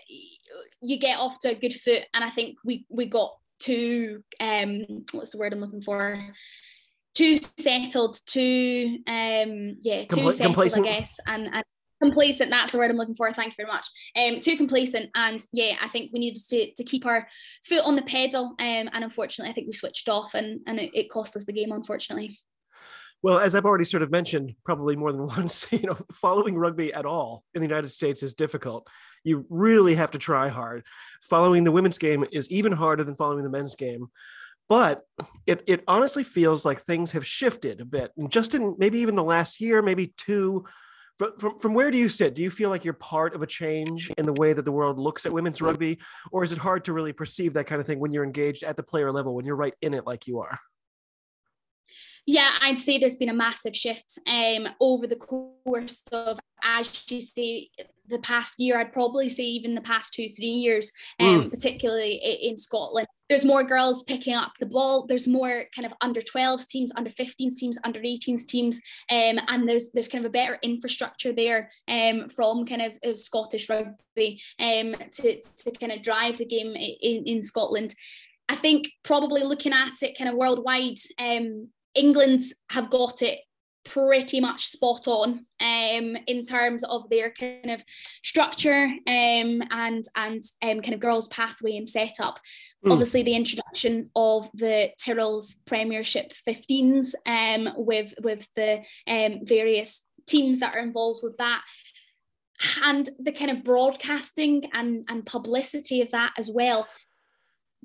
you 0.82 0.98
get 0.98 1.20
off 1.20 1.40
to 1.40 1.50
a 1.50 1.60
good 1.60 1.74
foot, 1.74 2.04
and 2.14 2.24
I 2.24 2.30
think 2.30 2.58
we 2.66 2.86
we 2.90 3.06
got 3.06 3.34
to 3.60 4.22
um 4.42 4.84
what's 5.14 5.32
the 5.32 5.38
word 5.38 5.54
I'm 5.54 5.62
looking 5.62 5.82
for 5.82 6.20
too 7.14 7.40
settled, 7.58 8.20
too 8.26 9.00
um 9.08 9.78
yeah, 9.82 10.04
too 10.04 10.16
Compl- 10.16 10.34
settled, 10.34 10.56
complacent. 10.56 10.88
I 10.88 11.00
guess, 11.00 11.20
and, 11.28 11.48
and 11.54 11.64
complacent. 12.02 12.50
That's 12.50 12.72
the 12.72 12.78
word 12.78 12.92
I'm 12.92 12.98
looking 12.98 13.16
for. 13.16 13.32
Thank 13.32 13.54
you 13.54 13.66
very 13.66 13.70
much. 13.72 13.88
Um, 14.16 14.40
too 14.40 14.58
complacent, 14.58 15.10
and 15.16 15.40
yeah, 15.54 15.76
I 15.82 15.88
think 15.88 16.12
we 16.12 16.20
needed 16.20 16.42
to 16.50 16.74
to 16.74 16.84
keep 16.84 17.06
our 17.06 17.28
foot 17.64 17.86
on 17.86 17.96
the 17.96 18.02
pedal. 18.04 18.56
Um, 18.60 18.90
and 18.92 19.04
unfortunately, 19.04 19.52
I 19.52 19.54
think 19.54 19.68
we 19.68 19.74
switched 19.74 20.10
off, 20.10 20.34
and 20.34 20.60
and 20.68 20.80
it, 20.80 20.92
it 20.94 21.10
cost 21.10 21.36
us 21.36 21.46
the 21.46 21.54
game, 21.54 21.72
unfortunately. 21.72 22.38
Well, 23.24 23.40
as 23.40 23.56
I've 23.56 23.66
already 23.66 23.86
sort 23.86 24.04
of 24.04 24.12
mentioned, 24.12 24.54
probably 24.66 24.98
more 24.98 25.14
than 25.14 25.26
once, 25.38 25.66
you 25.72 25.84
know, 25.84 25.98
following 26.12 26.58
rugby 26.58 26.94
at 26.94 27.06
all 27.06 27.44
in 27.54 27.62
the 27.62 27.68
United 27.68 27.88
States 27.88 28.22
is 28.22 28.34
difficult. 28.34 28.86
You 29.24 29.46
really 29.50 29.96
have 29.96 30.12
to 30.12 30.18
try 30.18 30.50
hard. 30.50 30.84
Following 31.22 31.64
the 31.64 31.72
women's 31.72 31.98
game 31.98 32.26
is 32.34 32.52
even 32.52 32.74
harder 32.74 33.06
than 33.06 33.16
following 33.16 33.46
the 33.46 33.50
men's 33.50 33.76
game 33.76 34.08
but 34.74 35.04
it 35.46 35.62
it 35.68 35.84
honestly 35.88 36.24
feels 36.24 36.66
like 36.66 36.82
things 36.82 37.12
have 37.12 37.28
shifted 37.28 37.80
a 37.80 37.86
bit 37.86 38.12
and 38.18 38.32
just 38.32 38.56
in 38.56 38.76
maybe 38.80 38.98
even 38.98 39.14
the 39.14 39.24
last 39.24 39.62
year 39.62 39.84
maybe 39.84 40.16
two. 40.18 40.66
But 41.20 41.40
from, 41.40 41.60
from 41.60 41.76
where 41.76 41.92
do 41.92 41.98
you 42.00 42.10
sit? 42.10 42.34
Do 42.34 42.42
you 42.42 42.50
feel 42.50 42.72
like 42.72 42.84
you're 42.84 42.96
part 42.96 43.36
of 43.36 43.44
a 43.44 43.46
change 43.46 44.10
in 44.18 44.26
the 44.26 44.34
way 44.34 44.52
that 44.52 44.66
the 44.66 44.72
world 44.72 44.98
looks 44.98 45.28
at 45.28 45.32
women's 45.32 45.62
rugby 45.62 46.00
or 46.32 46.44
is 46.44 46.52
it 46.52 46.58
hard 46.58 46.86
to 46.86 46.94
really 46.94 47.14
perceive 47.14 47.54
that 47.54 47.68
kind 47.68 47.80
of 47.80 47.86
thing 47.86 48.00
when 48.00 48.12
you're 48.12 48.24
engaged 48.24 48.64
at 48.64 48.76
the 48.76 48.82
player 48.82 49.12
level 49.12 49.36
when 49.36 49.46
you're 49.46 49.56
right 49.56 49.76
in 49.84 49.94
it 49.94 50.08
like 50.08 50.26
you 50.26 50.40
are? 50.40 50.58
Yeah, 52.26 52.50
I'd 52.60 52.80
say 52.80 52.98
there's 52.98 53.16
been 53.16 53.30
a 53.30 53.34
massive 53.46 53.76
shift 53.76 54.18
um, 54.26 54.70
over 54.80 55.06
the 55.06 55.18
course 55.18 56.02
of, 56.12 56.40
as 56.64 57.04
you 57.12 57.22
say, 57.22 57.70
the 58.08 58.20
past 58.20 58.60
year. 58.60 58.80
I'd 58.80 58.94
probably 58.94 59.30
say 59.30 59.44
even 59.44 59.76
the 59.76 59.82
past 59.82 60.14
two, 60.14 60.30
three 60.30 60.46
years, 60.46 60.92
um, 61.20 61.44
mm. 61.46 61.50
particularly 61.50 62.16
in 62.16 62.58
Scotland. 62.58 63.08
There's 63.30 63.46
more 63.46 63.64
girls 63.64 64.04
picking 64.04 64.34
up 64.34 64.52
the 64.60 64.66
ball. 64.66 65.06
There's 65.08 65.28
more 65.28 65.66
kind 65.76 65.86
of 65.86 65.94
under 66.02 66.22
12s 66.22 66.68
teams, 66.68 66.92
under 66.96 67.10
15s 67.10 67.56
teams, 67.56 67.78
under 67.84 68.00
18s 68.00 68.46
teams, 68.46 68.82
um, 69.10 69.40
and 69.48 69.68
there's 69.68 69.92
there's 69.92 70.08
kind 70.08 70.26
of 70.26 70.30
a 70.30 70.34
better 70.34 70.60
infrastructure 70.62 71.34
there 71.34 71.70
um, 71.88 72.30
from 72.30 72.66
kind 72.66 72.82
of, 72.82 72.98
of 73.04 73.18
Scottish 73.18 73.70
rugby 73.70 74.42
um, 74.60 74.96
to, 75.14 75.42
to 75.42 75.72
kind 75.80 75.92
of 75.92 76.02
drive 76.02 76.38
the 76.38 76.46
game 76.46 76.76
in, 76.76 77.24
in 77.26 77.42
Scotland. 77.42 77.96
I 78.50 78.56
think 78.56 78.90
probably 79.04 79.44
looking 79.44 79.74
at 79.74 80.04
it 80.04 80.18
kind 80.18 80.30
of 80.30 80.36
worldwide, 80.36 80.98
um, 81.18 81.70
England's 81.96 82.54
have 82.70 82.90
got 82.90 83.22
it 83.22 83.40
pretty 83.86 84.40
much 84.40 84.68
spot 84.68 85.08
on 85.08 85.46
um, 85.60 86.18
in 86.28 86.42
terms 86.42 86.84
of 86.84 87.08
their 87.10 87.32
kind 87.32 87.72
of 87.72 87.84
structure 88.24 88.86
um, 88.86 89.62
and 89.72 90.06
and 90.16 90.44
um, 90.62 90.82
kind 90.82 90.94
of 90.94 91.00
girls 91.00 91.28
pathway 91.28 91.78
and 91.78 91.88
setup. 91.88 92.40
Mm. 92.86 92.92
Obviously, 92.92 93.24
the 93.24 93.36
introduction 93.36 94.10
of 94.16 94.50
the 94.54 94.90
Tyrrell's 95.00 95.56
Premiership 95.66 96.34
15s 96.48 97.14
um, 97.26 97.70
with 97.78 98.14
with 98.24 98.48
the 98.56 98.84
um, 99.08 99.40
various 99.44 100.02
teams 100.28 100.60
that 100.60 100.76
are 100.76 100.82
involved 100.82 101.22
with 101.24 101.38
that 101.38 101.64
and 102.86 103.10
the 103.20 103.32
kind 103.32 103.52
of 103.52 103.64
broadcasting 103.64 104.64
and 104.74 105.06
and 105.10 105.26
publicity 105.26 106.02
of 106.02 106.10
that 106.12 106.32
as 106.38 106.50
well 106.50 106.88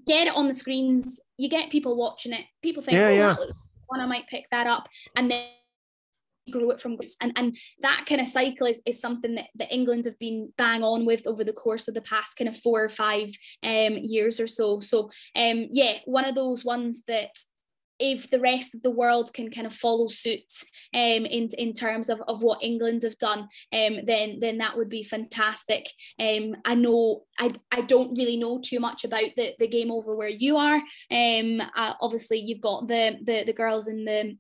get 0.07 0.29
it 0.29 0.35
on 0.35 0.47
the 0.47 0.55
screens 0.55 1.21
you 1.37 1.49
get 1.49 1.71
people 1.71 1.97
watching 1.97 2.33
it 2.33 2.45
people 2.63 2.83
think 2.83 2.95
Yeah, 2.95 3.09
oh, 3.09 3.13
yeah. 3.13 3.29
that 3.29 3.41
looks 3.41 3.53
fun, 3.91 4.01
i 4.01 4.07
might 4.07 4.27
pick 4.29 4.45
that 4.51 4.67
up 4.67 4.89
and 5.17 5.31
then 5.31 5.47
grow 6.49 6.71
it 6.71 6.81
from 6.81 6.97
groups 6.97 7.17
and 7.21 7.33
and 7.37 7.57
that 7.81 8.05
kind 8.07 8.21
of 8.21 8.29
cycle 8.29 8.67
is, 8.67 8.81
is 8.87 9.01
something 9.01 9.35
that, 9.35 9.49
that 9.55 9.73
england 9.73 10.05
have 10.05 10.19
been 10.19 10.53
bang 10.57 10.83
on 10.83 11.05
with 11.05 11.27
over 11.27 11.45
the 11.45 11.53
course 11.53 11.89
of 11.89 11.95
the 11.95 12.03
past 12.03 12.37
kind 12.37 12.49
of 12.49 12.57
four 12.57 12.83
or 12.83 12.89
five 12.89 13.29
um 13.63 13.97
years 13.97 14.41
or 14.41 14.47
so 14.47 14.81
so 14.81 15.05
um 15.37 15.67
yeah 15.71 15.95
one 16.05 16.25
of 16.25 16.35
those 16.35 16.65
ones 16.65 17.03
that 17.07 17.31
if 17.99 18.31
the 18.31 18.41
rest 18.41 18.75
of 18.75 18.83
the 18.83 18.91
world 18.91 19.33
can 19.35 19.51
kind 19.51 19.67
of 19.67 19.75
follow 19.75 20.07
suit 20.07 20.53
um, 20.95 21.27
in 21.27 21.49
in 21.59 21.73
terms 21.73 22.09
of, 22.09 22.21
of 22.29 22.43
what 22.43 22.63
England 22.63 23.03
have 23.03 23.19
done, 23.19 23.41
um, 23.73 24.05
then 24.05 24.39
then 24.41 24.59
that 24.59 24.77
would 24.77 24.89
be 24.89 25.03
fantastic. 25.03 25.87
Um, 26.21 26.57
I 26.65 26.75
know 26.75 27.25
I, 27.39 27.51
I 27.73 27.83
don't 27.83 28.17
really 28.17 28.37
know 28.37 28.61
too 28.61 28.81
much 28.81 29.05
about 29.05 29.31
the, 29.37 29.55
the 29.59 29.69
game 29.69 29.91
over 29.91 30.15
where 30.15 30.29
you 30.29 30.57
are. 30.57 30.81
Um, 31.11 31.61
uh, 31.77 31.95
obviously 32.01 32.39
you've 32.39 32.61
got 32.61 32.89
the 32.89 33.19
the 33.25 33.45
the 33.45 33.53
girls 33.53 33.89
in 33.89 34.05
the 34.05 34.37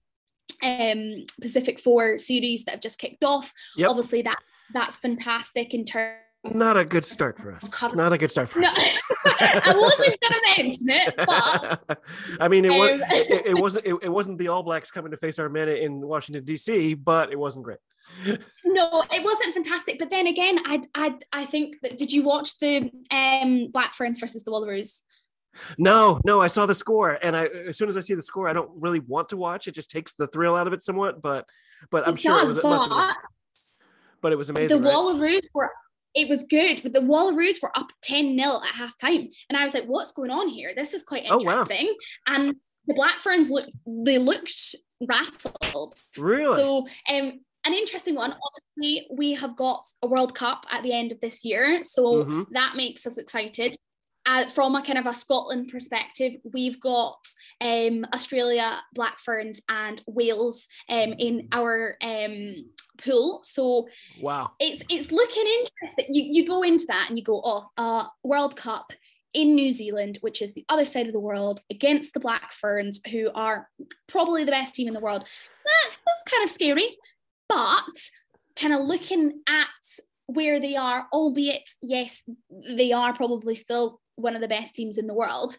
um 0.62 1.24
Pacific 1.40 1.78
Four 1.80 2.18
series 2.18 2.64
that 2.64 2.72
have 2.72 2.80
just 2.80 2.98
kicked 2.98 3.24
off. 3.24 3.52
Yep. 3.76 3.90
Obviously 3.90 4.22
that 4.22 4.38
that's 4.72 4.98
fantastic 4.98 5.74
in 5.74 5.84
terms. 5.84 6.22
Not 6.44 6.76
a 6.76 6.84
good 6.84 7.04
start 7.04 7.40
for 7.40 7.52
us. 7.52 7.68
Cover- 7.74 7.96
Not 7.96 8.12
a 8.12 8.18
good 8.18 8.30
start 8.30 8.48
for 8.48 8.60
No, 8.60 8.66
us. 8.66 8.98
I 9.26 9.74
wasn't 9.76 10.16
going 10.20 10.32
to 10.32 10.40
mention 10.56 10.88
it, 10.88 11.14
but 11.16 11.98
I 12.40 12.46
mean, 12.46 12.64
it, 12.64 12.70
was, 12.70 12.92
Um, 12.92 13.06
it, 13.10 13.46
it 13.46 13.54
wasn't. 13.58 13.86
It, 13.86 13.94
it 14.04 14.08
wasn't 14.08 14.38
the 14.38 14.46
All 14.46 14.62
Blacks 14.62 14.90
coming 14.92 15.10
to 15.10 15.16
face 15.16 15.40
our 15.40 15.48
men 15.48 15.68
in 15.68 16.00
Washington 16.00 16.44
D.C., 16.44 16.94
but 16.94 17.32
it 17.32 17.38
wasn't 17.38 17.64
great. 17.64 17.78
No, 18.64 19.02
it 19.10 19.24
wasn't 19.24 19.52
fantastic. 19.54 19.98
But 19.98 20.10
then 20.10 20.28
again, 20.28 20.58
I 20.64 20.80
I 20.94 21.14
I 21.32 21.44
think 21.44 21.76
that 21.82 21.98
did 21.98 22.12
you 22.12 22.22
watch 22.22 22.56
the 22.58 22.88
um 23.10 23.70
Black 23.72 23.94
Ferns 23.94 24.20
versus 24.20 24.44
the 24.44 24.52
Wallaroos? 24.52 25.02
No, 25.78 26.20
no, 26.24 26.40
I 26.40 26.46
saw 26.46 26.66
the 26.66 26.74
score, 26.74 27.18
and 27.22 27.36
I 27.36 27.46
as 27.46 27.76
soon 27.78 27.88
as 27.88 27.96
I 27.96 28.00
see 28.00 28.14
the 28.14 28.22
score, 28.22 28.48
I 28.48 28.52
don't 28.52 28.70
really 28.74 29.00
want 29.00 29.28
to 29.30 29.36
watch. 29.36 29.66
It 29.66 29.74
just 29.74 29.90
takes 29.90 30.12
the 30.14 30.26
thrill 30.28 30.56
out 30.56 30.66
of 30.66 30.72
it 30.72 30.82
somewhat. 30.82 31.20
But, 31.22 31.46
but 31.90 32.06
I'm 32.06 32.14
It 32.14 32.20
sure 32.20 32.38
does, 32.38 32.56
it 32.56 32.62
was. 32.64 32.86
Been, 32.88 32.96
but 32.96 33.16
but 34.20 34.32
it 34.32 34.36
was 34.36 34.48
the 34.48 34.54
amazing. 34.54 34.82
right? 34.82 34.94
Wallaroos 34.94 35.46
were 35.54 35.70
it 36.14 36.28
was 36.28 36.44
good, 36.44 36.82
but 36.82 36.92
the 36.92 37.00
Wallaroos 37.00 37.62
were 37.62 37.76
up 37.76 37.92
10 38.02 38.36
0 38.38 38.60
at 38.62 38.74
half 38.74 38.96
time. 38.98 39.28
And 39.48 39.56
I 39.58 39.64
was 39.64 39.74
like, 39.74 39.84
what's 39.84 40.12
going 40.12 40.30
on 40.30 40.48
here? 40.48 40.72
This 40.74 40.94
is 40.94 41.02
quite 41.02 41.24
Oh, 41.28 41.36
wow. 41.36 41.60
interesting. 41.60 41.94
And 42.26 42.56
the 42.86 42.94
Black 42.94 43.20
Ferns 43.20 43.50
looked 43.50 43.70
they 43.86 44.18
looked 44.18 44.74
rattled. 45.06 45.94
Really? 46.18 46.56
So 46.60 46.86
um 47.12 47.40
an 47.64 47.74
interesting 47.74 48.14
one. 48.14 48.32
Obviously, 48.32 49.06
we 49.12 49.34
have 49.34 49.56
got 49.56 49.86
a 50.02 50.06
World 50.06 50.34
Cup 50.34 50.64
at 50.70 50.82
the 50.82 50.92
end 50.92 51.12
of 51.12 51.20
this 51.20 51.44
year. 51.44 51.82
So 51.82 52.24
Mhm. 52.24 52.46
that 52.52 52.76
makes 52.76 53.06
us 53.06 53.18
excited. 53.18 53.76
Uh, 54.28 54.46
from 54.50 54.74
a 54.74 54.82
kind 54.82 54.98
of 54.98 55.06
a 55.06 55.14
Scotland 55.14 55.70
perspective, 55.72 56.36
we've 56.52 56.78
got 56.80 57.16
um, 57.62 58.04
Australia, 58.12 58.78
Black 58.92 59.18
Ferns, 59.18 59.62
and 59.70 60.02
Wales 60.06 60.68
um, 60.90 61.14
in 61.18 61.48
our 61.50 61.96
um, 62.02 62.66
pool. 63.02 63.40
So 63.42 63.88
Wow. 64.20 64.50
it's 64.60 64.82
it's 64.90 65.10
looking 65.12 65.46
interesting. 65.60 66.06
You 66.10 66.22
you 66.30 66.46
go 66.46 66.62
into 66.62 66.84
that 66.88 67.06
and 67.08 67.18
you 67.18 67.24
go, 67.24 67.40
oh, 67.42 67.64
uh, 67.78 68.04
World 68.22 68.54
Cup 68.54 68.92
in 69.32 69.54
New 69.54 69.72
Zealand, 69.72 70.18
which 70.20 70.42
is 70.42 70.52
the 70.52 70.66
other 70.68 70.84
side 70.84 71.06
of 71.06 71.14
the 71.14 71.20
world, 71.20 71.60
against 71.70 72.12
the 72.12 72.20
Black 72.20 72.52
Ferns, 72.52 73.00
who 73.10 73.30
are 73.34 73.68
probably 74.08 74.44
the 74.44 74.50
best 74.50 74.74
team 74.74 74.88
in 74.88 74.94
the 74.94 75.00
world. 75.00 75.22
That's, 75.22 75.96
that's 76.06 76.22
kind 76.30 76.44
of 76.44 76.50
scary, 76.50 76.98
but 77.48 77.96
kind 78.56 78.74
of 78.74 78.80
looking 78.82 79.40
at 79.48 79.68
where 80.26 80.60
they 80.60 80.76
are, 80.76 81.06
albeit 81.14 81.66
yes, 81.80 82.22
they 82.76 82.92
are 82.92 83.14
probably 83.14 83.54
still 83.54 84.00
one 84.18 84.34
of 84.34 84.40
the 84.40 84.48
best 84.48 84.74
teams 84.74 84.98
in 84.98 85.06
the 85.06 85.14
world. 85.14 85.56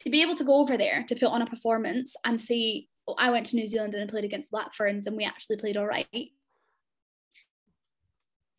To 0.00 0.10
be 0.10 0.22
able 0.22 0.36
to 0.36 0.44
go 0.44 0.60
over 0.60 0.76
there 0.76 1.04
to 1.08 1.14
put 1.14 1.28
on 1.28 1.42
a 1.42 1.46
performance 1.46 2.14
and 2.24 2.40
say, 2.40 2.86
oh, 3.08 3.14
I 3.18 3.30
went 3.30 3.46
to 3.46 3.56
New 3.56 3.66
Zealand 3.66 3.94
and 3.94 4.04
I 4.04 4.10
played 4.10 4.24
against 4.24 4.50
Black 4.50 4.74
Ferns 4.74 5.06
and 5.06 5.16
we 5.16 5.24
actually 5.24 5.56
played 5.56 5.76
all 5.76 5.86
right 5.86 6.30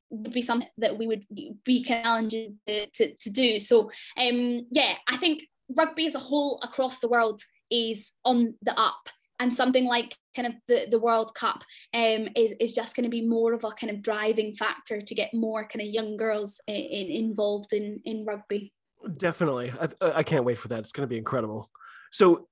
would 0.10 0.32
be 0.32 0.42
something 0.42 0.70
that 0.78 0.98
we 0.98 1.06
would 1.06 1.26
be 1.66 1.84
challenging 1.84 2.58
to, 2.66 2.88
to, 2.92 3.14
to 3.16 3.30
do. 3.30 3.60
So 3.60 3.92
um 4.18 4.66
yeah, 4.72 4.94
I 5.08 5.18
think 5.18 5.44
rugby 5.76 6.06
as 6.06 6.16
a 6.16 6.20
whole 6.20 6.60
across 6.64 7.00
the 7.00 7.10
world 7.10 7.42
is 7.70 8.14
on 8.24 8.56
the 8.62 8.78
up. 8.80 9.10
And 9.40 9.54
something 9.54 9.86
like 9.86 10.16
kind 10.36 10.48
of 10.48 10.54
the, 10.68 10.88
the 10.90 10.98
World 10.98 11.36
Cup 11.36 11.64
um, 11.94 12.28
is, 12.36 12.54
is 12.60 12.74
just 12.74 12.96
going 12.96 13.04
to 13.04 13.10
be 13.10 13.22
more 13.22 13.54
of 13.54 13.64
a 13.64 13.70
kind 13.70 13.92
of 13.92 14.02
driving 14.02 14.56
factor 14.56 15.00
to 15.00 15.16
get 15.16 15.32
more 15.32 15.68
kind 15.68 15.82
of 15.82 15.94
young 15.94 16.18
girls 16.18 16.60
in, 16.66 16.76
in, 16.76 17.08
involved 17.12 17.72
in, 17.72 18.02
in 18.04 18.26
rugby. 18.26 18.74
Definitely. 19.16 19.72
I, 19.80 19.90
I 20.02 20.24
can't 20.24 20.44
wait 20.44 20.58
for 20.58 20.68
that. 20.70 20.80
It's 20.80 20.92
going 20.92 21.08
to 21.08 21.10
be 21.10 21.18
incredible. 21.18 21.70
So, 22.12 22.48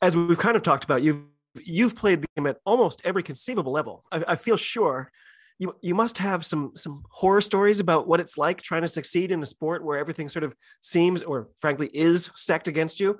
as 0.00 0.16
we've 0.16 0.38
kind 0.38 0.56
of 0.56 0.62
talked 0.62 0.84
about, 0.84 1.02
you've 1.02 1.22
you've 1.64 1.96
played 1.96 2.22
the 2.22 2.28
game 2.36 2.46
at 2.46 2.58
almost 2.64 3.02
every 3.04 3.22
conceivable 3.22 3.72
level. 3.72 4.04
I, 4.12 4.24
I 4.28 4.36
feel 4.36 4.56
sure 4.56 5.10
you 5.58 5.74
you 5.82 5.94
must 5.94 6.18
have 6.18 6.44
some 6.44 6.72
some 6.76 7.02
horror 7.10 7.40
stories 7.40 7.80
about 7.80 8.06
what 8.06 8.20
it's 8.20 8.38
like 8.38 8.62
trying 8.62 8.82
to 8.82 8.88
succeed 8.88 9.30
in 9.30 9.42
a 9.42 9.46
sport 9.46 9.84
where 9.84 9.98
everything 9.98 10.28
sort 10.28 10.44
of 10.44 10.54
seems, 10.82 11.22
or 11.22 11.48
frankly, 11.60 11.90
is 11.92 12.30
stacked 12.34 12.68
against 12.68 13.00
you. 13.00 13.18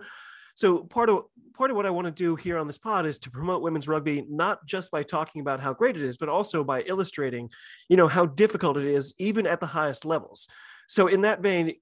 So 0.54 0.78
part 0.78 1.08
of 1.08 1.24
part 1.54 1.70
of 1.70 1.76
what 1.76 1.86
I 1.86 1.90
want 1.90 2.06
to 2.06 2.12
do 2.12 2.36
here 2.36 2.58
on 2.58 2.66
this 2.66 2.78
pod 2.78 3.06
is 3.06 3.18
to 3.20 3.30
promote 3.30 3.62
women's 3.62 3.88
rugby, 3.88 4.24
not 4.28 4.64
just 4.66 4.90
by 4.90 5.02
talking 5.02 5.40
about 5.40 5.60
how 5.60 5.72
great 5.72 5.96
it 5.96 6.02
is, 6.02 6.16
but 6.16 6.28
also 6.28 6.62
by 6.62 6.82
illustrating, 6.82 7.50
you 7.88 7.96
know, 7.96 8.08
how 8.08 8.26
difficult 8.26 8.76
it 8.76 8.84
is 8.84 9.14
even 9.18 9.46
at 9.46 9.60
the 9.60 9.66
highest 9.66 10.04
levels. 10.04 10.48
So 10.88 11.06
in 11.06 11.22
that 11.22 11.40
vein, 11.40 11.74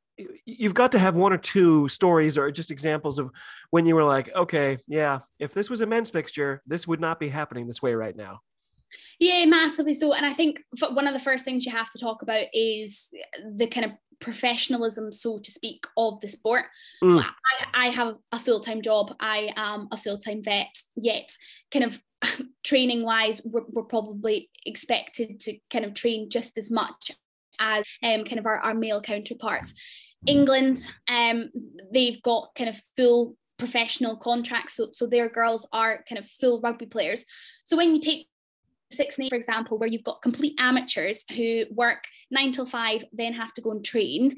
you've 0.45 0.75
got 0.75 0.93
to 0.93 0.99
have 0.99 1.15
one 1.15 1.33
or 1.33 1.39
two 1.39 1.89
stories 1.89 2.39
or 2.39 2.51
just 2.51 2.71
examples 2.71 3.19
of 3.19 3.31
when 3.71 3.87
you 3.87 3.95
were 3.95 4.05
like, 4.05 4.35
okay, 4.35 4.79
yeah, 4.87 5.21
if 5.39 5.53
this 5.53 5.69
was 5.69 5.81
a 5.81 5.87
men's 5.87 6.11
fixture, 6.11 6.63
this 6.67 6.87
would 6.87 7.01
not 7.01 7.21
be 7.21 7.29
happening 7.29 7.67
this 7.67 7.83
way 7.83 7.95
right 7.95 8.17
now. 8.17 8.41
Yeah, 9.19 9.45
massively 9.47 9.95
so. 9.95 10.13
And 10.13 10.25
I 10.25 10.33
think 10.33 10.63
one 10.91 11.07
of 11.07 11.15
the 11.15 11.21
first 11.21 11.45
things 11.45 11.67
you 11.67 11.73
have 11.73 11.91
to 11.91 11.99
talk 11.99 12.23
about 12.23 12.47
is 12.53 13.09
the 13.57 13.67
kind 13.67 13.85
of 13.85 13.93
professionalism, 14.21 15.13
so 15.13 15.39
to 15.39 15.51
speak, 15.51 15.85
of 15.97 16.21
the 16.21 16.29
sport. 16.29 16.67
Mm. 17.03 17.21
I, 17.75 17.87
I 17.87 17.91
have 17.91 18.17
a 18.33 18.39
full 18.39 18.61
time 18.61 18.83
job. 18.83 19.15
I 19.21 19.53
am 19.57 19.89
a 19.91 19.97
full 19.97 20.19
time 20.19 20.43
vet, 20.43 20.79
yet, 20.95 21.31
kind 21.73 21.85
of 21.85 22.01
training 22.65 23.03
wise, 23.03 23.43
we're, 23.45 23.65
we're 23.69 23.83
probably 23.83 24.51
expected 24.65 25.41
to 25.41 25.59
kind 25.71 25.85
of 25.85 25.95
train 25.95 26.31
just 26.31 26.57
as 26.59 26.71
much 26.71 27.11
as 27.59 27.87
um, 28.03 28.25
kind 28.25 28.39
of 28.39 28.47
our, 28.47 28.59
our 28.59 28.75
male 28.75 29.01
counterparts. 29.01 29.75
England, 30.27 30.79
um, 31.09 31.51
they've 31.93 32.23
got 32.23 32.55
kind 32.57 32.71
of 32.71 32.81
full 32.97 33.37
professional 33.59 34.17
contracts, 34.17 34.75
so, 34.75 34.89
so 34.93 35.07
their 35.07 35.29
girls 35.29 35.67
are 35.73 36.05
kind 36.09 36.19
of 36.19 36.27
full 36.27 36.61
rugby 36.61 36.87
players. 36.87 37.25
So 37.65 37.77
when 37.77 37.95
you 37.95 38.01
take 38.01 38.29
Six 38.93 39.19
Nations, 39.19 39.31
for 39.31 39.37
example, 39.37 39.79
where 39.79 39.89
you've 39.89 40.05
got 40.05 40.23
complete 40.23 40.55
amateurs 40.59 41.25
who 41.35 41.65
work 41.71 42.05
nine 42.31 42.53
till 42.53 42.67
five, 42.67 43.05
then 43.13 43.33
have 43.33 43.53
to 43.55 43.61
go 43.61 43.73
and 43.73 43.85
train, 43.85 44.37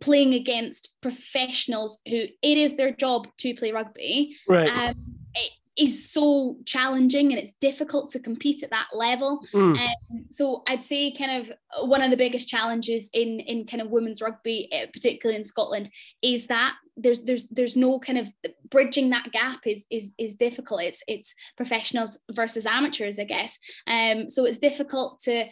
playing 0.00 0.34
against 0.34 0.94
professionals 1.00 2.00
who 2.06 2.16
it 2.42 2.58
is 2.58 2.76
their 2.76 2.92
job 2.92 3.28
to 3.38 3.54
play 3.54 3.72
rugby, 3.72 4.36
Right. 4.46 4.68
um, 4.68 4.94
it 5.34 5.52
is 5.78 6.10
so 6.10 6.56
challenging 6.66 7.30
and 7.30 7.38
it's 7.38 7.52
difficult 7.52 8.10
to 8.10 8.18
compete 8.18 8.62
at 8.64 8.70
that 8.70 8.88
level. 8.92 9.40
Mm. 9.52 9.78
Um, 9.78 10.24
so 10.28 10.62
I'd 10.66 10.82
say 10.82 11.12
kind 11.12 11.40
of 11.40 11.88
one 11.88 12.02
of 12.02 12.10
the 12.10 12.16
biggest 12.16 12.48
challenges 12.48 13.08
in 13.12 13.40
in 13.40 13.64
kind 13.64 13.80
of 13.80 13.90
women's 13.90 14.20
rugby, 14.20 14.68
eh, 14.72 14.86
particularly 14.92 15.38
in 15.38 15.44
Scotland, 15.44 15.90
is 16.20 16.48
that 16.48 16.74
there's 16.96 17.22
there's 17.22 17.46
there's 17.48 17.76
no 17.76 18.00
kind 18.00 18.18
of 18.18 18.28
bridging 18.68 19.10
that 19.10 19.30
gap 19.30 19.60
is 19.66 19.86
is 19.90 20.12
is 20.18 20.34
difficult. 20.34 20.82
It's 20.82 21.02
it's 21.06 21.34
professionals 21.56 22.18
versus 22.32 22.66
amateurs, 22.66 23.18
I 23.18 23.24
guess. 23.24 23.58
Um, 23.86 24.28
so 24.28 24.44
it's 24.44 24.58
difficult 24.58 25.20
to 25.20 25.44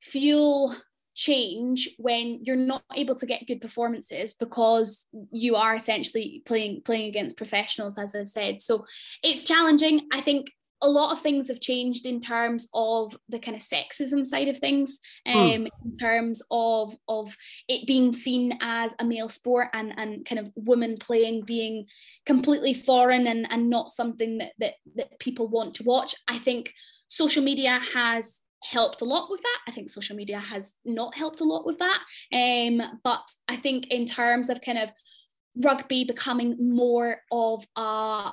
fuel 0.00 0.74
change 1.14 1.90
when 1.98 2.40
you're 2.42 2.56
not 2.56 2.82
able 2.94 3.14
to 3.16 3.26
get 3.26 3.46
good 3.46 3.60
performances 3.60 4.34
because 4.34 5.06
you 5.32 5.56
are 5.56 5.74
essentially 5.74 6.42
playing 6.46 6.82
playing 6.84 7.08
against 7.08 7.36
professionals 7.36 7.98
as 7.98 8.14
I've 8.14 8.28
said. 8.28 8.62
So 8.62 8.84
it's 9.22 9.42
challenging. 9.42 10.08
I 10.12 10.20
think 10.20 10.50
a 10.82 10.88
lot 10.88 11.12
of 11.12 11.20
things 11.20 11.48
have 11.48 11.60
changed 11.60 12.06
in 12.06 12.20
terms 12.20 12.68
of 12.72 13.16
the 13.28 13.38
kind 13.38 13.54
of 13.54 13.62
sexism 13.62 14.26
side 14.26 14.48
of 14.48 14.58
things 14.58 14.98
um 15.26 15.66
in 15.84 15.92
terms 16.00 16.42
of 16.50 16.94
of 17.08 17.36
it 17.68 17.86
being 17.86 18.12
seen 18.12 18.58
as 18.62 18.94
a 18.98 19.04
male 19.04 19.28
sport 19.28 19.68
and 19.74 19.92
and 19.98 20.24
kind 20.24 20.38
of 20.38 20.50
women 20.56 20.96
playing 20.98 21.42
being 21.44 21.86
completely 22.24 22.72
foreign 22.72 23.26
and 23.26 23.46
and 23.50 23.68
not 23.68 23.90
something 23.90 24.38
that 24.38 24.52
that, 24.58 24.74
that 24.96 25.18
people 25.18 25.48
want 25.48 25.74
to 25.74 25.84
watch. 25.84 26.14
I 26.28 26.38
think 26.38 26.72
social 27.08 27.42
media 27.42 27.80
has 27.92 28.39
helped 28.62 29.00
a 29.00 29.04
lot 29.04 29.30
with 29.30 29.42
that. 29.42 29.58
I 29.68 29.70
think 29.70 29.88
social 29.88 30.16
media 30.16 30.38
has 30.38 30.74
not 30.84 31.14
helped 31.14 31.40
a 31.40 31.44
lot 31.44 31.66
with 31.66 31.78
that. 31.78 32.02
Um, 32.32 33.00
but 33.04 33.26
I 33.48 33.56
think 33.56 33.88
in 33.88 34.06
terms 34.06 34.50
of 34.50 34.60
kind 34.60 34.78
of 34.78 34.90
rugby 35.56 36.04
becoming 36.04 36.74
more 36.74 37.22
of 37.32 37.64
a 37.76 38.30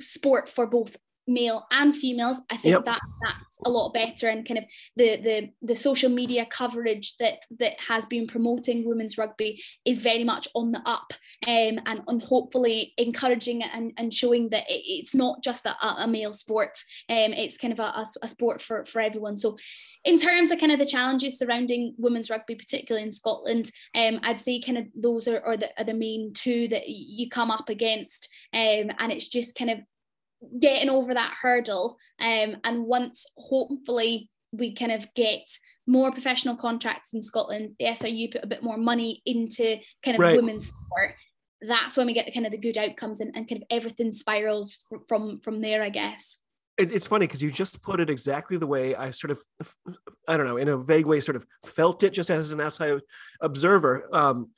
sport 0.00 0.48
for 0.48 0.66
both 0.66 0.96
male 1.26 1.66
and 1.70 1.94
females. 1.96 2.40
I 2.50 2.56
think 2.56 2.74
Yep. 2.74 2.84
that 2.86 3.00
that's 3.22 3.58
a 3.64 3.70
lot 3.70 3.92
better 3.94 4.28
and 4.28 4.46
kind 4.46 4.58
of 4.58 4.64
the 4.96 5.16
the 5.16 5.50
the 5.62 5.76
social 5.76 6.10
media 6.10 6.46
coverage 6.46 7.16
that 7.18 7.44
that 7.58 7.78
has 7.80 8.06
been 8.06 8.26
promoting 8.26 8.84
women's 8.88 9.18
rugby 9.18 9.62
is 9.84 10.00
very 10.00 10.24
much 10.24 10.48
on 10.54 10.72
the 10.72 10.82
up 10.86 11.12
um, 11.46 11.78
and, 11.86 12.02
and 12.08 12.22
hopefully 12.22 12.92
encouraging 12.96 13.62
and, 13.62 13.92
and 13.96 14.12
showing 14.12 14.48
that 14.50 14.64
it, 14.68 14.82
it's 14.84 15.14
not 15.14 15.42
just 15.42 15.66
a, 15.66 15.74
a 15.98 16.06
male 16.08 16.32
sport. 16.32 16.82
Um, 17.08 17.32
it's 17.32 17.56
kind 17.56 17.72
of 17.72 17.80
a, 17.80 17.82
a, 17.82 18.06
a 18.22 18.28
sport 18.28 18.60
for, 18.62 18.84
for 18.84 19.00
everyone. 19.00 19.38
So 19.38 19.56
in 20.04 20.18
terms 20.18 20.50
of 20.50 20.58
kind 20.58 20.72
of 20.72 20.78
the 20.78 20.86
challenges 20.86 21.38
surrounding 21.38 21.94
women's 21.98 22.30
rugby, 22.30 22.54
particularly 22.54 23.06
in 23.06 23.12
Scotland, 23.12 23.70
um, 23.94 24.18
I'd 24.22 24.40
say 24.40 24.60
kind 24.60 24.78
of 24.78 24.86
those 24.94 25.28
are, 25.28 25.40
are, 25.44 25.56
the, 25.56 25.70
are 25.80 25.84
the 25.84 25.94
main 25.94 26.32
two 26.32 26.68
that 26.68 26.88
you 26.88 27.28
come 27.28 27.50
up 27.50 27.68
against. 27.68 28.28
Um, 28.52 28.90
and 28.98 29.12
it's 29.12 29.28
just 29.28 29.54
kind 29.54 29.70
of 29.70 29.78
getting 30.60 30.90
over 30.90 31.14
that 31.14 31.34
hurdle. 31.40 31.98
Um, 32.20 32.56
and 32.64 32.84
once 32.84 33.26
hopefully 33.36 34.28
we 34.52 34.74
kind 34.74 34.92
of 34.92 35.06
get 35.14 35.48
more 35.86 36.12
professional 36.12 36.56
contracts 36.56 37.14
in 37.14 37.22
Scotland, 37.22 37.74
the 37.78 37.86
SRU 37.86 38.32
put 38.32 38.44
a 38.44 38.48
bit 38.48 38.62
more 38.62 38.76
money 38.76 39.22
into 39.24 39.78
kind 40.04 40.16
of 40.16 40.20
Right. 40.20 40.36
women's 40.36 40.66
sport. 40.66 41.14
That's 41.62 41.96
when 41.96 42.06
we 42.06 42.12
get 42.12 42.26
the 42.26 42.32
kind 42.32 42.44
of 42.46 42.52
the 42.52 42.58
good 42.58 42.76
outcomes 42.76 43.20
and, 43.20 43.34
and 43.36 43.48
kind 43.48 43.62
of 43.62 43.66
everything 43.70 44.12
spirals 44.12 44.78
fr- 44.88 44.96
from 45.08 45.40
from 45.40 45.60
there, 45.60 45.82
I 45.82 45.90
guess. 45.90 46.38
it, 46.76 46.90
it's 46.90 47.06
funny 47.06 47.26
because 47.26 47.42
you 47.42 47.50
just 47.50 47.82
put 47.82 48.00
it 48.00 48.10
exactly 48.10 48.56
the 48.56 48.66
way 48.66 48.94
I 48.96 49.10
sort 49.10 49.30
of, 49.30 49.38
I 50.26 50.36
don't 50.36 50.46
know, 50.46 50.56
in 50.56 50.68
a 50.68 50.76
vague 50.76 51.06
way, 51.06 51.20
sort 51.20 51.36
of 51.36 51.46
felt 51.64 52.02
it 52.02 52.10
just 52.12 52.30
as 52.30 52.50
an 52.50 52.60
outside 52.60 53.00
observer. 53.40 54.08
Um, 54.12 54.50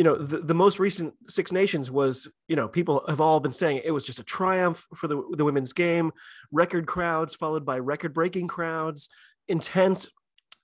you 0.00 0.04
know, 0.04 0.16
the, 0.16 0.38
the 0.38 0.54
most 0.54 0.78
recent 0.78 1.12
Six 1.28 1.52
Nations 1.52 1.90
was, 1.90 2.26
you 2.48 2.56
know, 2.56 2.66
people 2.66 3.04
have 3.06 3.20
all 3.20 3.38
been 3.38 3.52
saying 3.52 3.82
it 3.84 3.90
was 3.90 4.02
just 4.02 4.18
a 4.18 4.24
triumph 4.24 4.86
for 4.96 5.08
the, 5.08 5.22
the 5.32 5.44
women's 5.44 5.74
game, 5.74 6.10
record 6.50 6.86
crowds 6.86 7.34
followed 7.34 7.66
by 7.66 7.78
record 7.78 8.14
breaking 8.14 8.48
crowds, 8.48 9.10
intense, 9.46 10.08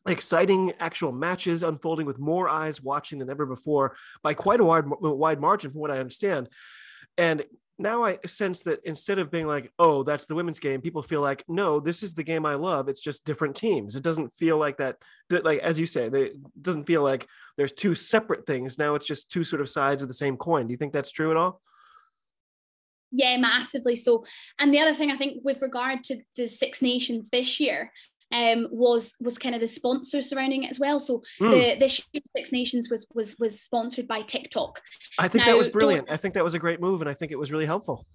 exciting 0.09 0.73
actual 0.81 1.13
matches 1.13 1.63
unfolding 1.63 2.07
with 2.07 2.19
more 2.19 2.49
eyes 2.49 2.81
watching 2.81 3.19
than 3.19 3.29
ever 3.29 3.45
before 3.45 3.95
by 4.23 4.33
quite 4.33 4.59
a 4.59 4.65
wide, 4.65 4.85
wide 4.87 5.39
margin 5.39 5.71
from 5.71 5.83
what 5.83 5.91
I 5.91 5.99
understand. 5.99 6.49
And 7.19 7.45
now 7.79 8.05
I 8.05 8.19
sense 8.27 8.63
that 8.63 8.81
instead 8.85 9.19
of 9.19 9.31
being 9.31 9.47
like, 9.47 9.71
oh, 9.79 10.03
that's 10.03 10.27
the 10.27 10.35
women's 10.35 10.61
game, 10.61 10.81
people 10.81 11.03
feel 11.03 11.21
like, 11.21 11.45
no, 11.47 11.79
this 11.79 12.03
is 12.03 12.15
the 12.15 12.23
game 12.23 12.47
I 12.47 12.55
love. 12.55 12.89
It's 12.89 13.03
just 13.03 13.25
different 13.25 13.55
teams. 13.55 13.97
It 13.97 14.03
doesn't 14.03 14.33
feel 14.33 14.57
like 14.57 14.79
that, 14.79 14.97
like 15.31 15.61
as 15.61 15.79
you 15.79 15.87
say, 15.87 16.09
they, 16.09 16.23
it 16.25 16.63
doesn't 16.63 16.87
feel 16.87 17.03
like 17.03 17.27
there's 17.57 17.73
two 17.73 17.95
separate 17.95 18.47
things. 18.47 18.79
Now 18.79 18.95
it's 18.95 19.07
just 19.07 19.31
two 19.31 19.45
sort 19.45 19.61
of 19.61 19.69
sides 19.69 20.03
of 20.03 20.09
the 20.09 20.15
same 20.15 20.37
coin. 20.37 20.67
Do 20.67 20.73
you 20.73 20.79
think 20.79 20.93
that's 20.93 21.13
true 21.13 21.31
at 21.31 21.37
all? 21.37 21.61
Yeah, 23.13 23.37
massively 23.37 23.97
so. 23.97 24.25
And 24.59 24.73
the 24.73 24.81
other 24.81 24.95
thing 24.95 25.11
I 25.11 25.17
think 25.17 25.45
with 25.45 25.63
regard 25.63 26.03
to 26.05 26.21
the 26.35 26.49
Six 26.49 26.83
Nations 26.83 27.29
this 27.31 27.61
year 27.61 27.93
um 28.33 28.67
was 28.71 29.13
was 29.21 29.39
kind 29.39 29.55
of 29.55 29.61
the 29.61 29.69
sponsor 29.69 30.21
surrounding 30.21 30.65
it 30.65 30.71
as 30.71 30.81
well. 30.81 30.99
So 30.99 31.23
Mm. 31.41 31.51
the 31.51 31.79
this 31.81 32.03
Six 32.37 32.53
Nations 32.53 32.91
was 32.91 33.07
was 33.15 33.37
was 33.39 33.61
sponsored 33.61 34.09
by 34.09 34.23
TikTok. 34.23 34.81
I 35.19 35.29
think 35.29 35.45
that 35.45 35.57
was 35.57 35.69
brilliant. 35.69 36.11
I 36.11 36.17
think 36.17 36.35
that 36.35 36.45
was 36.45 36.55
a 36.55 36.59
great 36.59 36.81
move, 36.81 37.01
and 37.01 37.11
I 37.11 37.15
think 37.15 37.33
it 37.33 37.39
was 37.39 37.53
really 37.53 37.67
helpful. 37.67 38.07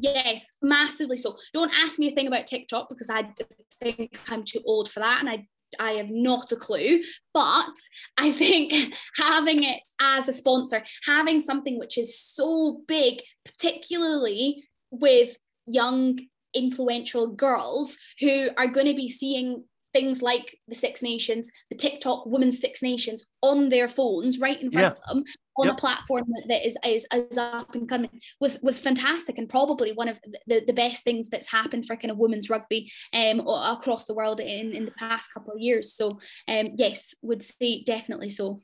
Yes, 0.00 0.46
massively 0.62 1.16
so. 1.16 1.36
Don't 1.52 1.72
ask 1.74 1.98
me 1.98 2.08
a 2.08 2.14
thing 2.14 2.28
about 2.28 2.46
TikTok 2.46 2.88
because 2.88 3.10
I 3.10 3.32
think 3.80 4.18
I'm 4.28 4.44
too 4.44 4.60
old 4.64 4.90
for 4.90 5.00
that 5.00 5.20
and 5.20 5.28
I 5.28 5.46
I 5.78 5.92
have 5.92 6.08
not 6.08 6.50
a 6.52 6.56
clue, 6.56 7.02
but 7.34 7.74
I 8.16 8.32
think 8.32 8.72
having 9.16 9.64
it 9.64 9.82
as 10.00 10.26
a 10.28 10.32
sponsor, 10.32 10.82
having 11.04 11.40
something 11.40 11.78
which 11.78 11.98
is 11.98 12.18
so 12.18 12.82
big, 12.88 13.20
particularly 13.44 14.64
with 14.90 15.36
young 15.66 16.18
influential 16.54 17.28
girls 17.28 17.96
who 18.20 18.48
are 18.56 18.66
going 18.66 18.86
to 18.86 18.94
be 18.94 19.08
seeing 19.08 19.64
things 19.94 20.20
like 20.20 20.54
the 20.68 20.74
Six 20.74 21.00
Nations, 21.00 21.50
the 21.70 21.76
TikTok 21.76 22.26
Women's 22.26 22.60
Six 22.60 22.82
Nations 22.82 23.26
on 23.42 23.70
their 23.70 23.88
phones 23.88 24.38
right 24.38 24.60
in 24.60 24.70
front 24.70 24.84
Yeah. 24.84 24.90
of 24.90 25.00
them 25.08 25.24
on 25.56 25.66
Yep. 25.66 25.74
a 25.74 25.80
platform 25.80 26.24
that, 26.28 26.44
that 26.48 26.66
is, 26.66 26.76
is 26.84 27.06
is 27.30 27.38
up 27.38 27.74
and 27.74 27.88
coming 27.88 28.10
was 28.38 28.58
was 28.62 28.78
fantastic 28.78 29.38
and 29.38 29.48
probably 29.48 29.92
one 29.92 30.06
of 30.08 30.20
the, 30.46 30.62
the 30.66 30.72
best 30.74 31.04
things 31.04 31.28
that's 31.28 31.50
happened 31.50 31.84
for 31.86 31.96
kind 31.96 32.10
of 32.12 32.18
women's 32.18 32.48
rugby 32.50 32.92
um 33.14 33.40
across 33.40 34.04
the 34.04 34.14
world 34.14 34.40
in 34.40 34.72
in 34.72 34.84
the 34.84 34.92
past 34.92 35.32
couple 35.32 35.52
of 35.54 35.58
years. 35.58 35.94
So 35.94 36.20
um 36.48 36.68
yes, 36.76 37.14
would 37.22 37.42
say 37.42 37.82
definitely 37.82 38.28
so. 38.28 38.60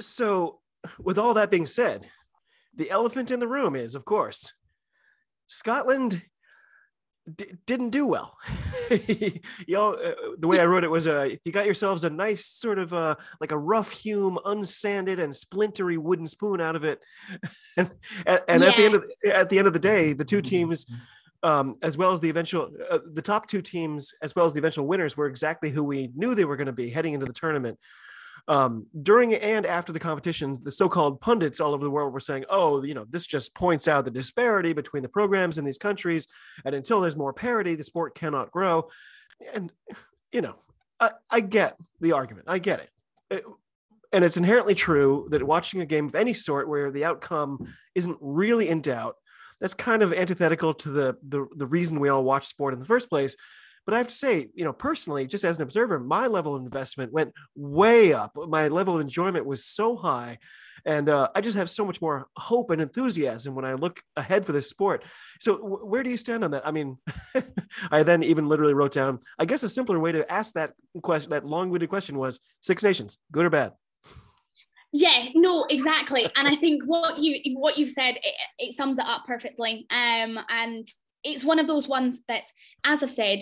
So, 0.00 0.60
with 1.00 1.18
all 1.18 1.34
that 1.34 1.50
being 1.50 1.66
said, 1.66 2.06
the 2.74 2.88
elephant 2.90 3.30
in 3.30 3.40
the 3.40 3.48
room 3.48 3.74
is, 3.74 3.94
of 3.94 4.04
course, 4.04 4.52
Scotland 5.48 6.22
d- 7.34 7.52
didn't 7.66 7.90
do 7.90 8.06
well. 8.06 8.36
you 8.90 9.40
know, 9.68 9.94
uh, 9.94 10.14
the 10.38 10.48
way 10.48 10.60
I 10.60 10.66
wrote 10.66 10.84
it 10.84 10.90
was, 10.90 11.06
uh, 11.06 11.34
you 11.44 11.52
got 11.52 11.66
yourselves 11.66 12.04
a 12.04 12.10
nice 12.10 12.44
sort 12.44 12.78
of 12.78 12.92
uh, 12.92 13.16
like 13.40 13.52
a 13.52 13.58
rough 13.58 13.90
hewn, 13.90 14.38
unsanded, 14.44 15.20
and 15.20 15.34
splintery 15.34 15.98
wooden 15.98 16.26
spoon 16.26 16.60
out 16.60 16.76
of 16.76 16.84
it. 16.84 17.02
and 17.76 17.90
and, 18.26 18.42
and 18.48 18.62
at 18.64 18.76
the 18.76 18.84
end 18.84 18.94
of 18.94 19.02
the, 19.02 19.36
at 19.36 19.48
the 19.48 19.58
end 19.58 19.66
of 19.66 19.72
the 19.72 19.78
day, 19.78 20.12
the 20.12 20.24
two 20.24 20.42
teams. 20.42 20.86
Um, 21.44 21.74
as 21.82 21.98
well 21.98 22.12
as 22.12 22.20
the 22.20 22.30
eventual, 22.30 22.70
uh, 22.88 23.00
the 23.14 23.20
top 23.20 23.48
two 23.48 23.60
teams, 23.62 24.14
as 24.22 24.32
well 24.36 24.46
as 24.46 24.52
the 24.52 24.60
eventual 24.60 24.86
winners, 24.86 25.16
were 25.16 25.26
exactly 25.26 25.70
who 25.70 25.82
we 25.82 26.08
knew 26.14 26.36
they 26.36 26.44
were 26.44 26.54
going 26.54 26.68
to 26.68 26.72
be 26.72 26.88
heading 26.88 27.14
into 27.14 27.26
the 27.26 27.32
tournament 27.32 27.80
um, 28.48 28.86
during 29.02 29.34
and 29.34 29.64
after 29.66 29.92
the 29.92 29.98
competition, 29.98 30.58
the 30.62 30.72
so-called 30.72 31.20
pundits 31.20 31.60
all 31.60 31.74
over 31.74 31.84
the 31.84 31.90
world 31.90 32.12
were 32.12 32.20
saying, 32.20 32.44
"Oh, 32.50 32.82
you 32.82 32.94
know, 32.94 33.06
this 33.08 33.26
just 33.26 33.54
points 33.54 33.86
out 33.88 34.04
the 34.04 34.10
disparity 34.10 34.72
between 34.72 35.02
the 35.02 35.08
programs 35.08 35.58
in 35.58 35.64
these 35.64 35.78
countries, 35.78 36.26
and 36.64 36.74
until 36.74 37.00
there's 37.00 37.16
more 37.16 37.32
parity, 37.32 37.74
the 37.74 37.84
sport 37.84 38.14
cannot 38.14 38.50
grow." 38.50 38.88
And 39.52 39.72
you 40.32 40.40
know, 40.40 40.56
I, 40.98 41.10
I 41.30 41.40
get 41.40 41.76
the 42.00 42.12
argument. 42.12 42.46
I 42.48 42.58
get 42.58 42.80
it. 42.80 42.90
It- 43.30 43.44
and 44.14 44.24
it's 44.24 44.36
inherently 44.36 44.74
true 44.74 45.26
that 45.30 45.42
watching 45.42 45.80
a 45.80 45.86
game 45.86 46.04
of 46.04 46.14
any 46.14 46.34
sort 46.34 46.68
where 46.68 46.90
the 46.90 47.06
outcome 47.06 47.66
isn't 47.94 48.18
really 48.20 48.68
in 48.68 48.82
doubt, 48.82 49.16
that's 49.58 49.72
kind 49.72 50.02
of 50.02 50.12
antithetical 50.12 50.74
to 50.74 50.90
the 50.90 51.16
the, 51.26 51.46
the 51.56 51.66
reason 51.66 51.98
we 51.98 52.10
all 52.10 52.22
watch 52.24 52.46
sport 52.46 52.74
in 52.74 52.80
the 52.80 52.86
first 52.86 53.08
place. 53.08 53.36
But 53.84 53.94
I 53.94 53.98
have 53.98 54.08
to 54.08 54.14
say, 54.14 54.48
you 54.54 54.64
know, 54.64 54.72
personally, 54.72 55.26
just 55.26 55.44
as 55.44 55.56
an 55.56 55.62
observer, 55.62 55.98
my 55.98 56.26
level 56.26 56.54
of 56.54 56.62
investment 56.62 57.12
went 57.12 57.32
way 57.56 58.12
up. 58.12 58.32
My 58.36 58.68
level 58.68 58.94
of 58.94 59.00
enjoyment 59.00 59.46
was 59.46 59.64
so 59.64 59.96
high. 59.96 60.38
And 60.84 61.08
uh, 61.08 61.28
I 61.34 61.40
just 61.40 61.56
have 61.56 61.70
so 61.70 61.84
much 61.84 62.00
more 62.00 62.26
hope 62.36 62.70
and 62.70 62.80
enthusiasm 62.80 63.54
when 63.54 63.64
I 63.64 63.74
look 63.74 64.02
ahead 64.16 64.44
for 64.44 64.52
this 64.52 64.68
sport. 64.68 65.04
So, 65.40 65.56
w- 65.56 65.86
where 65.86 66.02
do 66.02 66.10
you 66.10 66.16
stand 66.16 66.42
on 66.42 66.50
that? 66.52 66.66
I 66.66 66.72
mean, 66.72 66.98
I 67.90 68.02
then 68.02 68.22
even 68.24 68.48
literally 68.48 68.74
wrote 68.74 68.92
down, 68.92 69.20
I 69.38 69.44
guess 69.44 69.62
a 69.62 69.68
simpler 69.68 70.00
way 70.00 70.12
to 70.12 70.30
ask 70.30 70.54
that 70.54 70.72
question, 71.02 71.30
that 71.30 71.46
long 71.46 71.70
winded 71.70 71.88
question 71.88 72.18
was 72.18 72.40
Six 72.62 72.82
Nations, 72.82 73.18
good 73.30 73.44
or 73.44 73.50
bad? 73.50 73.72
Yeah, 74.92 75.28
no, 75.34 75.64
exactly. 75.70 76.28
and 76.36 76.46
I 76.46 76.54
think 76.54 76.82
what 76.84 77.18
you 77.18 77.56
what 77.56 77.78
you've 77.78 77.88
said 77.88 78.16
it, 78.16 78.34
it 78.58 78.74
sums 78.74 78.98
it 78.98 79.06
up 79.06 79.24
perfectly. 79.24 79.86
Um, 79.88 80.38
and 80.50 80.86
it's 81.24 81.44
one 81.44 81.58
of 81.58 81.66
those 81.66 81.88
ones 81.88 82.22
that, 82.28 82.44
as 82.84 83.02
I've 83.02 83.10
said, 83.10 83.38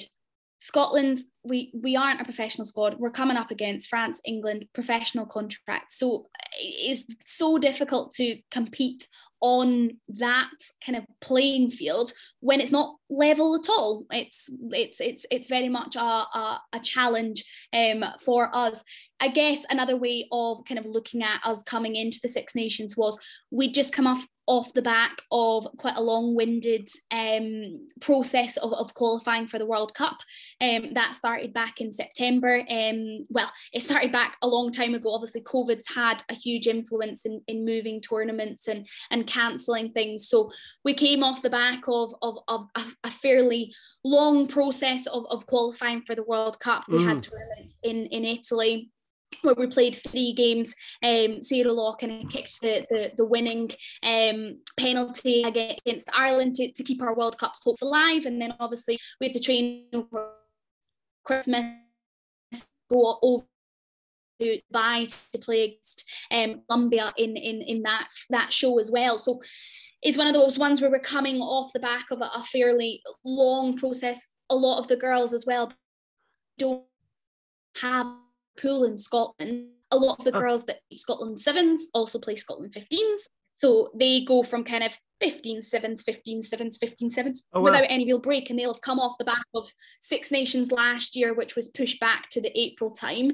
Scotland, 0.60 1.18
we 1.42 1.72
we 1.74 1.96
aren't 1.96 2.20
a 2.20 2.24
professional 2.24 2.66
squad. 2.66 2.96
We're 2.98 3.10
coming 3.10 3.38
up 3.38 3.50
against 3.50 3.88
France, 3.88 4.20
England, 4.26 4.66
professional 4.74 5.24
contracts. 5.24 5.98
So 5.98 6.26
it's 6.58 7.06
so 7.24 7.56
difficult 7.56 8.12
to 8.16 8.36
compete 8.50 9.08
on 9.40 9.92
that 10.08 10.50
kind 10.84 10.98
of 10.98 11.04
playing 11.22 11.70
field 11.70 12.12
when 12.40 12.60
it's 12.60 12.70
not 12.70 12.96
level 13.08 13.54
at 13.54 13.70
all. 13.70 14.04
It's 14.10 14.50
it's 14.70 15.00
it's 15.00 15.24
it's 15.30 15.48
very 15.48 15.70
much 15.70 15.96
a, 15.96 16.00
a, 16.00 16.60
a 16.74 16.80
challenge 16.80 17.42
um, 17.72 18.04
for 18.22 18.54
us. 18.54 18.84
I 19.18 19.28
guess 19.28 19.64
another 19.70 19.96
way 19.96 20.28
of 20.30 20.64
kind 20.66 20.78
of 20.78 20.84
looking 20.84 21.22
at 21.22 21.40
us 21.42 21.62
coming 21.62 21.96
into 21.96 22.20
the 22.22 22.28
Six 22.28 22.54
Nations 22.54 22.98
was 22.98 23.18
we'd 23.50 23.74
just 23.74 23.94
come 23.94 24.06
off 24.06 24.26
off 24.50 24.72
the 24.72 24.82
back 24.82 25.22
of 25.30 25.64
quite 25.78 25.94
a 25.96 26.02
long-winded 26.02 26.88
um, 27.12 27.86
process 28.00 28.56
of, 28.56 28.72
of 28.72 28.92
qualifying 28.94 29.46
for 29.46 29.60
the 29.60 29.64
World 29.64 29.94
Cup. 29.94 30.16
Um, 30.60 30.92
that 30.94 31.14
started 31.14 31.54
back 31.54 31.80
in 31.80 31.92
September. 31.92 32.64
Um, 32.68 33.26
well, 33.28 33.48
it 33.72 33.84
started 33.84 34.10
back 34.10 34.36
a 34.42 34.48
long 34.48 34.72
time 34.72 34.94
ago. 34.94 35.14
Obviously, 35.14 35.42
COVID's 35.42 35.94
had 35.94 36.24
a 36.28 36.34
huge 36.34 36.66
influence 36.66 37.26
in, 37.26 37.40
in 37.46 37.64
moving 37.64 38.00
tournaments 38.00 38.66
and, 38.66 38.88
and 39.12 39.24
cancelling 39.24 39.92
things. 39.92 40.28
So 40.28 40.50
we 40.84 40.94
came 40.94 41.22
off 41.22 41.42
the 41.42 41.48
back 41.48 41.82
of, 41.86 42.12
of, 42.20 42.38
of 42.48 42.66
a, 43.04 43.10
fairly 43.22 43.72
long 44.02 44.46
process 44.46 45.06
of, 45.06 45.26
of 45.30 45.46
qualifying 45.46 46.02
for 46.02 46.16
the 46.16 46.24
World 46.24 46.58
Cup. 46.58 46.88
We 46.88 47.04
had 47.04 47.22
tournaments 47.22 47.78
in, 47.84 48.06
in 48.06 48.24
Italy 48.24 48.90
where 49.42 49.54
we 49.54 49.66
played 49.66 49.96
three 49.96 50.32
games. 50.32 50.74
Um, 51.02 51.42
Sarah 51.42 51.72
of 51.72 51.98
kicked 51.98 52.60
the, 52.60 52.86
the, 52.90 53.12
the 53.16 53.24
winning 53.24 53.70
um, 54.02 54.58
penalty 54.76 55.42
against 55.42 56.08
Ireland 56.14 56.56
to, 56.56 56.72
to 56.72 56.82
keep 56.82 57.02
our 57.02 57.14
World 57.14 57.38
Cup 57.38 57.54
hopes 57.62 57.82
alive. 57.82 58.26
And 58.26 58.40
then 58.40 58.54
obviously 58.60 58.98
we 59.20 59.28
had 59.28 59.34
to 59.34 59.40
train 59.40 59.86
over 59.92 60.30
Christmas, 61.24 61.64
go 62.90 63.18
over 63.22 63.44
to 64.40 64.60
Dubai 64.72 65.30
to 65.32 65.38
play 65.38 65.64
against 65.64 66.04
um, 66.30 66.62
Colombia 66.68 67.12
in, 67.16 67.36
in, 67.36 67.62
in 67.62 67.82
that, 67.82 68.08
that 68.30 68.52
show 68.52 68.78
as 68.78 68.90
well. 68.90 69.18
So 69.18 69.40
it's 70.02 70.16
one 70.16 70.26
of 70.26 70.34
those 70.34 70.58
ones 70.58 70.80
where 70.80 70.90
we're 70.90 70.98
coming 71.00 71.40
off 71.40 71.72
the 71.72 71.80
back 71.80 72.10
of 72.10 72.20
a, 72.20 72.30
a 72.34 72.42
fairly 72.42 73.02
long 73.24 73.76
process. 73.76 74.26
A 74.48 74.56
lot 74.56 74.78
of 74.78 74.88
the 74.88 74.96
girls 74.96 75.32
as 75.32 75.46
well 75.46 75.72
don't 76.58 76.84
have 77.80 78.06
pool 78.60 78.84
in 78.84 78.96
Scotland. 78.96 79.68
A 79.90 79.96
lot 79.96 80.18
of 80.18 80.24
the 80.24 80.36
oh. 80.36 80.40
girls 80.40 80.64
that 80.66 80.80
Scotland 80.94 81.40
sevens 81.40 81.88
also 81.94 82.18
play 82.18 82.36
Scotland 82.36 82.72
15s. 82.72 83.22
So 83.52 83.90
they 83.94 84.24
go 84.24 84.42
from 84.42 84.64
kind 84.64 84.82
of 84.82 84.96
15 85.20 85.60
sevens, 85.60 86.02
15 86.02 86.40
sevens, 86.40 86.78
15 86.78 87.10
sevens 87.10 87.42
oh, 87.52 87.60
without 87.60 87.82
wow. 87.82 87.88
any 87.90 88.06
real 88.06 88.18
break. 88.18 88.48
And 88.48 88.58
they'll 88.58 88.72
have 88.72 88.80
come 88.80 88.98
off 88.98 89.18
the 89.18 89.24
back 89.24 89.44
of 89.54 89.70
Six 90.00 90.30
Nations 90.30 90.72
last 90.72 91.14
year, 91.14 91.34
which 91.34 91.56
was 91.56 91.68
pushed 91.68 92.00
back 92.00 92.30
to 92.30 92.40
the 92.40 92.58
April 92.58 92.90
time, 92.90 93.32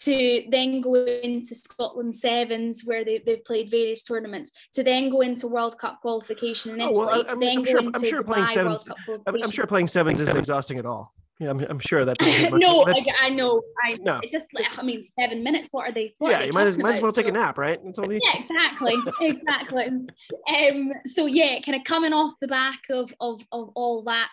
to 0.00 0.44
then 0.50 0.80
go 0.80 0.94
into 0.94 1.54
Scotland 1.54 2.16
sevens 2.16 2.82
where 2.84 3.04
they, 3.04 3.18
they've 3.18 3.44
played 3.44 3.70
various 3.70 4.02
tournaments, 4.02 4.50
to 4.74 4.82
then 4.82 5.10
go 5.10 5.20
into 5.20 5.46
World 5.46 5.78
Cup 5.78 6.00
qualification 6.00 6.72
in 6.72 6.80
Italy, 6.80 6.94
oh, 6.96 7.06
well, 7.06 7.20
I, 7.20 7.22
to 7.22 7.36
then 7.36 7.58
I'm 7.58 7.62
go 7.62 7.70
sure, 7.70 7.80
into 7.80 7.92
I'm 7.94 8.04
sure 8.04 8.22
playing 8.24 8.46
sevens, 8.48 8.84
I'm 9.26 9.50
sure 9.50 9.66
playing 9.66 9.86
sevens 9.86 10.20
isn't 10.20 10.36
exhausting 10.36 10.78
at 10.78 10.86
all. 10.86 11.12
Yeah, 11.38 11.50
I'm, 11.50 11.60
I'm 11.60 11.78
sure 11.78 12.04
that. 12.04 12.20
no, 12.52 12.84
I, 12.84 13.04
I, 13.20 13.28
know. 13.30 13.62
I 13.84 13.96
no. 14.00 14.18
It 14.22 14.32
just. 14.32 14.46
I 14.76 14.82
mean, 14.82 15.02
seven 15.18 15.44
minutes. 15.44 15.68
What 15.70 15.88
are 15.88 15.92
they? 15.92 16.14
What 16.18 16.30
yeah, 16.30 16.36
are 16.36 16.40
they 16.40 16.46
you 16.46 16.52
might 16.52 16.66
as, 16.66 16.78
might 16.78 16.96
as 16.96 17.02
well 17.02 17.12
take 17.12 17.28
a 17.28 17.32
nap, 17.32 17.58
right? 17.58 17.78
It's 17.84 17.98
only. 17.98 18.18
Yeah, 18.20 18.38
exactly, 18.38 18.96
exactly. 19.20 19.84
um. 19.84 20.92
So 21.06 21.26
yeah, 21.26 21.60
kind 21.60 21.76
of 21.76 21.84
coming 21.84 22.12
off 22.12 22.32
the 22.40 22.48
back 22.48 22.80
of 22.90 23.14
of 23.20 23.40
of 23.52 23.70
all 23.76 24.02
that, 24.04 24.32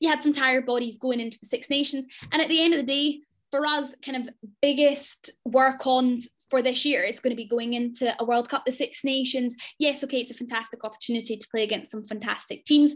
you 0.00 0.08
had 0.08 0.22
some 0.22 0.32
tired 0.32 0.64
bodies 0.64 0.96
going 0.96 1.20
into 1.20 1.38
the 1.40 1.46
Six 1.46 1.68
Nations, 1.68 2.06
and 2.32 2.40
at 2.40 2.48
the 2.48 2.62
end 2.62 2.72
of 2.72 2.78
the 2.78 2.86
day, 2.86 3.20
for 3.50 3.66
us, 3.66 3.94
kind 4.02 4.26
of 4.26 4.34
biggest 4.62 5.32
work 5.44 5.86
ons 5.86 6.30
for 6.48 6.62
this 6.62 6.84
year 6.84 7.02
is 7.02 7.20
going 7.20 7.32
to 7.32 7.36
be 7.36 7.48
going 7.48 7.74
into 7.74 8.14
a 8.18 8.24
World 8.24 8.48
Cup, 8.48 8.64
the 8.64 8.72
Six 8.72 9.04
Nations. 9.04 9.56
Yes, 9.78 10.02
okay, 10.04 10.20
it's 10.20 10.30
a 10.30 10.34
fantastic 10.34 10.84
opportunity 10.84 11.36
to 11.36 11.48
play 11.50 11.64
against 11.64 11.90
some 11.90 12.06
fantastic 12.06 12.64
teams. 12.64 12.94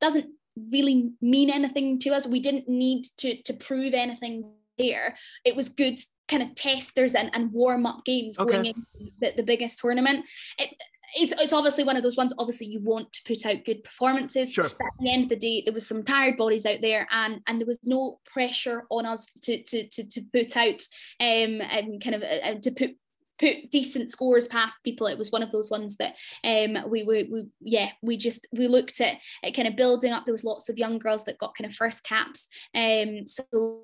Doesn't 0.00 0.26
really 0.72 1.10
mean 1.20 1.50
anything 1.50 1.98
to 2.00 2.10
us. 2.10 2.26
We 2.26 2.40
didn't 2.40 2.68
need 2.68 3.04
to 3.18 3.42
to 3.42 3.54
prove 3.54 3.94
anything 3.94 4.50
there. 4.78 5.14
It 5.44 5.56
was 5.56 5.68
good 5.68 5.98
kind 6.28 6.42
of 6.42 6.54
testers 6.54 7.14
and, 7.14 7.30
and 7.34 7.52
warm 7.52 7.86
up 7.86 8.04
games 8.04 8.38
okay. 8.38 8.52
going 8.52 8.66
into 8.66 9.12
the, 9.20 9.32
the 9.36 9.42
biggest 9.42 9.78
tournament. 9.78 10.26
It, 10.58 10.74
it's, 11.14 11.32
it's 11.40 11.52
obviously 11.52 11.84
one 11.84 11.96
of 11.96 12.02
those 12.02 12.16
ones. 12.16 12.34
Obviously, 12.36 12.66
you 12.66 12.80
want 12.80 13.12
to 13.12 13.22
put 13.24 13.46
out 13.46 13.64
good 13.64 13.84
performances. 13.84 14.52
Sure. 14.52 14.64
But 14.64 14.86
at 14.86 14.92
the 14.98 15.12
end 15.12 15.24
of 15.24 15.28
the 15.28 15.36
day, 15.36 15.62
there 15.64 15.72
was 15.72 15.86
some 15.86 16.02
tired 16.02 16.36
bodies 16.36 16.66
out 16.66 16.80
there, 16.82 17.06
and 17.10 17.40
and 17.46 17.60
there 17.60 17.66
was 17.66 17.78
no 17.84 18.18
pressure 18.24 18.84
on 18.90 19.06
us 19.06 19.26
to 19.42 19.62
to 19.62 19.88
to, 19.88 20.04
to 20.04 20.20
put 20.32 20.56
out 20.56 20.82
um 21.20 21.60
and 21.60 22.02
kind 22.02 22.16
of 22.16 22.22
uh, 22.22 22.58
to 22.60 22.70
put 22.72 22.96
put 23.38 23.70
decent 23.70 24.10
scores 24.10 24.46
past 24.46 24.78
people. 24.84 25.06
It 25.06 25.18
was 25.18 25.30
one 25.30 25.42
of 25.42 25.50
those 25.50 25.70
ones 25.70 25.96
that 25.96 26.16
um 26.44 26.90
we 26.90 27.02
were, 27.02 27.24
we 27.30 27.46
yeah 27.60 27.90
we 28.02 28.16
just 28.16 28.46
we 28.52 28.68
looked 28.68 29.00
at, 29.00 29.16
at 29.42 29.54
kind 29.54 29.68
of 29.68 29.76
building 29.76 30.12
up. 30.12 30.24
There 30.24 30.34
was 30.34 30.44
lots 30.44 30.68
of 30.68 30.78
young 30.78 30.98
girls 30.98 31.24
that 31.24 31.38
got 31.38 31.54
kind 31.56 31.68
of 31.68 31.74
first 31.74 32.04
caps. 32.04 32.48
Um 32.74 33.26
so 33.26 33.82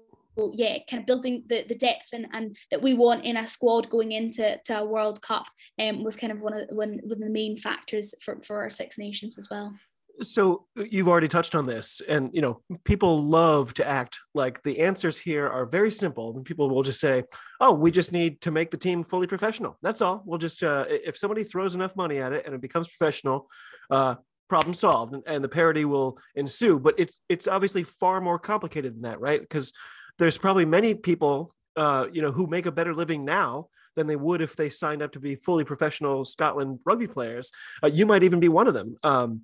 yeah, 0.55 0.79
kind 0.89 1.01
of 1.01 1.07
building 1.07 1.45
the, 1.49 1.65
the 1.69 1.75
depth 1.75 2.09
and, 2.13 2.27
and 2.33 2.57
that 2.71 2.81
we 2.81 2.95
want 2.95 3.25
in 3.25 3.37
a 3.37 3.47
squad 3.47 3.91
going 3.91 4.13
into 4.13 4.59
to 4.65 4.79
a 4.79 4.85
World 4.85 5.21
Cup 5.21 5.45
um, 5.79 6.03
was 6.03 6.17
kind 6.17 6.33
of 6.33 6.41
one 6.41 6.55
of 6.55 6.69
one, 6.71 7.01
one 7.03 7.13
of 7.13 7.21
the 7.21 7.29
main 7.29 7.59
factors 7.59 8.15
for, 8.23 8.41
for 8.43 8.61
our 8.61 8.71
Six 8.71 8.97
Nations 8.97 9.37
as 9.37 9.49
well 9.51 9.75
so 10.21 10.67
uh, 10.79 10.85
you've 10.91 11.09
already 11.09 11.29
touched 11.29 11.55
on 11.55 11.67
this 11.67 12.01
and 12.09 12.31
you 12.33 12.41
know 12.41 12.61
people 12.85 13.23
love 13.23 13.75
to 13.75 13.87
act 13.87 14.19
like 14.35 14.63
the 14.63 14.81
answers 14.81 15.19
here 15.19 15.49
are 15.49 15.67
very 15.67 15.91
simple. 15.91 16.35
And 16.37 16.45
people 16.45 16.69
will 16.69 16.83
just 16.83 17.01
say 17.01 17.25
oh 17.61 17.73
we 17.73 17.91
just 17.91 18.13
need 18.13 18.41
to 18.43 18.51
make 18.51 18.71
the 18.71 18.77
team 18.77 19.05
fully 19.05 19.27
professional. 19.27 19.79
That's 19.83 20.01
all. 20.01 20.23
We'll 20.27 20.39
just 20.39 20.63
uh, 20.63 20.87
if 20.89 21.17
somebody 21.17 21.45
throws 21.45 21.75
enough 21.75 21.97
money 21.97 22.19
at 22.19 22.33
it 22.33 22.45
and 22.47 22.55
it 22.55 22.61
becomes 22.61 22.89
professional 22.89 23.49
uh, 23.91 24.17
problem 24.49 24.75
solved 24.75 25.15
and, 25.15 25.23
and 25.27 25.43
the 25.43 25.49
parity 25.49 25.85
will 25.85 26.19
ensue. 26.35 26.79
But 26.79 26.95
it's 26.99 27.21
it's 27.29 27.49
obviously 27.49 27.83
far 27.83 28.21
more 28.21 28.39
complicated 28.39 28.95
than 28.95 29.03
that 29.03 29.21
right? 29.21 29.41
Because 29.41 29.73
there's 30.19 30.39
probably 30.39 30.65
many 30.65 30.95
people 30.95 31.55
uh, 31.77 32.09
you 32.13 32.23
know 32.23 32.33
who 32.33 32.47
make 32.47 32.67
a 32.67 32.73
better 32.73 32.95
living 32.95 33.25
now 33.25 33.69
than 33.95 34.07
they 34.07 34.17
would 34.17 34.41
if 34.41 34.57
they 34.57 34.69
signed 34.69 35.03
up 35.03 35.13
to 35.13 35.21
be 35.21 35.35
fully 35.37 35.65
professional 35.65 36.25
Scotland 36.25 36.79
rugby 36.85 37.07
players. 37.07 37.53
Uh, 37.83 37.89
you 37.89 38.07
might 38.07 38.23
even 38.23 38.41
be 38.41 38.49
one 38.49 38.67
of 38.67 38.75
them. 38.75 38.97
Um, 39.03 39.43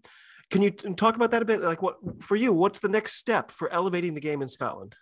can 0.50 0.62
you 0.62 0.70
talk 0.70 1.16
about 1.16 1.30
that 1.32 1.42
a 1.42 1.44
bit? 1.44 1.60
Like, 1.60 1.82
what 1.82 1.96
for 2.20 2.36
you? 2.36 2.52
What's 2.52 2.80
the 2.80 2.88
next 2.88 3.14
step 3.14 3.50
for 3.50 3.72
elevating 3.72 4.14
the 4.14 4.20
game 4.20 4.42
in 4.42 4.48
Scotland? 4.48 4.96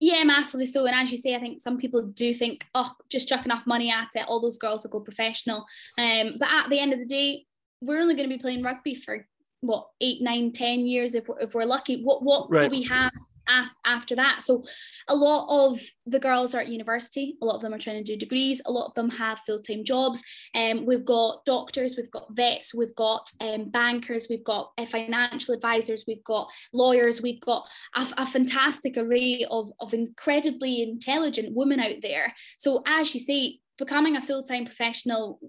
Yeah, 0.00 0.24
massively 0.24 0.64
so. 0.64 0.86
And 0.86 0.94
as 0.94 1.10
you 1.10 1.18
say, 1.18 1.34
I 1.34 1.40
think 1.40 1.60
some 1.60 1.76
people 1.76 2.06
do 2.06 2.32
think, 2.32 2.64
oh, 2.74 2.90
just 3.10 3.28
chuck 3.28 3.44
enough 3.44 3.66
money 3.66 3.90
at 3.90 4.08
it, 4.14 4.24
all 4.28 4.40
those 4.40 4.56
girls 4.56 4.82
will 4.82 4.90
go 4.90 5.00
professional. 5.00 5.66
Um, 5.98 6.36
but 6.38 6.48
at 6.48 6.70
the 6.70 6.80
end 6.80 6.94
of 6.94 7.00
the 7.00 7.06
day, 7.06 7.44
we're 7.82 8.00
only 8.00 8.14
going 8.14 8.28
to 8.28 8.34
be 8.34 8.40
playing 8.40 8.62
rugby 8.62 8.94
for 8.94 9.26
what 9.60 9.88
eight, 10.00 10.22
nine, 10.22 10.52
ten 10.52 10.86
years 10.86 11.14
if 11.14 11.28
we're, 11.28 11.38
if 11.40 11.54
we're 11.54 11.64
lucky. 11.64 12.02
What 12.02 12.22
what 12.22 12.50
right. 12.50 12.62
do 12.62 12.70
we 12.70 12.82
have 12.84 13.12
af- 13.50 13.74
after 13.84 14.14
that. 14.16 14.42
So 14.42 14.62
a 15.08 15.14
lot 15.14 15.46
of 15.50 15.80
the 16.06 16.18
girls 16.18 16.54
are 16.54 16.60
at 16.60 16.68
university. 16.68 17.36
A 17.42 17.44
lot 17.44 17.56
of 17.56 17.62
them 17.62 17.74
are 17.74 17.78
trying 17.78 18.02
to 18.02 18.12
do 18.12 18.16
degrees. 18.16 18.62
A 18.66 18.72
lot 18.72 18.86
of 18.86 18.94
them 18.94 19.10
have 19.10 19.40
full-time 19.40 19.84
jobs. 19.84 20.22
And 20.54 20.80
um, 20.80 20.86
we've 20.86 21.04
got 21.04 21.44
doctors, 21.44 21.96
we've 21.96 22.10
got 22.10 22.34
vets, 22.34 22.74
we've 22.74 22.94
got 22.94 23.28
um, 23.40 23.70
bankers, 23.70 24.26
we've 24.30 24.44
got 24.44 24.72
uh, 24.78 24.86
financial 24.86 25.54
advisors, 25.54 26.04
we've 26.06 26.24
got 26.24 26.48
lawyers, 26.72 27.22
we've 27.22 27.40
got 27.40 27.68
a, 27.94 28.06
a 28.18 28.26
fantastic 28.26 28.96
array 28.96 29.44
of, 29.50 29.70
of 29.80 29.94
incredibly 29.94 30.82
intelligent 30.82 31.54
women 31.54 31.80
out 31.80 32.00
there. 32.02 32.32
So 32.58 32.82
as 32.86 33.12
you 33.14 33.20
say, 33.20 33.58
becoming 33.78 34.16
a 34.16 34.22
full-time 34.22 34.64
professional 34.66 35.40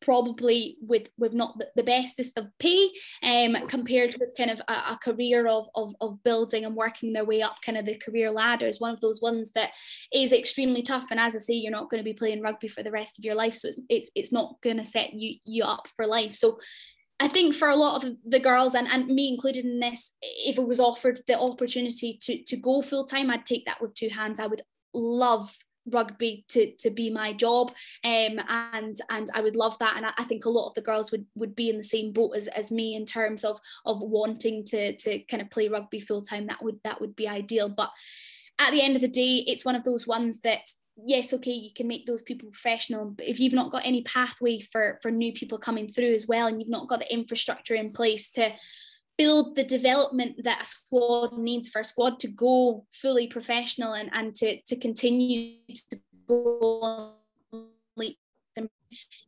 probably 0.00 0.76
with 0.80 1.08
with 1.18 1.34
not 1.34 1.58
the, 1.76 1.82
bestest 1.82 2.36
of 2.36 2.46
pay 2.58 2.90
um 3.22 3.56
compared 3.66 4.14
with 4.20 4.32
kind 4.36 4.50
of 4.50 4.60
a, 4.68 4.72
a, 4.72 4.98
career 5.02 5.46
of, 5.46 5.68
of 5.74 5.94
of 6.00 6.22
building 6.22 6.64
and 6.64 6.76
working 6.76 7.12
their 7.12 7.24
way 7.24 7.40
up 7.42 7.56
kind 7.64 7.78
of 7.78 7.86
the 7.86 7.94
career 7.96 8.30
ladder 8.30 8.66
is 8.66 8.80
one 8.80 8.92
of 8.92 9.00
those 9.00 9.20
ones 9.22 9.50
that 9.52 9.70
is 10.12 10.32
extremely 10.32 10.82
tough. 10.82 11.06
And 11.10 11.18
as 11.18 11.34
i 11.34 11.38
say 11.38 11.54
you're 11.54 11.72
not 11.72 11.90
going 11.90 12.00
to 12.00 12.04
be 12.04 12.14
playing 12.14 12.42
rugby 12.42 12.68
for 12.68 12.82
the 12.82 12.90
rest 12.90 13.18
of 13.18 13.24
your 13.24 13.34
life. 13.34 13.54
So 13.54 13.68
it's 13.68 13.80
it's, 13.88 14.10
it's 14.14 14.32
not 14.32 14.56
going 14.62 14.76
to 14.76 14.84
set 14.84 15.14
you 15.14 15.36
you 15.44 15.64
up 15.64 15.88
for 15.96 16.06
life. 16.06 16.34
So 16.34 16.58
I 17.18 17.28
think 17.28 17.54
for 17.54 17.68
a 17.68 17.76
lot 17.76 18.02
of 18.02 18.16
the 18.26 18.40
girls 18.40 18.74
and, 18.74 18.88
and 18.88 19.06
me 19.06 19.28
included 19.28 19.66
in 19.66 19.78
this, 19.78 20.12
if 20.22 20.58
it 20.58 20.66
was 20.66 20.80
offered 20.80 21.20
the 21.26 21.38
opportunity 21.38 22.18
to 22.22 22.42
to 22.44 22.56
go 22.56 22.82
full 22.82 23.06
time, 23.06 23.30
I'd 23.30 23.46
take 23.46 23.66
that 23.66 23.80
with 23.80 23.94
two 23.94 24.08
hands. 24.08 24.40
I 24.40 24.46
would 24.46 24.62
love 24.94 25.54
rugby 25.86 26.44
to 26.48 26.72
to 26.76 26.90
be 26.90 27.10
my 27.10 27.32
job 27.32 27.70
um 28.04 28.38
and 28.48 28.96
and 29.10 29.28
I 29.34 29.40
would 29.40 29.56
love 29.56 29.78
that. 29.78 29.96
And 29.96 30.06
I, 30.06 30.12
I, 30.18 30.24
think 30.24 30.44
a 30.44 30.50
lot 30.50 30.68
of 30.68 30.74
the 30.74 30.82
girls 30.82 31.10
would 31.10 31.26
would 31.34 31.56
be 31.56 31.70
in 31.70 31.76
the 31.76 31.82
same 31.82 32.12
boat 32.12 32.32
as, 32.36 32.46
as 32.48 32.70
me 32.70 32.94
in 32.94 33.06
terms 33.06 33.44
of 33.44 33.58
of 33.86 34.00
wanting 34.00 34.64
to 34.66 34.96
to 34.96 35.18
kind 35.24 35.42
of 35.42 35.50
play 35.50 35.68
rugby 35.68 36.00
full 36.00 36.22
time. 36.22 36.46
That 36.46 36.62
would 36.62 36.78
that 36.84 37.00
would 37.00 37.16
be 37.16 37.28
ideal. 37.28 37.68
But 37.68 37.90
at 38.58 38.72
the 38.72 38.82
end 38.82 38.94
of 38.94 39.02
the 39.02 39.08
day 39.08 39.44
it's 39.46 39.64
one 39.64 39.74
of 39.74 39.84
those 39.84 40.06
ones 40.06 40.40
that 40.40 40.70
yes 41.06 41.32
okay 41.32 41.52
you 41.52 41.72
can 41.74 41.88
make 41.88 42.04
those 42.04 42.22
people 42.22 42.50
professional 42.50 43.06
but 43.06 43.26
if 43.26 43.40
you've 43.40 43.54
not 43.54 43.72
got 43.72 43.86
any 43.86 44.02
pathway 44.02 44.60
for 44.60 44.98
for 45.02 45.10
new 45.10 45.32
people 45.32 45.56
coming 45.56 45.88
through 45.88 46.14
as 46.14 46.26
well 46.26 46.46
and 46.46 46.60
you've 46.60 46.68
not 46.68 46.88
got 46.88 46.98
the 46.98 47.12
infrastructure 47.12 47.74
in 47.74 47.90
place 47.90 48.30
to 48.30 48.50
build 49.20 49.54
the 49.54 49.64
development 49.64 50.34
that 50.44 50.62
a 50.62 50.66
squad 50.66 51.36
needs 51.36 51.68
for 51.68 51.80
a 51.80 51.84
squad 51.84 52.18
to 52.18 52.28
go 52.28 52.86
fully 52.90 53.26
professional 53.26 53.92
and, 53.92 54.08
and 54.14 54.34
to, 54.34 54.58
to 54.62 54.76
continue 54.76 55.56
to 55.90 56.00
go 56.26 57.19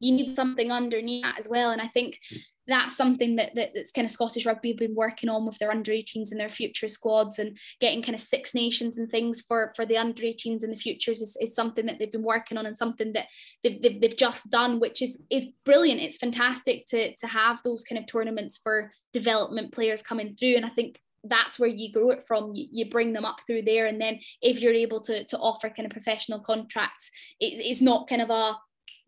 you 0.00 0.12
need 0.12 0.34
something 0.36 0.70
underneath 0.70 1.22
that 1.22 1.38
as 1.38 1.48
well. 1.48 1.70
And 1.70 1.80
i 1.80 1.86
think 1.86 2.18
that's 2.66 2.96
something 2.96 3.36
that, 3.36 3.54
that 3.54 3.70
that's 3.74 3.90
kind 3.90 4.04
of 4.04 4.10
Scottish 4.10 4.46
rugby 4.46 4.70
have 4.70 4.78
been 4.78 4.94
working 4.94 5.28
on 5.28 5.44
with 5.44 5.58
their 5.58 5.70
under 5.70 5.92
18s 5.92 6.30
and 6.30 6.40
their 6.40 6.48
future 6.48 6.88
squads 6.88 7.38
and 7.38 7.58
getting 7.80 8.02
kind 8.02 8.14
of 8.14 8.20
six 8.20 8.54
nations 8.54 8.98
and 8.98 9.10
things 9.10 9.40
for 9.40 9.72
for 9.74 9.84
the 9.84 9.96
under 9.96 10.22
18s 10.22 10.62
in 10.62 10.70
the 10.70 10.76
futures 10.76 11.20
is, 11.20 11.36
is 11.40 11.54
something 11.54 11.86
that 11.86 11.98
they've 11.98 12.12
been 12.12 12.22
working 12.22 12.56
on 12.56 12.66
and 12.66 12.78
something 12.78 13.12
that 13.12 13.26
they've, 13.62 13.82
they've, 13.82 14.00
they've 14.00 14.16
just 14.16 14.50
done 14.50 14.78
which 14.78 15.02
is 15.02 15.20
is 15.30 15.48
brilliant. 15.64 16.00
It's 16.00 16.16
fantastic 16.16 16.86
to 16.86 17.14
to 17.16 17.26
have 17.26 17.62
those 17.62 17.84
kind 17.84 17.98
of 17.98 18.06
tournaments 18.06 18.60
for 18.62 18.90
development 19.12 19.72
players 19.72 20.02
coming 20.02 20.36
through. 20.36 20.54
And 20.56 20.64
I 20.64 20.68
think 20.68 21.00
that's 21.24 21.58
where 21.58 21.68
you 21.68 21.92
grow 21.92 22.10
it 22.10 22.24
from. 22.26 22.52
You, 22.54 22.90
bring 22.90 23.12
them 23.12 23.24
up 23.24 23.40
through 23.46 23.62
there. 23.62 23.86
And 23.86 24.00
then 24.00 24.18
if 24.40 24.60
you're 24.60 24.72
able 24.72 25.00
to 25.02 25.24
to 25.24 25.38
offer 25.38 25.68
kind 25.68 25.86
of 25.86 25.92
professional 25.92 26.40
contracts 26.40 27.10
it, 27.40 27.58
it's 27.58 27.80
not 27.80 28.08
kind 28.08 28.22
of 28.22 28.30
a 28.30 28.56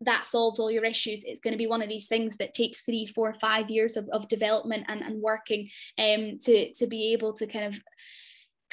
that 0.01 0.25
solves 0.25 0.59
all 0.59 0.71
your 0.71 0.83
issues. 0.83 1.23
It's 1.23 1.39
going 1.39 1.53
to 1.53 1.57
be 1.57 1.67
one 1.67 1.81
of 1.81 1.89
these 1.89 2.07
things 2.07 2.37
that 2.37 2.53
takes 2.53 2.81
three, 2.81 3.05
four, 3.05 3.33
five 3.33 3.69
years 3.69 3.97
of, 3.97 4.07
of 4.09 4.27
development 4.27 4.85
and, 4.87 5.01
and 5.01 5.21
working 5.21 5.69
um, 5.97 6.37
to, 6.41 6.73
to 6.73 6.87
be 6.87 7.13
able 7.13 7.33
to 7.33 7.47
kind 7.47 7.65
of 7.65 7.79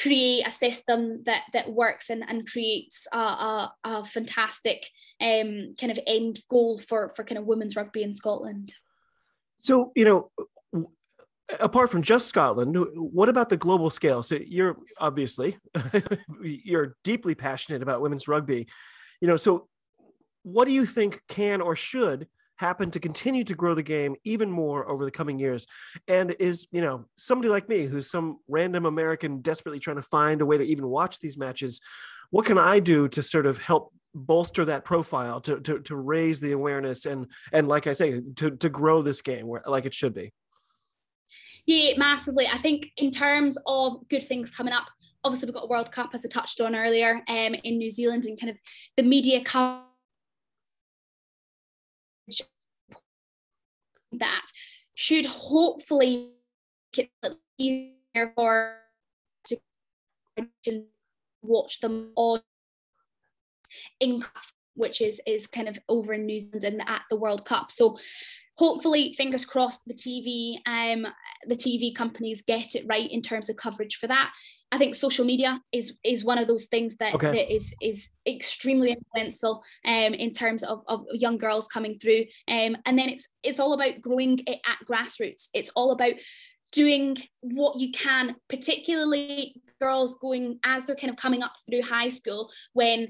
create 0.00 0.46
a 0.46 0.50
system 0.50 1.22
that 1.24 1.42
that 1.52 1.70
works 1.70 2.10
and, 2.10 2.24
and 2.26 2.48
creates 2.48 3.06
a, 3.12 3.18
a, 3.18 3.72
a 3.84 4.04
fantastic 4.04 4.88
um, 5.20 5.74
kind 5.78 5.92
of 5.92 5.98
end 6.06 6.40
goal 6.50 6.78
for, 6.78 7.10
for 7.10 7.24
kind 7.24 7.38
of 7.38 7.46
women's 7.46 7.76
rugby 7.76 8.02
in 8.02 8.14
Scotland. 8.14 8.72
So, 9.58 9.92
you 9.94 10.04
know, 10.04 10.30
apart 11.60 11.90
from 11.90 12.02
just 12.02 12.28
Scotland, 12.28 12.76
what 12.94 13.28
about 13.28 13.48
the 13.48 13.56
global 13.56 13.90
scale? 13.90 14.22
So 14.22 14.38
you're 14.44 14.76
obviously 14.98 15.58
you're 16.42 16.96
deeply 17.04 17.34
passionate 17.34 17.82
about 17.82 18.00
women's 18.00 18.26
rugby. 18.26 18.66
You 19.20 19.28
know, 19.28 19.36
so 19.36 19.68
what 20.42 20.66
do 20.66 20.72
you 20.72 20.86
think 20.86 21.20
can 21.28 21.60
or 21.60 21.76
should 21.76 22.26
happen 22.56 22.90
to 22.92 23.00
continue 23.00 23.44
to 23.44 23.54
grow 23.54 23.74
the 23.74 23.82
game 23.82 24.14
even 24.24 24.50
more 24.50 24.88
over 24.88 25.04
the 25.04 25.10
coming 25.10 25.38
years? 25.38 25.66
And 26.08 26.34
is, 26.38 26.66
you 26.70 26.80
know, 26.80 27.06
somebody 27.16 27.48
like 27.48 27.68
me 27.68 27.86
who's 27.86 28.10
some 28.10 28.38
random 28.48 28.86
American 28.86 29.40
desperately 29.40 29.80
trying 29.80 29.96
to 29.96 30.02
find 30.02 30.40
a 30.40 30.46
way 30.46 30.58
to 30.58 30.64
even 30.64 30.86
watch 30.86 31.18
these 31.18 31.36
matches, 31.36 31.80
what 32.30 32.46
can 32.46 32.58
I 32.58 32.80
do 32.80 33.08
to 33.08 33.22
sort 33.22 33.46
of 33.46 33.58
help 33.58 33.92
bolster 34.14 34.64
that 34.66 34.84
profile 34.84 35.40
to, 35.40 35.60
to, 35.60 35.80
to 35.80 35.96
raise 35.96 36.38
the 36.38 36.52
awareness 36.52 37.06
and 37.06 37.26
and 37.50 37.66
like 37.66 37.86
I 37.86 37.94
say 37.94 38.20
to, 38.36 38.50
to 38.50 38.68
grow 38.68 39.00
this 39.00 39.22
game 39.22 39.46
where 39.46 39.62
like 39.66 39.86
it 39.86 39.94
should 39.94 40.12
be 40.12 40.34
yeah 41.64 41.96
massively 41.96 42.46
I 42.46 42.58
think 42.58 42.90
in 42.98 43.10
terms 43.10 43.56
of 43.66 44.06
good 44.10 44.22
things 44.22 44.50
coming 44.50 44.74
up 44.74 44.84
obviously 45.24 45.46
we've 45.46 45.54
got 45.54 45.64
a 45.64 45.68
World 45.68 45.90
Cup 45.90 46.10
as 46.12 46.26
I 46.26 46.28
touched 46.28 46.60
on 46.60 46.76
earlier 46.76 47.22
um, 47.28 47.54
in 47.64 47.78
New 47.78 47.88
Zealand 47.88 48.24
and 48.26 48.38
kind 48.38 48.50
of 48.50 48.58
the 48.98 49.02
media 49.02 49.42
coverage 49.42 49.86
that 54.12 54.46
should 54.94 55.26
hopefully 55.26 56.30
make 56.96 57.10
it 57.22 57.32
easier 57.58 58.32
for 58.34 58.76
to 60.64 60.84
watch 61.42 61.80
them 61.80 62.12
all 62.14 62.40
in 64.00 64.22
which 64.74 65.00
is 65.00 65.20
is 65.26 65.46
kind 65.46 65.68
of 65.68 65.78
over 65.88 66.12
in 66.14 66.26
New 66.26 66.40
Zealand 66.40 66.64
and 66.64 66.88
at 66.88 67.02
the 67.10 67.16
World 67.16 67.44
Cup. 67.44 67.70
So 67.70 67.96
hopefully, 68.56 69.14
fingers 69.16 69.44
crossed, 69.44 69.82
the 69.86 69.94
TV 69.94 70.56
um 70.66 71.06
the 71.46 71.56
TV 71.56 71.94
companies 71.94 72.42
get 72.42 72.74
it 72.74 72.86
right 72.88 73.10
in 73.10 73.22
terms 73.22 73.48
of 73.48 73.56
coverage 73.56 73.96
for 73.96 74.06
that. 74.06 74.32
I 74.72 74.78
think 74.78 74.94
social 74.94 75.24
media 75.24 75.60
is 75.70 75.92
is 76.02 76.24
one 76.24 76.38
of 76.38 76.48
those 76.48 76.64
things 76.64 76.96
that, 76.96 77.14
okay. 77.14 77.30
that 77.30 77.54
is 77.54 77.74
is 77.82 78.08
extremely 78.26 78.92
influential 78.92 79.62
um, 79.84 80.14
in 80.14 80.30
terms 80.30 80.62
of, 80.62 80.82
of 80.88 81.04
young 81.12 81.36
girls 81.36 81.68
coming 81.68 81.98
through. 81.98 82.24
Um, 82.48 82.76
and 82.86 82.98
then 82.98 83.10
it's 83.10 83.28
it's 83.42 83.60
all 83.60 83.74
about 83.74 84.00
growing 84.00 84.40
it 84.46 84.60
at 84.66 84.78
grassroots. 84.88 85.48
It's 85.52 85.70
all 85.76 85.92
about 85.92 86.14
doing 86.72 87.18
what 87.42 87.78
you 87.78 87.92
can, 87.92 88.34
particularly 88.48 89.54
girls 89.78 90.16
going 90.20 90.58
as 90.64 90.84
they're 90.84 90.96
kind 90.96 91.10
of 91.10 91.16
coming 91.16 91.42
up 91.42 91.52
through 91.66 91.82
high 91.82 92.08
school 92.08 92.50
when 92.72 93.08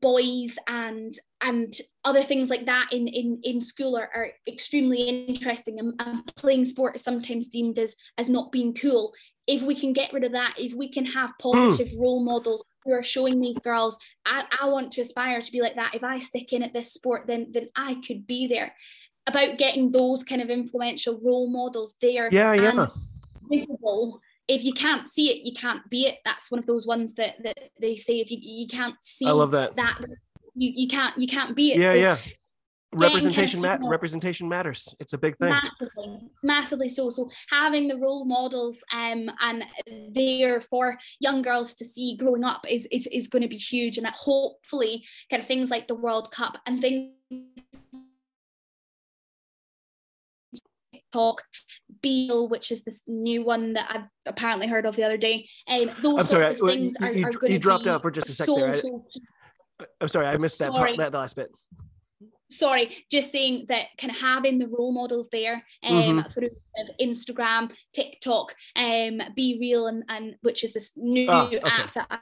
boys 0.00 0.56
and 0.68 1.14
and 1.44 1.74
other 2.04 2.22
things 2.22 2.50
like 2.50 2.66
that 2.66 2.92
in 2.92 3.06
in 3.08 3.40
in 3.42 3.60
school 3.60 3.96
are, 3.96 4.10
are 4.14 4.30
extremely 4.48 5.02
interesting 5.02 5.78
and, 5.78 5.94
and, 6.00 6.34
playing 6.36 6.64
sport 6.64 6.96
is 6.96 7.02
sometimes 7.02 7.48
deemed 7.48 7.78
as 7.78 7.94
as 8.18 8.28
not 8.28 8.50
being 8.50 8.74
cool 8.74 9.12
if 9.46 9.62
we 9.62 9.74
can 9.74 9.92
get 9.92 10.12
rid 10.12 10.24
of 10.24 10.32
that 10.32 10.54
if 10.58 10.72
we 10.74 10.88
can 10.88 11.04
have 11.04 11.32
hmm. 11.40 11.52
positive 11.52 11.88
mm. 11.88 12.00
role 12.00 12.24
models 12.24 12.64
who 12.84 12.92
are 12.92 13.02
showing 13.02 13.40
these 13.40 13.58
girls 13.58 13.98
I, 14.26 14.44
I 14.60 14.68
want 14.68 14.90
to 14.92 15.00
aspire 15.00 15.40
to 15.40 15.52
be 15.52 15.60
like 15.60 15.74
that 15.76 15.94
if 15.94 16.02
i 16.04 16.18
stick 16.18 16.52
in 16.52 16.62
at 16.62 16.72
this 16.72 16.92
sport 16.92 17.26
then 17.26 17.48
then 17.52 17.68
i 17.76 17.96
could 18.06 18.26
be 18.26 18.46
there 18.46 18.74
about 19.26 19.58
getting 19.58 19.90
those 19.92 20.22
kind 20.22 20.42
of 20.42 20.50
influential 20.50 21.20
role 21.24 21.50
models 21.50 21.94
there 22.00 22.28
yeah 22.32 22.54
yeah 22.54 22.84
visible 23.50 24.20
if 24.48 24.64
you 24.64 24.72
can't 24.72 25.08
see 25.08 25.30
it, 25.30 25.44
you 25.44 25.54
can't 25.54 25.88
be 25.88 26.06
it. 26.06 26.18
That's 26.24 26.50
one 26.50 26.58
of 26.58 26.66
those 26.66 26.86
ones 26.86 27.14
that 27.14 27.42
that 27.42 27.58
they 27.80 27.96
say 27.96 28.20
if 28.20 28.30
you, 28.30 28.38
you 28.40 28.68
can't 28.68 28.96
see 29.00 29.26
I 29.26 29.30
love 29.30 29.52
that. 29.52 29.76
that 29.76 30.00
you, 30.54 30.72
you 30.74 30.88
can't 30.88 31.16
you 31.16 31.26
can't 31.26 31.56
be 31.56 31.72
it. 31.72 31.78
Yeah, 31.78 31.92
so, 31.92 31.98
yeah. 31.98 32.16
Representation 32.94 33.60
representation 33.60 34.48
matters. 34.48 34.94
It's 35.00 35.12
a 35.12 35.18
big 35.18 35.36
thing. 35.38 35.50
Massively, 35.50 36.18
massively 36.42 36.88
so. 36.88 37.10
So 37.10 37.28
having 37.50 37.88
the 37.88 37.96
role 37.96 38.24
models 38.24 38.82
um 38.92 39.30
and 39.40 39.64
there 40.10 40.60
for 40.60 40.96
young 41.20 41.42
girls 41.42 41.74
to 41.74 41.84
see 41.84 42.16
growing 42.16 42.44
up 42.44 42.64
is 42.68 42.86
is, 42.90 43.06
is 43.08 43.28
going 43.28 43.42
to 43.42 43.48
be 43.48 43.56
huge. 43.56 43.98
And 43.98 44.06
that 44.06 44.14
hopefully 44.14 45.04
kind 45.30 45.42
of 45.42 45.46
things 45.46 45.70
like 45.70 45.88
the 45.88 45.94
World 45.94 46.30
Cup 46.30 46.58
and 46.66 46.80
things 46.80 47.12
talk 51.12 51.42
Beal, 52.02 52.48
which 52.48 52.70
is 52.70 52.84
this 52.84 53.02
new 53.06 53.42
one 53.44 53.74
that 53.74 53.88
I've 53.90 54.08
apparently 54.26 54.66
heard 54.66 54.84
of 54.84 54.96
the 54.96 55.04
other 55.04 55.16
day. 55.16 55.48
Um, 55.68 55.90
those 56.02 56.20
I'm 56.20 56.26
sorts 56.26 56.28
sorry, 56.28 56.52
of 56.52 56.58
things 56.58 56.96
you, 57.00 57.24
are, 57.24 57.28
are 57.28 57.32
going 57.32 57.52
You 57.52 57.58
dropped 57.58 57.86
out 57.86 58.02
for 58.02 58.10
just 58.10 58.28
a 58.28 58.32
second 58.32 58.54
so, 58.54 58.72
so 58.74 59.04
I'm 60.00 60.08
sorry, 60.08 60.26
I 60.26 60.36
missed 60.36 60.58
that 60.58 60.72
part, 60.72 60.96
that 60.98 61.12
last 61.14 61.36
bit. 61.36 61.50
Sorry, 62.58 63.04
just 63.10 63.32
saying 63.32 63.66
that 63.68 63.86
kind 63.98 64.10
of 64.10 64.18
having 64.18 64.58
the 64.58 64.66
role 64.66 64.92
models 64.92 65.28
there 65.30 65.62
um, 65.82 65.94
mm-hmm. 65.94 66.28
through 66.28 66.50
Instagram, 67.00 67.74
TikTok, 67.92 68.54
um, 68.76 69.20
BeReal, 69.38 69.88
and, 69.88 70.04
and 70.08 70.34
which 70.42 70.64
is 70.64 70.72
this 70.72 70.92
new 70.96 71.28
oh, 71.28 71.46
okay. 71.46 71.60
app 71.64 71.92
that 71.94 72.20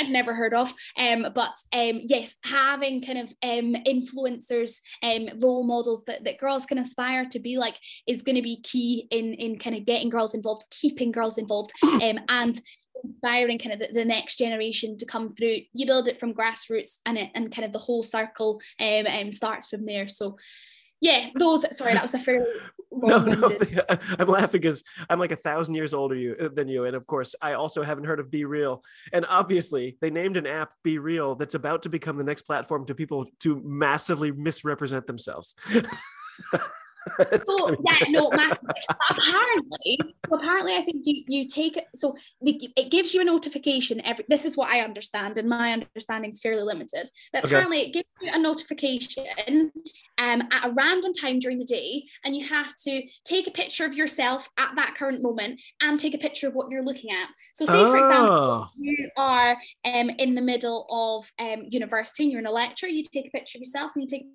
I've 0.00 0.10
never 0.10 0.34
heard 0.34 0.54
of. 0.54 0.72
Um, 0.96 1.26
but 1.34 1.56
um, 1.72 2.00
yes, 2.02 2.36
having 2.44 3.02
kind 3.02 3.18
of 3.18 3.30
um, 3.42 3.74
influencers, 3.86 4.80
um, 5.02 5.38
role 5.40 5.64
models 5.64 6.04
that, 6.04 6.24
that 6.24 6.38
girls 6.38 6.66
can 6.66 6.78
aspire 6.78 7.26
to 7.30 7.38
be 7.38 7.56
like 7.58 7.76
is 8.06 8.22
going 8.22 8.36
to 8.36 8.42
be 8.42 8.60
key 8.62 9.06
in 9.10 9.34
in 9.34 9.58
kind 9.58 9.76
of 9.76 9.84
getting 9.84 10.10
girls 10.10 10.34
involved, 10.34 10.64
keeping 10.70 11.12
girls 11.12 11.38
involved, 11.38 11.72
um, 11.82 12.18
and 12.28 12.60
inspiring 13.04 13.58
kind 13.58 13.74
of 13.74 13.78
the, 13.78 13.94
the, 13.94 14.04
next 14.04 14.36
generation 14.36 14.96
to 14.98 15.06
come 15.06 15.34
through. 15.34 15.58
You 15.72 15.86
build 15.86 16.08
it 16.08 16.18
from 16.18 16.34
grassroots, 16.34 16.98
and 17.06 17.18
it 17.18 17.30
and 17.34 17.52
kind 17.52 17.64
of 17.64 17.72
the 17.72 17.78
whole 17.78 18.02
circle 18.02 18.60
um, 18.80 19.06
um 19.06 19.30
starts 19.30 19.68
from 19.68 19.86
there. 19.86 20.08
So 20.08 20.36
yeah, 21.00 21.28
those. 21.34 21.76
Sorry, 21.76 21.92
that 21.92 22.02
was 22.02 22.14
a 22.14 22.18
fairly. 22.18 22.46
no, 22.92 23.18
no, 23.18 23.56
I'm 24.18 24.28
laughing 24.28 24.60
because 24.60 24.82
I'm 25.10 25.18
like 25.18 25.32
a 25.32 25.36
thousand 25.36 25.74
years 25.74 25.92
older 25.92 26.14
you 26.14 26.34
uh, 26.40 26.48
than 26.52 26.68
you, 26.68 26.84
and 26.84 26.96
of 26.96 27.06
course, 27.06 27.34
I 27.42 27.52
also 27.52 27.82
haven't 27.82 28.04
heard 28.04 28.20
of 28.20 28.28
BeReal. 28.30 28.82
And 29.12 29.26
obviously, 29.28 29.98
they 30.00 30.10
named 30.10 30.36
an 30.36 30.46
app 30.46 30.72
BeReal 30.84 31.38
that's 31.38 31.54
about 31.54 31.82
to 31.82 31.88
become 31.88 32.16
the 32.16 32.24
next 32.24 32.42
platform 32.42 32.86
to 32.86 32.94
people 32.94 33.26
to 33.40 33.60
massively 33.64 34.32
misrepresent 34.32 35.06
themselves. 35.06 35.54
so 37.44 37.76
yeah, 37.82 37.98
no, 38.08 38.30
massively. 38.34 38.74
apparently, 39.10 39.98
so 40.28 40.36
apparently, 40.36 40.76
I 40.76 40.82
think 40.82 41.02
you 41.04 41.24
you 41.26 41.48
take 41.48 41.76
it. 41.76 41.86
So 41.94 42.16
it 42.40 42.90
gives 42.90 43.12
you 43.14 43.20
a 43.20 43.24
notification 43.24 44.00
every. 44.04 44.24
This 44.28 44.44
is 44.44 44.56
what 44.56 44.70
I 44.70 44.80
understand, 44.80 45.38
and 45.38 45.48
my 45.48 45.72
understanding 45.72 46.30
is 46.30 46.40
fairly 46.40 46.62
limited. 46.62 47.08
But 47.32 47.44
okay. 47.44 47.54
apparently, 47.54 47.80
it 47.82 47.92
gives 47.92 48.08
you 48.20 48.30
a 48.32 48.38
notification 48.38 49.72
um 50.18 50.42
at 50.52 50.64
a 50.64 50.70
random 50.72 51.12
time 51.12 51.38
during 51.38 51.58
the 51.58 51.64
day, 51.64 52.04
and 52.24 52.34
you 52.34 52.46
have 52.46 52.74
to 52.84 53.02
take 53.24 53.46
a 53.46 53.50
picture 53.50 53.84
of 53.84 53.94
yourself 53.94 54.48
at 54.58 54.74
that 54.76 54.94
current 54.96 55.22
moment 55.22 55.60
and 55.82 56.00
take 56.00 56.14
a 56.14 56.18
picture 56.18 56.48
of 56.48 56.54
what 56.54 56.70
you're 56.70 56.84
looking 56.84 57.10
at. 57.10 57.28
So, 57.54 57.66
say 57.66 57.80
oh. 57.80 57.90
for 57.90 57.98
example, 57.98 58.34
oh. 58.34 58.68
you 58.78 59.10
are 59.16 59.56
um 59.84 60.10
in 60.10 60.34
the 60.34 60.42
middle 60.42 60.86
of 60.90 61.30
um 61.38 61.66
university 61.68 62.24
and 62.24 62.32
you're 62.32 62.40
in 62.40 62.46
a 62.46 62.52
lecture, 62.52 62.88
you 62.88 63.02
take 63.02 63.28
a 63.28 63.30
picture 63.30 63.58
of 63.58 63.60
yourself 63.60 63.92
and 63.94 64.02
you 64.02 64.18
take 64.18 64.26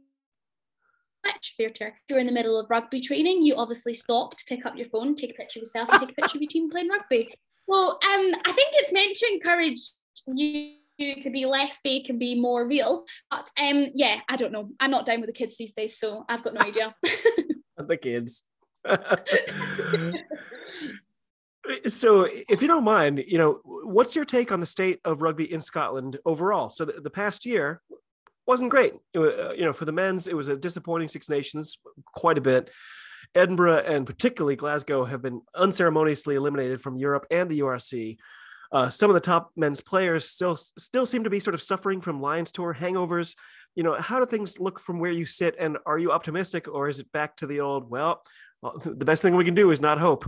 match 1.26 1.53
theatre. 1.57 1.93
If 1.95 2.03
you're 2.09 2.20
in 2.20 2.28
the 2.28 2.32
middle 2.32 2.59
of 2.59 2.70
rugby 2.70 3.01
training, 3.01 3.43
you 3.43 3.55
obviously 3.55 3.93
stop 3.93 4.36
to 4.38 4.45
pick 4.45 4.65
up 4.65 4.78
your 4.78 4.88
phone, 4.88 5.15
take 5.15 5.32
a 5.32 5.34
picture 5.34 5.59
of 5.59 5.63
yourself, 5.63 5.89
and 5.89 5.99
take 5.99 6.11
a 6.11 6.22
picture 6.22 6.38
of 6.38 6.41
your 6.41 6.49
team 6.49 6.70
playing 6.70 6.89
rugby. 6.89 7.34
Well, 7.67 7.99
um, 8.13 8.32
I 8.45 8.51
think 8.51 8.74
it's 8.74 8.91
meant 8.91 9.15
to 9.15 9.34
encourage 9.34 9.80
you 10.28 10.76
to 11.22 11.30
be 11.30 11.45
less 11.45 11.80
fake 11.80 12.09
and 12.09 12.20
be 12.20 12.39
more 12.39 12.67
real. 12.67 13.05
But 13.30 13.49
um, 13.59 13.88
yeah, 13.93 14.20
I 14.28 14.36
don't 14.36 14.51
know. 14.51 14.70
I'm 14.80 14.91
not 14.91 15.05
down 15.05 15.22
with 15.22 15.28
the 15.28 15.34
kids 15.34 15.55
these 15.57 15.74
days, 15.74 15.97
so 15.97 16.26
I've 16.28 16.43
got 16.43 16.53
no 16.53 16.61
idea. 16.61 16.95
the 17.78 17.97
kids. 17.97 18.43
so 21.88 22.28
if 22.47 22.61
you 22.61 22.67
don't 22.67 22.84
mind 22.84 23.24
you 23.28 23.38
know 23.38 23.59
what's 23.63 24.15
your 24.15 24.26
take 24.26 24.51
on 24.51 24.59
the 24.59 24.65
state 24.65 24.99
of 25.03 25.22
rugby 25.22 25.51
in 25.51 25.59
scotland 25.59 26.17
overall 26.26 26.70
so 26.70 26.86
the, 26.86 26.93
the 26.93 27.09
past 27.09 27.45
year 27.45 27.82
wasn't 28.49 28.71
great. 28.71 28.95
uh, 29.15 29.51
you 29.51 29.63
know, 29.63 29.71
for 29.71 29.85
the 29.85 29.91
men's, 29.91 30.27
it 30.27 30.35
was 30.35 30.47
a 30.47 30.57
disappointing 30.57 31.07
Six 31.07 31.29
Nations 31.29 31.77
quite 32.15 32.39
a 32.39 32.41
bit. 32.41 32.71
Edinburgh 33.35 33.83
and 33.85 34.07
particularly 34.07 34.55
Glasgow 34.55 35.05
have 35.05 35.21
been 35.21 35.41
unceremoniously 35.53 36.33
eliminated 36.33 36.81
from 36.81 36.97
Europe 36.97 37.27
and 37.29 37.47
the 37.47 37.59
URC. 37.59 38.17
Uh, 38.71 38.89
some 38.89 39.07
of 39.11 39.13
the 39.13 39.19
top 39.19 39.51
men's 39.55 39.81
players 39.81 40.27
still 40.27 40.57
still 40.57 41.05
seem 41.05 41.23
to 41.25 41.29
be 41.29 41.39
sort 41.39 41.53
of 41.53 41.61
suffering 41.61 42.01
from 42.01 42.21
Lions 42.21 42.51
Tour 42.51 42.73
hangovers. 42.73 43.35
You 43.75 43.83
know, 43.83 43.93
how 43.99 44.19
do 44.19 44.25
things 44.25 44.59
look 44.59 44.79
from 44.79 44.99
where 44.99 45.11
you 45.11 45.27
sit, 45.27 45.55
and 45.59 45.77
are 45.85 45.99
you 45.99 46.11
optimistic, 46.11 46.67
or 46.67 46.89
is 46.89 46.97
it 46.97 47.11
back 47.11 47.35
to 47.37 47.45
the 47.45 47.59
old? 47.59 47.87
Well, 47.87 48.23
well 48.63 48.79
the 48.83 49.05
best 49.05 49.21
thing 49.21 49.35
we 49.35 49.45
can 49.45 49.53
do 49.53 49.69
is 49.69 49.79
not 49.79 49.99
hope. 49.99 50.25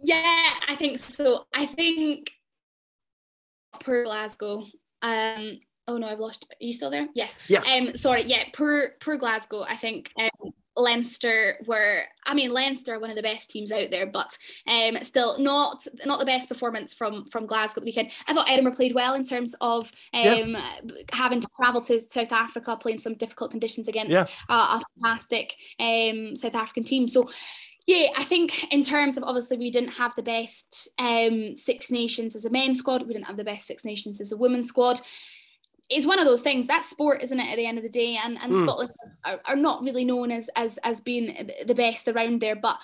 Yeah, 0.00 0.54
I 0.66 0.74
think 0.74 0.98
so. 0.98 1.44
I 1.52 1.66
think 1.66 2.30
per 3.78 4.04
Glasgow, 4.04 4.64
um, 5.02 5.58
oh 5.86 5.98
no, 5.98 6.06
I've 6.06 6.20
lost. 6.20 6.46
Are 6.50 6.56
you 6.64 6.72
still 6.72 6.90
there? 6.90 7.08
Yes. 7.14 7.38
Yes. 7.48 7.68
Um, 7.80 7.94
sorry. 7.94 8.24
Yeah. 8.24 8.44
Per 8.52 8.92
per 9.00 9.16
Glasgow, 9.16 9.64
I 9.68 9.76
think 9.76 10.12
um, 10.18 10.52
Leinster 10.76 11.56
were. 11.66 12.02
I 12.24 12.34
mean, 12.34 12.52
Leinster 12.52 12.94
are 12.94 13.00
one 13.00 13.10
of 13.10 13.16
the 13.16 13.22
best 13.22 13.50
teams 13.50 13.72
out 13.72 13.90
there, 13.90 14.06
but 14.06 14.36
um, 14.66 15.02
still 15.02 15.38
not 15.38 15.86
not 16.04 16.18
the 16.18 16.26
best 16.26 16.48
performance 16.48 16.94
from 16.94 17.26
from 17.30 17.46
Glasgow 17.46 17.80
the 17.80 17.86
weekend. 17.86 18.12
I 18.26 18.34
thought 18.34 18.48
Edinburgh 18.48 18.76
played 18.76 18.94
well 18.94 19.14
in 19.14 19.24
terms 19.24 19.54
of 19.60 19.90
um, 20.14 20.50
yeah. 20.50 20.80
having 21.12 21.40
to 21.40 21.48
travel 21.56 21.80
to 21.82 22.00
South 22.00 22.32
Africa, 22.32 22.76
playing 22.76 22.98
some 22.98 23.14
difficult 23.14 23.50
conditions 23.50 23.88
against 23.88 24.12
yeah. 24.12 24.26
uh, 24.48 24.80
a 24.80 24.82
fantastic 25.00 25.56
um, 25.80 26.36
South 26.36 26.54
African 26.54 26.84
team. 26.84 27.08
So 27.08 27.28
yeah, 27.88 28.08
I 28.18 28.22
think 28.22 28.70
in 28.70 28.82
terms 28.82 29.16
of 29.16 29.24
obviously 29.24 29.56
we 29.56 29.70
didn't 29.70 29.92
have 29.92 30.14
the 30.14 30.22
best 30.22 30.90
um, 30.98 31.54
Six 31.54 31.90
Nations 31.90 32.36
as 32.36 32.44
a 32.44 32.50
men's 32.50 32.80
squad, 32.80 33.06
we 33.06 33.14
didn't 33.14 33.26
have 33.26 33.38
the 33.38 33.44
best 33.44 33.66
Six 33.66 33.82
Nations 33.82 34.20
as 34.20 34.30
a 34.30 34.36
women's 34.36 34.68
squad. 34.68 35.00
it's 35.88 36.04
one 36.04 36.18
of 36.18 36.26
those 36.26 36.42
things 36.42 36.66
that's 36.66 36.90
sport 36.90 37.22
isn't 37.22 37.40
it 37.40 37.50
at 37.50 37.56
the 37.56 37.64
end 37.64 37.78
of 37.78 37.82
the 37.82 37.88
day 37.88 38.18
and 38.22 38.36
and 38.42 38.52
mm. 38.52 38.62
scotland 38.62 38.90
are, 39.24 39.40
are 39.46 39.56
not 39.56 39.82
really 39.82 40.04
known 40.04 40.30
as 40.30 40.50
as 40.54 40.78
as 40.84 41.00
being 41.00 41.50
the 41.64 41.74
best 41.74 42.08
around 42.08 42.42
there 42.42 42.56
but 42.56 42.78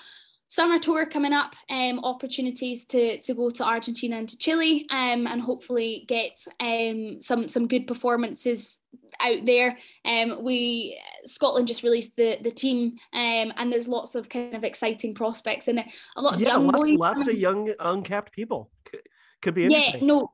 summer 0.49 0.79
tour 0.79 1.07
coming 1.07 1.33
up 1.33 1.55
um 1.71 1.99
opportunities 2.05 2.85
to 2.85 3.21
to 3.21 3.35
go 3.35 3.51
to 3.51 3.65
argentina 3.65 4.17
and 4.17 4.29
to 4.29 4.39
chile 4.39 4.87
um 4.91 5.27
and 5.27 5.41
hopefully 5.41 6.05
get 6.07 6.39
um 6.61 7.21
some 7.21 7.49
some 7.49 7.67
good 7.67 7.87
performances 7.87 8.81
out 9.21 9.45
there. 9.45 9.77
Um 10.05 10.43
we 10.43 11.01
scotland 11.25 11.69
just 11.69 11.83
released 11.83 12.17
the 12.17 12.39
the 12.41 12.51
team 12.51 12.97
um 13.13 13.53
and 13.57 13.73
there's 13.73 13.89
lots 13.89 14.15
of 14.15 14.29
kind 14.29 14.55
of 14.55 14.65
exciting 14.65 15.15
prospects 15.15 15.69
in 15.69 15.77
there 15.77 15.87
a 16.17 16.23
lot 16.23 16.35
of 16.35 16.41
yeah, 16.41 16.49
young 16.49 16.67
lots, 16.67 16.79
boys 16.79 16.99
lots 16.99 17.27
of 17.29 17.35
young 17.35 17.73
uncapped 17.81 18.33
people. 18.33 18.71
Could, 18.85 19.03
could 19.43 19.55
be 19.55 19.65
interesting. 19.67 20.01
yeah 20.01 20.07
no 20.07 20.31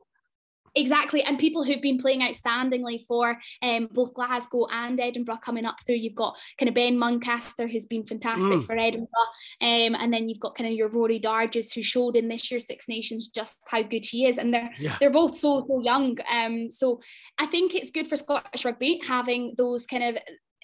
Exactly, 0.75 1.23
and 1.23 1.39
people 1.39 1.65
who've 1.65 1.81
been 1.81 1.99
playing 1.99 2.21
outstandingly 2.21 3.05
for 3.07 3.37
um, 3.63 3.89
both 3.93 4.15
Glasgow 4.15 4.67
and 4.71 5.01
Edinburgh 5.01 5.39
coming 5.43 5.65
up 5.65 5.77
through. 5.85 5.97
You've 5.97 6.15
got 6.15 6.39
kind 6.59 6.69
of 6.69 6.75
Ben 6.75 6.97
Muncaster, 6.97 7.71
who's 7.71 7.87
been 7.87 8.07
fantastic 8.07 8.61
mm. 8.61 8.65
for 8.65 8.77
Edinburgh, 8.77 9.09
um, 9.61 9.95
and 9.95 10.13
then 10.13 10.29
you've 10.29 10.41
got 10.41 10.55
kind 10.55 10.69
of 10.69 10.77
your 10.77 10.89
Rory 10.89 11.21
Darges, 11.21 11.75
who 11.75 11.83
showed 11.83 12.17
in 12.17 12.29
this 12.29 12.51
year's 12.51 12.67
Six 12.67 12.89
Nations 12.89 13.29
just 13.29 13.59
how 13.69 13.83
good 13.83 14.05
he 14.05 14.27
is, 14.27 14.39
and 14.39 14.55
they're 14.55 14.71
yeah. 14.79 14.97
they're 15.01 15.11
both 15.11 15.37
so 15.37 15.65
so 15.67 15.81
young. 15.81 16.17
Um, 16.31 16.71
so 16.71 17.01
I 17.39 17.47
think 17.47 17.75
it's 17.75 17.91
good 17.91 18.09
for 18.09 18.17
Scottish 18.17 18.65
rugby 18.65 19.01
having 19.07 19.55
those 19.57 19.87
kind 19.87 20.05
of 20.05 20.23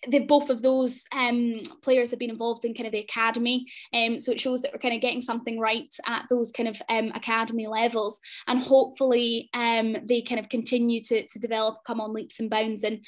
the 0.09 0.21
both 0.21 0.51
of 0.51 0.63
those 0.63 1.03
um, 1.13 1.61
players 1.83 2.11
have 2.11 2.19
been 2.19 2.31
involved 2.31 2.65
in 2.65 2.75
kind 2.75 2.87
of 2.87 2.93
the 2.93 3.01
academy, 3.01 3.67
um, 3.95 4.19
so 4.19 4.33
it 4.33 4.41
shows 4.41 4.63
that 4.63 4.73
we're 4.73 4.79
kind 4.79 4.95
of 4.95 5.01
getting 5.01 5.23
something 5.23 5.59
right 5.59 5.95
at 6.07 6.27
those 6.31 6.53
kind 6.53 6.69
of 6.69 6.81
um, 6.89 7.13
academy 7.15 7.67
levels, 7.67 8.21
and 8.47 8.59
hopefully 8.59 9.49
um, 9.55 9.97
they 10.05 10.23
kind 10.23 10.41
of 10.41 10.49
continue 10.49 11.01
to 11.03 11.27
to 11.27 11.39
develop, 11.39 11.79
come 11.87 12.01
on 12.01 12.13
leaps 12.13 12.41
and 12.41 12.51
bounds, 12.51 12.85
and 12.85 13.01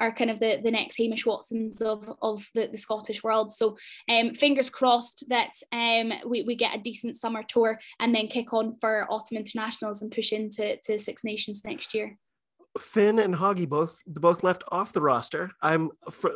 are 0.00 0.12
kind 0.12 0.30
of 0.30 0.40
the, 0.40 0.60
the 0.62 0.70
next 0.70 0.96
Hamish 0.96 1.24
Watsons 1.24 1.80
of, 1.80 2.12
of 2.20 2.44
the, 2.54 2.68
the 2.70 2.78
Scottish 2.78 3.22
world. 3.22 3.52
So 3.52 3.76
um, 4.08 4.34
fingers 4.34 4.70
crossed 4.70 5.24
that 5.28 5.52
um, 5.72 6.12
we, 6.26 6.42
we 6.42 6.56
get 6.56 6.74
a 6.74 6.82
decent 6.82 7.16
summer 7.16 7.42
tour 7.46 7.78
and 8.00 8.14
then 8.14 8.26
kick 8.26 8.52
on 8.52 8.72
for 8.72 9.06
autumn 9.08 9.36
internationals 9.36 10.02
and 10.02 10.10
push 10.10 10.32
into 10.32 10.76
to 10.84 10.98
Six 10.98 11.24
Nations 11.24 11.62
next 11.64 11.94
year. 11.94 12.18
Finn 12.78 13.20
and 13.20 13.34
Hoggy 13.34 13.68
both 13.68 13.98
both 14.06 14.42
left 14.42 14.64
off 14.70 14.92
the 14.92 15.00
roster. 15.00 15.50
I'm 15.62 15.90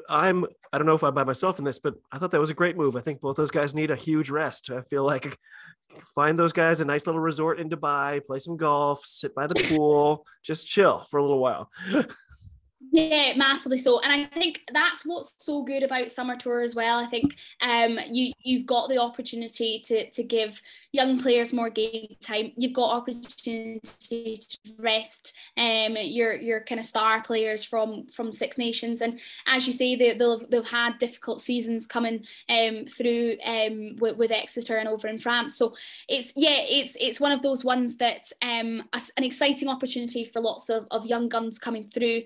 I'm 0.09 0.45
I 0.73 0.79
don't 0.79 0.87
know 0.87 0.95
if 0.95 1.03
I'm 1.03 1.15
by 1.15 1.25
myself 1.25 1.59
in 1.59 1.65
this, 1.65 1.79
but 1.79 1.95
I 2.13 2.19
thought 2.19 2.31
that 2.31 2.41
was 2.41 2.51
a 2.51 2.55
great 2.55 2.77
move. 2.77 2.95
I 2.95 3.01
think 3.01 3.21
both 3.21 3.37
those 3.37 3.51
guys 3.51 3.75
need 3.75 3.91
a 3.91 3.97
huge 3.97 4.31
rest. 4.31 4.71
I 4.71 4.83
feel 4.83 5.05
like 5.05 5.37
find 6.15 6.39
those 6.39 6.53
guys 6.53 6.81
a 6.81 6.85
nice 6.85 7.07
little 7.07 7.21
resort 7.21 7.59
in 7.59 7.69
Dubai, 7.69 8.25
play 8.25 8.39
some 8.39 8.57
golf, 8.57 9.05
sit 9.05 9.35
by 9.35 9.47
the 9.47 9.67
pool, 9.69 10.25
just 10.43 10.69
chill 10.69 11.03
for 11.11 11.19
a 11.19 11.23
little 11.23 11.41
while. 11.41 11.71
Yeah, 12.81 13.35
massively 13.37 13.77
so. 13.77 14.01
And 14.01 14.13
I 14.13 14.25
think 14.25 14.63
that's 14.73 15.05
what's 15.05 15.35
so 15.39 15.65
good 15.65 15.83
about 15.83 16.13
summer 16.13 16.37
tour 16.37 16.63
as 16.63 16.77
well. 16.77 16.99
I 16.99 17.07
think 17.07 17.37
um 17.61 17.99
you 18.09 18.33
you've 18.39 18.67
got 18.67 18.89
the 18.89 18.99
opportunity 18.99 19.81
to 19.85 20.09
to 20.11 20.23
give 20.23 20.63
young 20.93 21.19
players 21.19 21.53
more 21.53 21.71
game 21.71 22.15
time. 22.21 22.53
You've 22.57 22.73
got 22.73 22.95
opportunity 22.95 23.81
to 24.37 24.59
rest 24.79 25.37
um 25.57 25.97
your 25.99 26.35
your 26.37 26.61
kind 26.61 26.79
of 26.79 26.87
star 26.87 27.21
players 27.21 27.65
from 27.65 28.07
from 28.07 28.31
Six 28.31 28.57
Nations. 28.59 29.01
And 29.01 29.19
as 29.49 29.67
you 29.67 29.73
say, 29.73 29.97
they, 29.97 30.15
they'll 30.17 30.39
they've 30.47 30.69
had 30.69 30.99
difficult 30.99 31.41
seasons 31.41 31.85
coming 31.85 32.25
um 32.49 32.87
through 32.87 33.39
um 33.45 33.97
with, 33.97 34.17
with 34.19 34.31
Exeter 34.31 34.77
and 34.77 34.89
over 34.89 35.09
in 35.09 35.19
France. 35.19 35.57
So 35.57 35.75
it's 36.09 36.33
yeah, 36.37 36.61
it's 36.61 36.97
it's 37.01 37.19
one 37.21 37.33
of 37.33 37.43
those 37.43 37.65
ones 37.65 37.97
that 37.97 38.31
um 38.41 38.85
an 39.17 39.25
exciting 39.25 39.69
opportunity 39.69 40.25
for 40.25 40.41
lots 40.41 40.69
of, 40.69 40.87
of 40.93 41.05
young 41.07 41.29
guns 41.29 41.59
coming 41.59 41.89
through. 41.93 42.23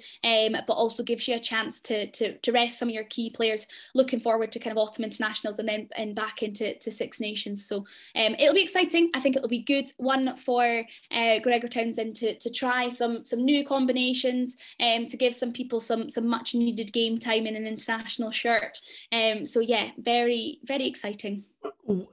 Um, 0.47 0.57
but 0.67 0.75
also 0.75 1.03
gives 1.03 1.27
you 1.29 1.37
a 1.37 1.41
chance 1.41 1.81
to, 1.81 2.07
to, 2.11 2.37
to 2.39 2.53
rest 2.53 2.79
some 2.79 2.89
of 2.89 2.95
your 2.95 3.05
key 3.05 3.31
players 3.31 3.67
looking 3.95 4.21
forward 4.21 4.53
to 4.53 4.59
kind 4.59 4.77
of 4.77 4.79
autumn 4.79 5.05
internationals 5.05 5.59
and 5.59 5.69
then 5.69 5.89
and 5.97 6.15
back 6.15 6.43
into 6.43 6.75
to 6.79 6.91
Six 6.91 7.21
Nations. 7.21 7.67
So 7.67 7.79
um, 8.17 8.35
it'll 8.39 8.55
be 8.55 8.63
exciting. 8.63 9.11
I 9.15 9.21
think 9.21 9.37
it'll 9.37 9.49
be 9.49 9.63
good 9.63 9.91
one 9.97 10.37
for 10.37 10.85
uh, 11.11 11.39
Gregor 11.41 11.69
Townsend 11.69 12.17
to, 12.17 12.37
to 12.39 12.51
try 12.51 12.89
some 12.89 13.25
some 13.25 13.45
new 13.45 13.65
combinations 13.65 14.57
and 14.79 15.05
um, 15.05 15.07
to 15.09 15.17
give 15.17 15.35
some 15.35 15.53
people 15.53 15.81
some 15.81 16.09
some 16.09 16.27
much 16.27 16.55
needed 16.55 16.93
game 16.93 17.19
time 17.19 17.47
in 17.47 17.57
an 17.57 17.67
international 17.67 18.31
shirt. 18.31 18.81
Um, 19.13 19.47
so 19.47 19.61
yeah, 19.61 19.91
very 19.99 20.59
very 20.65 20.87
exciting. 20.87 21.45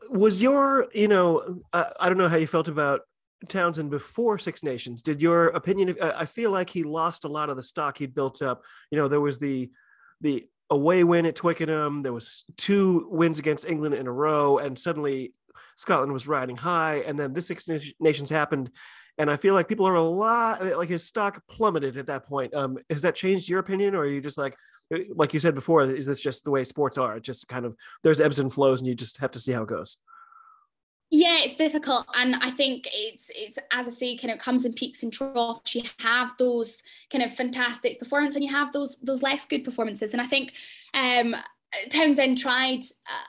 Was 0.09 0.41
your 0.41 0.87
you 0.93 1.07
know 1.07 1.61
I 1.73 2.09
don't 2.09 2.17
know 2.17 2.29
how 2.29 2.37
you 2.37 2.47
felt 2.47 2.67
about 2.67 3.01
Townsend 3.47 3.89
before 3.89 4.37
Six 4.37 4.63
Nations. 4.63 5.01
Did 5.01 5.21
your 5.21 5.47
opinion? 5.47 5.95
I 6.01 6.25
feel 6.25 6.51
like 6.51 6.69
he 6.69 6.83
lost 6.83 7.23
a 7.25 7.29
lot 7.29 7.49
of 7.49 7.57
the 7.57 7.63
stock 7.63 7.97
he'd 7.97 8.15
built 8.15 8.41
up. 8.41 8.63
You 8.91 8.97
know, 8.97 9.07
there 9.07 9.21
was 9.21 9.39
the 9.39 9.71
the 10.21 10.47
away 10.69 11.03
win 11.03 11.25
at 11.25 11.35
Twickenham. 11.35 12.03
There 12.03 12.13
was 12.13 12.45
two 12.57 13.07
wins 13.09 13.39
against 13.39 13.67
England 13.67 13.95
in 13.95 14.07
a 14.07 14.11
row, 14.11 14.57
and 14.57 14.77
suddenly 14.77 15.33
Scotland 15.77 16.11
was 16.11 16.27
riding 16.27 16.57
high. 16.57 16.97
And 17.07 17.19
then 17.19 17.33
this 17.33 17.47
Six 17.47 17.69
Nations 17.99 18.29
happened, 18.29 18.71
and 19.17 19.31
I 19.31 19.37
feel 19.37 19.53
like 19.53 19.67
people 19.67 19.87
are 19.87 19.95
a 19.95 20.03
lot 20.03 20.63
like 20.77 20.89
his 20.89 21.05
stock 21.05 21.41
plummeted 21.49 21.97
at 21.97 22.07
that 22.07 22.25
point. 22.25 22.53
Um, 22.53 22.77
has 22.89 23.01
that 23.03 23.15
changed 23.15 23.47
your 23.47 23.59
opinion, 23.59 23.95
or 23.95 23.99
are 23.99 24.07
you 24.07 24.21
just 24.21 24.37
like? 24.37 24.55
Like 25.13 25.35
you 25.35 25.39
said 25.39 25.53
before, 25.53 25.83
is 25.83 26.07
this 26.07 26.19
just 26.19 26.43
the 26.43 26.49
way 26.49 26.63
sports 26.63 26.97
are? 26.97 27.19
Just 27.19 27.47
kind 27.47 27.63
of 27.63 27.75
there's 28.03 28.19
ebbs 28.19 28.39
and 28.39 28.51
flows, 28.51 28.81
and 28.81 28.87
you 28.87 28.95
just 28.95 29.19
have 29.19 29.29
to 29.31 29.39
see 29.39 29.51
how 29.51 29.61
it 29.61 29.69
goes. 29.69 29.97
Yeah, 31.11 31.39
it's 31.41 31.55
difficult, 31.55 32.05
and 32.15 32.35
I 32.35 32.51
think 32.51 32.87
it's 32.93 33.31
it's 33.35 33.57
as 33.71 33.87
I 33.87 33.91
say, 33.91 34.15
kind 34.15 34.31
of 34.31 34.37
comes 34.37 34.65
in 34.65 34.73
peaks 34.73 35.01
and 35.01 35.11
troughs. 35.11 35.73
You 35.73 35.81
have 35.99 36.37
those 36.37 36.83
kind 37.11 37.23
of 37.23 37.33
fantastic 37.33 37.97
performances, 37.97 38.35
and 38.35 38.45
you 38.45 38.51
have 38.51 38.71
those 38.73 38.97
those 38.97 39.23
less 39.23 39.47
good 39.47 39.63
performances. 39.63 40.13
And 40.13 40.21
I 40.21 40.27
think 40.27 40.53
um, 40.93 41.35
Townsend 41.89 42.37
tried. 42.37 42.81
Uh, 43.07 43.27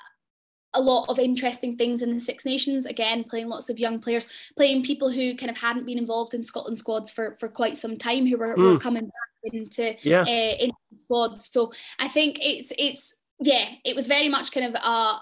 a 0.75 0.81
lot 0.81 1.09
of 1.09 1.19
interesting 1.19 1.77
things 1.77 2.01
in 2.01 2.15
the 2.15 2.21
Six 2.21 2.45
Nations. 2.45 2.87
Again, 2.87 3.25
playing 3.25 3.49
lots 3.49 3.71
of 3.71 3.81
young 3.81 3.99
players, 3.99 4.53
playing 4.57 4.85
people 4.85 5.11
who 5.11 5.37
kind 5.37 5.51
of 5.51 5.59
hadn't 5.59 5.85
been 5.85 5.99
involved 5.99 6.33
in 6.33 6.45
Scotland 6.45 6.79
squads 6.79 7.11
for, 7.11 7.37
for 7.41 7.49
quite 7.49 7.77
some 7.77 7.97
time, 7.97 8.25
who 8.25 8.37
were, 8.37 8.55
mm. 8.55 8.75
were 8.75 8.79
coming 8.79 9.03
back 9.03 9.53
into 9.53 9.97
yeah. 10.03 10.23
uh, 10.23 10.65
into 10.65 10.77
squads. 10.95 11.51
So 11.53 11.73
I 11.99 12.07
think 12.07 12.39
it's 12.41 12.73
it's 12.79 13.15
yeah, 13.41 13.69
it 13.85 13.97
was 13.97 14.07
very 14.07 14.29
much 14.29 14.53
kind 14.53 14.67
of 14.67 14.81
a 14.81 15.21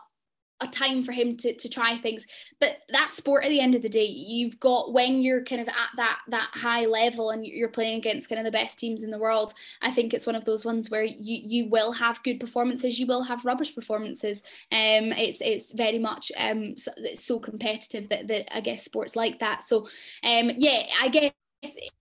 a 0.61 0.66
time 0.66 1.02
for 1.02 1.12
him 1.12 1.36
to, 1.36 1.54
to 1.54 1.68
try 1.68 1.98
things. 1.98 2.26
But 2.61 2.82
that 2.90 3.12
sport 3.12 3.44
at 3.44 3.50
the 3.50 3.61
end 3.61 3.74
of 3.74 3.82
the 3.82 3.88
day 3.88 4.04
you've 4.06 4.59
got 4.61 4.92
when 4.92 5.22
you're 5.22 5.44
kind 5.44 5.61
of 5.61 5.68
at 5.68 5.90
that 5.96 6.20
that 6.28 6.50
high 6.52 6.86
level 6.86 7.30
and 7.30 7.46
you're 7.46 7.68
playing 7.68 7.98
against 7.98 8.28
kind 8.28 8.38
of 8.38 8.44
the 8.44 8.50
best 8.50 8.78
teams 8.78 9.02
in 9.02 9.11
the 9.11 9.18
world 9.18 9.54
i 9.82 9.90
think 9.90 10.12
it's 10.12 10.26
one 10.26 10.36
of 10.36 10.44
those 10.44 10.64
ones 10.64 10.90
where 10.90 11.04
you 11.04 11.14
you 11.44 11.68
will 11.68 11.92
have 11.92 12.22
good 12.22 12.40
performances 12.40 12.98
you 12.98 13.06
will 13.06 13.22
have 13.22 13.44
rubbish 13.44 13.74
performances. 13.74 14.42
Um 14.72 15.12
it's 15.12 15.40
it's 15.40 15.72
very 15.72 15.98
much 15.98 16.30
um 16.36 16.76
so, 16.76 16.90
it's 16.96 17.24
so 17.24 17.38
competitive 17.38 18.09
that, 18.09 18.26
that 18.28 18.54
i 18.56 18.61
guess 18.61 18.84
sports 18.84 19.16
like 19.16 19.38
that. 19.40 19.62
So 19.62 19.78
um 20.24 20.50
yeah 20.56 20.82
i 21.00 21.09
guess 21.09 21.32
it, 21.62 21.92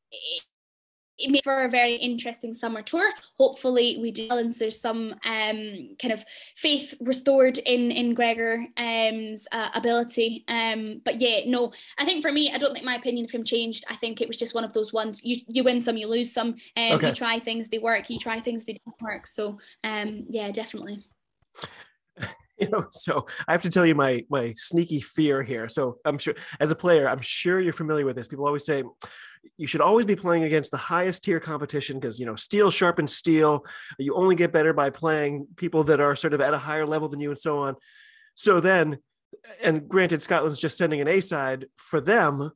it 1.17 1.31
made 1.31 1.43
for 1.43 1.63
a 1.63 1.69
very 1.69 1.95
interesting 1.95 2.53
summer 2.53 2.81
tour. 2.81 3.11
Hopefully, 3.37 3.97
we 4.01 4.11
do. 4.11 4.27
And 4.29 4.53
there's 4.53 4.79
some 4.79 5.13
um, 5.25 5.95
kind 6.01 6.13
of 6.13 6.23
faith 6.55 6.93
restored 7.01 7.57
in 7.59 7.91
in 7.91 8.13
Gregor's 8.13 8.67
um, 8.77 9.35
uh, 9.51 9.69
ability. 9.73 10.45
Um, 10.47 11.01
but 11.03 11.19
yeah, 11.19 11.41
no, 11.47 11.71
I 11.97 12.05
think 12.05 12.21
for 12.21 12.31
me, 12.31 12.51
I 12.53 12.57
don't 12.57 12.73
think 12.73 12.85
my 12.85 12.95
opinion 12.95 13.25
of 13.25 13.31
him 13.31 13.43
changed. 13.43 13.85
I 13.89 13.95
think 13.95 14.21
it 14.21 14.27
was 14.27 14.37
just 14.37 14.55
one 14.55 14.63
of 14.63 14.73
those 14.73 14.93
ones. 14.93 15.21
You 15.23 15.37
you 15.47 15.63
win 15.63 15.79
some, 15.79 15.97
you 15.97 16.07
lose 16.07 16.31
some. 16.31 16.55
Um, 16.75 16.93
okay. 16.93 17.09
You 17.09 17.13
try 17.13 17.39
things, 17.39 17.69
they 17.69 17.79
work. 17.79 18.09
You 18.09 18.19
try 18.19 18.39
things, 18.39 18.65
they 18.65 18.77
don't 18.85 19.01
work. 19.01 19.27
So 19.27 19.59
um, 19.83 20.25
yeah, 20.29 20.51
definitely. 20.51 21.05
you 22.59 22.69
know 22.69 22.85
so 22.91 23.25
i 23.47 23.51
have 23.51 23.61
to 23.61 23.69
tell 23.69 23.85
you 23.85 23.95
my 23.95 24.23
my 24.29 24.53
sneaky 24.57 24.99
fear 25.01 25.43
here. 25.43 25.69
So 25.69 25.97
i'm 26.05 26.17
sure 26.17 26.35
as 26.59 26.71
a 26.71 26.75
player 26.75 27.07
i'm 27.07 27.21
sure 27.21 27.59
you're 27.59 27.73
familiar 27.73 28.05
with 28.05 28.15
this. 28.15 28.27
People 28.27 28.45
always 28.45 28.65
say 28.65 28.83
you 29.57 29.67
should 29.67 29.81
always 29.81 30.05
be 30.05 30.15
playing 30.15 30.43
against 30.43 30.71
the 30.71 30.77
highest 30.77 31.23
tier 31.23 31.39
competition 31.39 31.99
because 31.99 32.19
you 32.19 32.25
know 32.25 32.35
steel 32.35 32.71
sharpens 32.71 33.15
steel. 33.15 33.65
You 33.97 34.15
only 34.15 34.35
get 34.35 34.51
better 34.51 34.73
by 34.73 34.89
playing 34.89 35.47
people 35.55 35.83
that 35.85 35.99
are 35.99 36.15
sort 36.15 36.33
of 36.33 36.41
at 36.41 36.53
a 36.53 36.57
higher 36.57 36.85
level 36.85 37.09
than 37.09 37.19
you 37.19 37.29
and 37.29 37.39
so 37.39 37.59
on. 37.59 37.75
So 38.35 38.59
then 38.59 38.99
and 39.61 39.87
granted 39.87 40.21
scotland's 40.21 40.59
just 40.59 40.77
sending 40.77 41.01
an 41.01 41.07
a 41.07 41.19
side 41.19 41.65
for 41.75 42.01
them 42.01 42.51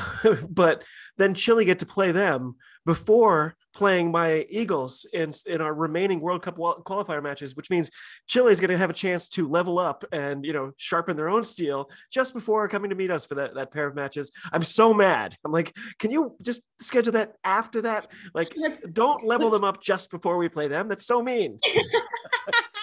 but 0.50 0.82
then 1.16 1.34
chile 1.34 1.64
get 1.64 1.78
to 1.78 1.86
play 1.86 2.12
them 2.12 2.56
before 2.86 3.56
playing 3.74 4.10
my 4.10 4.46
Eagles 4.48 5.06
in, 5.12 5.32
in 5.46 5.60
our 5.60 5.74
remaining 5.74 6.20
World 6.20 6.40
Cup 6.40 6.56
qualifier 6.56 7.22
matches, 7.22 7.54
which 7.54 7.68
means 7.68 7.90
Chile 8.26 8.50
is 8.50 8.60
going 8.60 8.70
to 8.70 8.78
have 8.78 8.88
a 8.88 8.94
chance 8.94 9.28
to 9.30 9.46
level 9.46 9.78
up 9.78 10.04
and 10.12 10.46
you 10.46 10.54
know 10.54 10.72
sharpen 10.78 11.16
their 11.16 11.28
own 11.28 11.42
steel 11.42 11.90
just 12.10 12.32
before 12.32 12.66
coming 12.68 12.88
to 12.88 12.96
meet 12.96 13.10
us 13.10 13.26
for 13.26 13.34
that, 13.34 13.54
that 13.54 13.72
pair 13.72 13.86
of 13.86 13.94
matches. 13.94 14.32
I'm 14.52 14.62
so 14.62 14.94
mad. 14.94 15.36
I'm 15.44 15.52
like, 15.52 15.76
can 15.98 16.10
you 16.10 16.36
just 16.40 16.62
schedule 16.80 17.12
that 17.12 17.34
after 17.44 17.82
that? 17.82 18.10
Like, 18.34 18.54
don't 18.92 19.24
level 19.24 19.50
them 19.50 19.64
up 19.64 19.82
just 19.82 20.10
before 20.10 20.38
we 20.38 20.48
play 20.48 20.68
them. 20.68 20.88
That's 20.88 21.06
so 21.06 21.20
mean. 21.20 21.58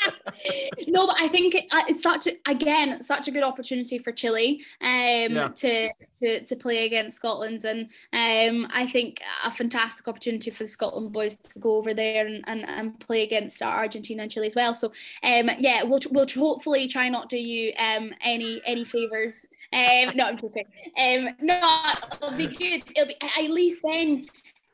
no, 0.87 1.07
but 1.07 1.15
I 1.19 1.27
think 1.27 1.55
uh, 1.55 1.81
it's 1.87 2.01
such 2.01 2.27
a, 2.27 2.35
again 2.47 3.01
such 3.01 3.27
a 3.27 3.31
good 3.31 3.43
opportunity 3.43 3.97
for 3.97 4.11
Chile 4.11 4.61
um, 4.81 4.87
yeah. 4.89 5.49
to, 5.55 5.89
to 6.19 6.45
to 6.45 6.55
play 6.55 6.85
against 6.85 7.17
Scotland, 7.17 7.65
and 7.65 7.89
um, 8.13 8.69
I 8.73 8.87
think 8.87 9.21
a 9.43 9.51
fantastic 9.51 10.07
opportunity 10.07 10.49
for 10.49 10.63
the 10.63 10.69
Scotland 10.69 11.11
boys 11.11 11.35
to 11.35 11.59
go 11.59 11.75
over 11.75 11.93
there 11.93 12.25
and, 12.25 12.43
and, 12.47 12.67
and 12.67 12.99
play 12.99 13.23
against 13.23 13.61
Argentina 13.61 14.23
and 14.23 14.31
Chile 14.31 14.47
as 14.47 14.55
well. 14.55 14.73
So 14.73 14.87
um, 15.23 15.49
yeah, 15.59 15.83
we'll 15.83 15.99
we'll 16.11 16.27
hopefully 16.27 16.87
try 16.87 17.09
not 17.09 17.29
to 17.29 17.33
do 17.33 17.41
you 17.41 17.73
um, 17.79 18.13
any 18.21 18.61
any 18.63 18.85
favors. 18.85 19.47
Um, 19.71 20.15
no, 20.15 20.25
I'm 20.27 20.37
joking. 20.37 20.65
Um, 20.97 21.35
no, 21.41 21.83
it'll 22.21 22.37
be 22.37 22.47
good. 22.47 22.83
It'll 22.95 23.07
be 23.07 23.15
at 23.21 23.49
least 23.49 23.79
then 23.83 24.27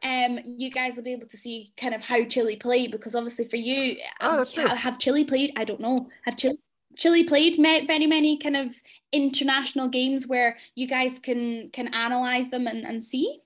um, 0.03 0.39
you 0.43 0.71
guys 0.71 0.95
will 0.95 1.03
be 1.03 1.13
able 1.13 1.27
to 1.27 1.37
see 1.37 1.73
kind 1.77 1.93
of 1.93 2.03
how 2.03 2.23
Chile 2.23 2.55
play 2.55 2.87
because 2.87 3.15
obviously 3.15 3.45
for 3.45 3.57
you, 3.57 3.97
oh, 4.21 4.45
true. 4.45 4.65
have 4.67 4.97
Chile 4.97 5.25
played? 5.25 5.51
I 5.55 5.65
don't 5.65 5.81
know. 5.81 6.07
Have 6.23 6.37
Chile 6.37 6.57
Chile 6.97 7.23
played 7.23 7.57
met 7.57 7.87
very 7.87 8.07
many 8.07 8.37
kind 8.37 8.57
of 8.57 8.75
international 9.13 9.87
games 9.87 10.27
where 10.27 10.57
you 10.75 10.87
guys 10.87 11.19
can 11.19 11.69
can 11.71 11.93
analyze 11.93 12.49
them 12.49 12.67
and, 12.67 12.85
and 12.85 13.03
see? 13.03 13.39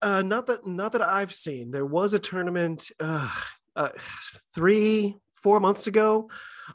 Uh, 0.00 0.22
not 0.22 0.46
that 0.46 0.66
not 0.66 0.92
that 0.92 1.02
I've 1.02 1.32
seen. 1.32 1.70
There 1.70 1.86
was 1.86 2.14
a 2.14 2.18
tournament 2.18 2.90
uh, 3.00 3.30
uh, 3.74 3.90
three 4.54 5.16
four 5.42 5.60
months 5.60 5.86
ago 5.86 6.28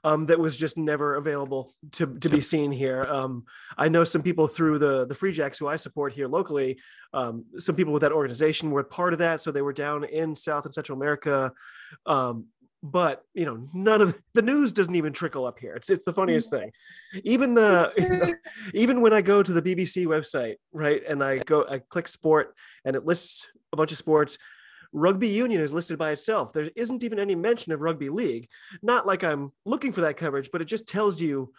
um, 0.03 0.25
that 0.27 0.39
was 0.39 0.57
just 0.57 0.77
never 0.77 1.15
available 1.15 1.73
to, 1.91 2.07
to 2.19 2.29
be 2.29 2.41
seen 2.41 2.71
here. 2.71 3.03
Um, 3.03 3.45
I 3.77 3.89
know 3.89 4.03
some 4.03 4.23
people 4.23 4.47
through 4.47 4.79
the 4.79 5.05
the 5.05 5.15
Free 5.15 5.31
Jacks 5.31 5.59
who 5.59 5.67
I 5.67 5.75
support 5.75 6.13
here 6.13 6.27
locally. 6.27 6.79
Um, 7.13 7.45
some 7.57 7.75
people 7.75 7.93
with 7.93 8.01
that 8.01 8.11
organization 8.11 8.71
were 8.71 8.83
part 8.83 9.13
of 9.13 9.19
that, 9.19 9.41
so 9.41 9.51
they 9.51 9.61
were 9.61 9.73
down 9.73 10.03
in 10.03 10.35
South 10.35 10.65
and 10.65 10.73
Central 10.73 10.97
America. 10.97 11.51
Um, 12.05 12.45
but 12.81 13.23
you 13.33 13.45
know, 13.45 13.65
none 13.73 14.01
of 14.01 14.13
the, 14.13 14.19
the, 14.33 14.41
news 14.41 14.73
doesn't 14.73 14.95
even 14.95 15.13
trickle 15.13 15.45
up 15.45 15.57
here. 15.57 15.75
It's 15.75 15.89
it's 15.89 16.03
the 16.03 16.13
funniest 16.13 16.49
thing. 16.49 16.71
Even 17.23 17.53
the 17.53 17.93
you 17.97 18.09
know, 18.09 18.33
even 18.73 19.01
when 19.01 19.13
I 19.13 19.21
go 19.21 19.41
to 19.41 19.53
the 19.53 19.61
BBC 19.61 20.05
website, 20.05 20.55
right, 20.73 21.01
and 21.07 21.23
I 21.23 21.39
go 21.39 21.65
I 21.69 21.79
click 21.79 22.07
sport 22.07 22.55
and 22.83 22.95
it 22.95 23.05
lists 23.05 23.47
a 23.71 23.77
bunch 23.77 23.91
of 23.91 23.97
sports 23.97 24.37
Rugby 24.93 25.27
union 25.27 25.59
is 25.59 25.73
listed 25.73 25.97
by 25.97 26.11
itself. 26.11 26.53
There 26.53 26.69
isn't 26.75 27.03
even 27.03 27.19
any 27.19 27.33
mention 27.33 27.73
of 27.73 27.81
rugby 27.81 28.09
league. 28.09 28.47
Not 28.81 29.07
like 29.07 29.23
I'm 29.23 29.51
looking 29.65 29.91
for 29.91 30.01
that 30.01 30.17
coverage, 30.17 30.49
but 30.51 30.61
it 30.61 30.65
just 30.65 30.87
tells 30.87 31.19
you, 31.19 31.51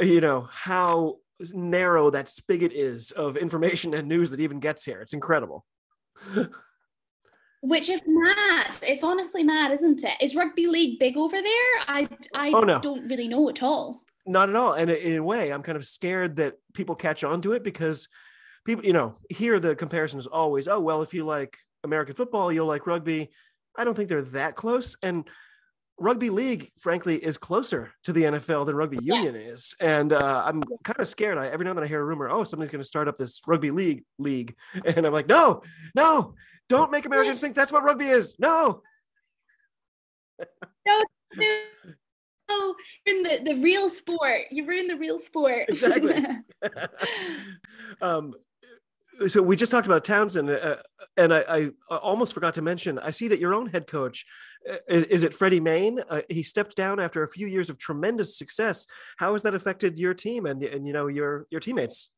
you 0.00 0.20
know, 0.20 0.48
how 0.50 1.18
narrow 1.54 2.10
that 2.10 2.28
spigot 2.28 2.72
is 2.72 3.12
of 3.12 3.36
information 3.36 3.94
and 3.94 4.08
news 4.08 4.30
that 4.32 4.40
even 4.40 4.60
gets 4.60 4.84
here. 4.84 5.00
It's 5.00 5.12
incredible. 5.12 5.64
Which 7.62 7.90
is 7.90 8.00
mad. 8.06 8.78
It's 8.82 9.04
honestly 9.04 9.44
mad, 9.44 9.70
isn't 9.72 10.02
it? 10.02 10.14
Is 10.20 10.34
rugby 10.34 10.66
league 10.66 10.98
big 10.98 11.16
over 11.16 11.36
there? 11.36 11.82
I 11.86 12.08
I 12.34 12.50
oh, 12.52 12.60
no. 12.60 12.80
don't 12.80 13.06
really 13.08 13.28
know 13.28 13.50
at 13.50 13.62
all. 13.62 14.02
Not 14.26 14.48
at 14.48 14.56
all. 14.56 14.72
And 14.72 14.90
in 14.90 15.16
a 15.16 15.22
way, 15.22 15.52
I'm 15.52 15.62
kind 15.62 15.76
of 15.76 15.86
scared 15.86 16.36
that 16.36 16.54
people 16.72 16.94
catch 16.94 17.22
on 17.22 17.42
to 17.42 17.52
it 17.52 17.62
because 17.62 18.08
people, 18.64 18.84
you 18.84 18.94
know, 18.94 19.16
here 19.28 19.60
the 19.60 19.76
comparison 19.76 20.18
is 20.18 20.26
always, 20.26 20.68
oh 20.68 20.80
well, 20.80 21.02
if 21.02 21.12
you 21.12 21.24
like 21.24 21.58
American 21.84 22.14
football, 22.14 22.52
you'll 22.52 22.66
like 22.66 22.86
rugby. 22.86 23.30
I 23.76 23.84
don't 23.84 23.94
think 23.94 24.08
they're 24.08 24.22
that 24.22 24.56
close. 24.56 24.96
And 25.02 25.28
rugby 26.00 26.30
league, 26.30 26.72
frankly, 26.80 27.16
is 27.16 27.38
closer 27.38 27.92
to 28.04 28.12
the 28.12 28.22
NFL 28.22 28.66
than 28.66 28.74
rugby 28.74 28.98
union 29.02 29.34
yeah. 29.34 29.52
is. 29.52 29.74
And 29.80 30.12
uh, 30.12 30.42
I'm 30.44 30.62
kind 30.82 30.98
of 30.98 31.06
scared. 31.06 31.38
I, 31.38 31.48
every 31.48 31.64
now 31.64 31.70
and 31.70 31.78
then 31.78 31.84
I 31.84 31.88
hear 31.88 32.00
a 32.00 32.04
rumor, 32.04 32.28
oh, 32.28 32.42
somebody's 32.42 32.72
going 32.72 32.82
to 32.82 32.88
start 32.88 33.06
up 33.06 33.18
this 33.18 33.40
rugby 33.46 33.70
league 33.70 34.04
league. 34.18 34.56
And 34.84 35.06
I'm 35.06 35.12
like, 35.12 35.28
no, 35.28 35.62
no, 35.94 36.34
don't 36.68 36.90
make 36.90 37.06
Americans 37.06 37.40
think 37.40 37.54
that's 37.54 37.70
what 37.70 37.84
rugby 37.84 38.06
is. 38.06 38.34
No. 38.38 38.82
no, 40.86 41.02
no. 41.36 42.74
in 43.06 43.22
the, 43.22 43.40
the 43.44 43.60
real 43.60 43.88
sport. 43.88 44.40
You 44.50 44.66
ruin 44.66 44.88
the 44.88 44.96
real 44.96 45.18
sport. 45.18 45.68
exactly. 45.68 46.24
um, 48.00 48.34
so 49.28 49.42
we 49.42 49.56
just 49.56 49.70
talked 49.70 49.86
about 49.86 50.04
Townsend, 50.04 50.50
uh, 50.50 50.76
and 51.16 51.32
I, 51.34 51.70
I, 51.90 51.96
almost 51.96 52.34
forgot 52.34 52.54
to 52.54 52.62
mention. 52.62 52.98
I 52.98 53.10
see 53.10 53.28
that 53.28 53.38
your 53.38 53.54
own 53.54 53.66
head 53.66 53.86
coach 53.86 54.24
uh, 54.68 54.76
is, 54.88 55.04
is 55.04 55.24
it 55.24 55.34
Freddie 55.34 55.60
Main? 55.60 56.00
Uh, 56.08 56.22
he 56.28 56.42
stepped 56.42 56.76
down 56.76 57.00
after 57.00 57.22
a 57.22 57.28
few 57.28 57.46
years 57.46 57.70
of 57.70 57.78
tremendous 57.78 58.36
success. 58.36 58.86
How 59.18 59.32
has 59.32 59.42
that 59.42 59.54
affected 59.54 59.98
your 59.98 60.14
team 60.14 60.46
and 60.46 60.62
and 60.62 60.86
you 60.86 60.92
know 60.92 61.06
your 61.06 61.46
your 61.50 61.60
teammates? 61.60 62.10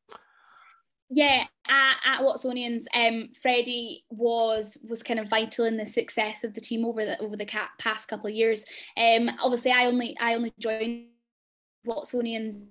Yeah, 1.09 1.45
at, 1.67 1.95
at 2.05 2.21
Watsonians, 2.21 2.85
um, 2.93 3.29
Freddie 3.39 4.05
was 4.09 4.77
was 4.87 5.03
kind 5.03 5.19
of 5.19 5.29
vital 5.29 5.65
in 5.65 5.77
the 5.77 5.85
success 5.85 6.43
of 6.43 6.53
the 6.53 6.61
team 6.61 6.85
over 6.85 7.05
the 7.05 7.19
over 7.19 7.35
the 7.35 7.45
past 7.77 8.07
couple 8.07 8.27
of 8.27 8.35
years. 8.35 8.65
Um, 8.97 9.29
obviously, 9.41 9.71
I 9.71 9.85
only 9.85 10.17
I 10.19 10.35
only 10.35 10.53
joined 10.59 11.07
Watsonians 11.87 12.67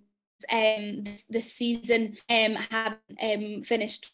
um 0.50 1.04
this, 1.04 1.24
this 1.28 1.52
season 1.52 2.16
um 2.28 2.54
have 2.54 2.96
um 3.22 3.62
finished 3.62 4.12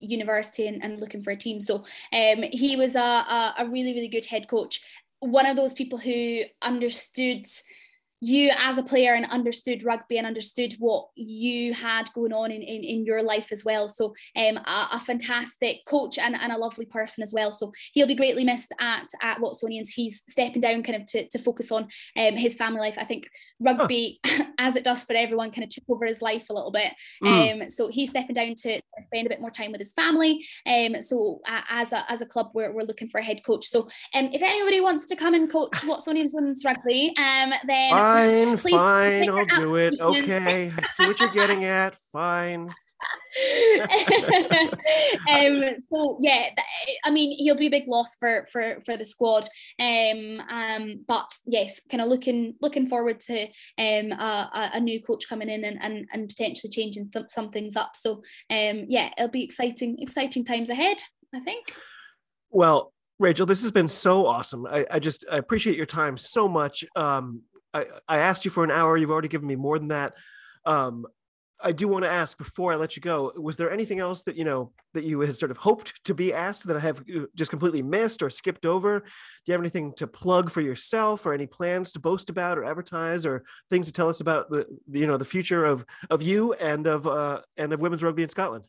university 0.00 0.66
and, 0.66 0.82
and 0.82 1.00
looking 1.00 1.22
for 1.22 1.30
a 1.30 1.36
team. 1.36 1.60
So 1.60 1.84
um, 2.12 2.42
he 2.52 2.76
was 2.76 2.96
a, 2.96 3.00
a, 3.00 3.54
a 3.58 3.66
really, 3.66 3.92
really 3.92 4.08
good 4.08 4.24
head 4.24 4.48
coach. 4.48 4.80
One 5.20 5.46
of 5.46 5.56
those 5.56 5.72
people 5.72 5.98
who 5.98 6.42
understood 6.62 7.46
you 8.20 8.50
as 8.58 8.78
a 8.78 8.82
player 8.82 9.14
and 9.14 9.26
understood 9.26 9.84
rugby 9.84 10.18
and 10.18 10.26
understood 10.26 10.74
what 10.78 11.08
you 11.14 11.72
had 11.72 12.12
going 12.14 12.32
on 12.32 12.50
in, 12.50 12.62
in, 12.62 12.82
in 12.82 13.04
your 13.04 13.22
life 13.22 13.52
as 13.52 13.64
well. 13.64 13.86
So 13.88 14.14
um, 14.36 14.56
a, 14.56 14.88
a, 14.92 15.00
fantastic 15.00 15.84
coach 15.86 16.18
and, 16.18 16.34
and 16.34 16.52
a 16.52 16.58
lovely 16.58 16.84
person 16.84 17.22
as 17.22 17.32
well. 17.32 17.52
So 17.52 17.72
he'll 17.92 18.06
be 18.06 18.16
greatly 18.16 18.44
missed 18.44 18.74
at 18.80 19.06
at 19.22 19.38
Watsonians. 19.38 19.88
He's 19.94 20.22
stepping 20.28 20.60
down 20.60 20.82
kind 20.82 21.00
of 21.00 21.06
to, 21.06 21.28
to 21.28 21.38
focus 21.38 21.70
on 21.70 21.88
um, 22.16 22.34
his 22.34 22.54
family 22.54 22.80
life. 22.80 22.96
I 22.98 23.04
think 23.04 23.28
rugby, 23.60 24.18
huh. 24.26 24.44
as 24.58 24.74
it 24.74 24.84
does 24.84 25.04
for 25.04 25.14
everyone, 25.14 25.52
kind 25.52 25.64
of 25.64 25.70
took 25.70 25.84
over 25.88 26.04
his 26.04 26.20
life 26.20 26.50
a 26.50 26.52
little 26.52 26.72
bit. 26.72 26.92
Mm. 27.22 27.62
Um, 27.62 27.70
so 27.70 27.88
he's 27.88 28.10
stepping 28.10 28.34
down 28.34 28.54
to 28.56 28.80
spend 29.00 29.26
a 29.26 29.30
bit 29.30 29.40
more 29.40 29.50
time 29.50 29.70
with 29.70 29.80
his 29.80 29.92
family. 29.92 30.44
Um, 30.66 31.00
so 31.00 31.40
uh, 31.48 31.62
as 31.70 31.92
a 31.92 32.10
as 32.10 32.20
a 32.20 32.26
club, 32.26 32.50
we're, 32.54 32.72
we're 32.72 32.82
looking 32.82 33.08
for 33.08 33.18
a 33.18 33.24
head 33.24 33.44
coach. 33.44 33.66
So 33.66 33.82
um, 34.14 34.30
if 34.32 34.42
anybody 34.42 34.80
wants 34.80 35.06
to 35.06 35.16
come 35.16 35.34
and 35.34 35.50
coach 35.50 35.72
Watsonians 35.82 36.30
women's 36.34 36.64
rugby, 36.64 37.14
um, 37.16 37.52
then 37.66 37.92
Fine, 38.08 38.56
fine, 38.56 39.28
I'll 39.28 39.46
do 39.46 39.76
it. 39.76 39.94
Okay, 40.00 40.72
I 40.76 40.82
see 40.82 41.06
what 41.06 41.20
you're 41.20 41.30
getting 41.30 41.64
at. 41.64 41.96
Fine. 42.12 42.70
um, 45.30 45.62
so 45.78 46.18
yeah, 46.20 46.48
I 47.04 47.10
mean 47.10 47.36
he'll 47.38 47.56
be 47.56 47.68
a 47.68 47.70
big 47.70 47.86
loss 47.86 48.16
for 48.16 48.46
for 48.50 48.80
for 48.84 48.96
the 48.96 49.04
squad. 49.04 49.46
Um, 49.78 50.40
um, 50.50 51.04
but 51.06 51.30
yes, 51.46 51.80
kind 51.88 52.00
of 52.00 52.08
looking 52.08 52.54
looking 52.60 52.88
forward 52.88 53.20
to 53.20 53.42
um 53.78 54.12
a, 54.12 54.70
a 54.74 54.80
new 54.80 55.00
coach 55.02 55.28
coming 55.28 55.48
in 55.48 55.64
and 55.64 55.78
and, 55.80 56.08
and 56.12 56.28
potentially 56.28 56.70
changing 56.70 57.10
th- 57.10 57.26
some 57.28 57.50
things 57.50 57.76
up. 57.76 57.92
So 57.94 58.22
um, 58.50 58.86
yeah, 58.88 59.10
it'll 59.16 59.28
be 59.28 59.44
exciting 59.44 59.98
exciting 60.00 60.44
times 60.44 60.70
ahead. 60.70 60.96
I 61.34 61.40
think. 61.40 61.72
Well, 62.50 62.92
Rachel, 63.18 63.46
this 63.46 63.62
has 63.62 63.72
been 63.72 63.88
so 63.88 64.26
awesome. 64.26 64.66
I, 64.66 64.86
I 64.90 64.98
just 64.98 65.24
I 65.30 65.38
appreciate 65.38 65.76
your 65.76 65.86
time 65.86 66.16
so 66.16 66.48
much. 66.48 66.84
Um, 66.94 67.42
I, 67.74 67.86
I 68.08 68.18
asked 68.18 68.44
you 68.44 68.50
for 68.50 68.64
an 68.64 68.70
hour. 68.70 68.96
You've 68.96 69.10
already 69.10 69.28
given 69.28 69.48
me 69.48 69.56
more 69.56 69.78
than 69.78 69.88
that. 69.88 70.14
Um, 70.64 71.06
I 71.60 71.72
do 71.72 71.88
want 71.88 72.04
to 72.04 72.10
ask 72.10 72.38
before 72.38 72.72
I 72.72 72.76
let 72.76 72.94
you 72.94 73.02
go, 73.02 73.32
was 73.36 73.56
there 73.56 73.70
anything 73.70 73.98
else 73.98 74.22
that, 74.22 74.36
you 74.36 74.44
know, 74.44 74.70
that 74.94 75.02
you 75.02 75.18
had 75.20 75.36
sort 75.36 75.50
of 75.50 75.56
hoped 75.56 76.04
to 76.04 76.14
be 76.14 76.32
asked 76.32 76.66
that 76.68 76.76
I 76.76 76.80
have 76.80 77.00
uh, 77.00 77.22
just 77.34 77.50
completely 77.50 77.82
missed 77.82 78.22
or 78.22 78.30
skipped 78.30 78.64
over? 78.64 79.00
Do 79.00 79.06
you 79.46 79.52
have 79.52 79.60
anything 79.60 79.92
to 79.94 80.06
plug 80.06 80.50
for 80.50 80.60
yourself 80.60 81.26
or 81.26 81.34
any 81.34 81.46
plans 81.46 81.90
to 81.92 81.98
boast 81.98 82.30
about 82.30 82.58
or 82.58 82.64
advertise 82.64 83.26
or 83.26 83.42
things 83.70 83.86
to 83.86 83.92
tell 83.92 84.08
us 84.08 84.20
about 84.20 84.50
the, 84.50 84.66
the 84.86 85.00
you 85.00 85.06
know, 85.08 85.16
the 85.16 85.24
future 85.24 85.64
of, 85.64 85.84
of 86.10 86.22
you 86.22 86.52
and 86.54 86.86
of, 86.86 87.08
uh, 87.08 87.40
and 87.56 87.72
of 87.72 87.80
women's 87.80 88.04
rugby 88.04 88.22
in 88.22 88.28
Scotland? 88.28 88.64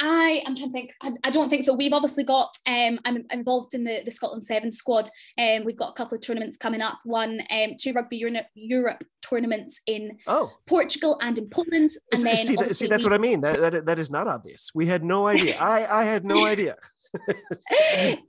I 0.00 0.42
am 0.46 0.54
trying 0.54 0.68
to 0.68 0.72
think. 0.72 0.92
I, 1.02 1.12
I, 1.24 1.30
don't 1.30 1.48
think 1.48 1.62
so. 1.62 1.74
We've 1.74 1.92
obviously 1.92 2.24
got. 2.24 2.56
Um, 2.66 2.98
I'm 3.04 3.24
involved 3.30 3.74
in 3.74 3.84
the, 3.84 4.02
the 4.04 4.10
Scotland 4.10 4.44
Seven 4.44 4.70
squad. 4.70 5.08
Um, 5.38 5.64
we've 5.64 5.76
got 5.76 5.90
a 5.90 5.92
couple 5.94 6.16
of 6.16 6.22
tournaments 6.22 6.56
coming 6.56 6.82
up. 6.82 6.98
One, 7.04 7.40
um, 7.50 7.72
two 7.80 7.92
rugby 7.92 8.18
Europe, 8.18 8.46
Europe 8.54 9.04
tournaments 9.22 9.80
in 9.86 10.18
oh. 10.26 10.50
Portugal 10.66 11.18
and 11.22 11.38
in 11.38 11.48
Poland. 11.48 11.90
And 12.12 12.20
see, 12.20 12.24
then 12.24 12.36
see, 12.36 12.56
that, 12.56 12.76
see 12.76 12.86
that's 12.88 13.04
we, 13.04 13.10
what 13.10 13.14
I 13.14 13.18
mean. 13.18 13.40
That, 13.40 13.58
that 13.60 13.86
that 13.86 13.98
is 13.98 14.10
not 14.10 14.28
obvious. 14.28 14.70
We 14.74 14.86
had 14.86 15.02
no 15.02 15.28
idea. 15.28 15.56
I 15.60 15.86
I 15.86 16.04
had 16.04 16.24
no 16.24 16.44
idea. 16.46 16.76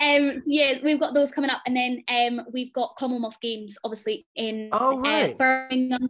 um, 0.01 0.43
yeah, 0.45 0.75
we've 0.83 0.99
got 0.99 1.13
those 1.13 1.31
coming 1.31 1.49
up, 1.49 1.61
and 1.65 1.75
then 1.75 2.03
um, 2.07 2.45
we've 2.53 2.73
got 2.73 2.95
Commonwealth 2.95 3.39
Games, 3.41 3.77
obviously 3.83 4.25
in 4.35 4.69
oh, 4.71 4.99
right. 4.99 5.33
uh, 5.33 5.37
Birmingham 5.37 6.09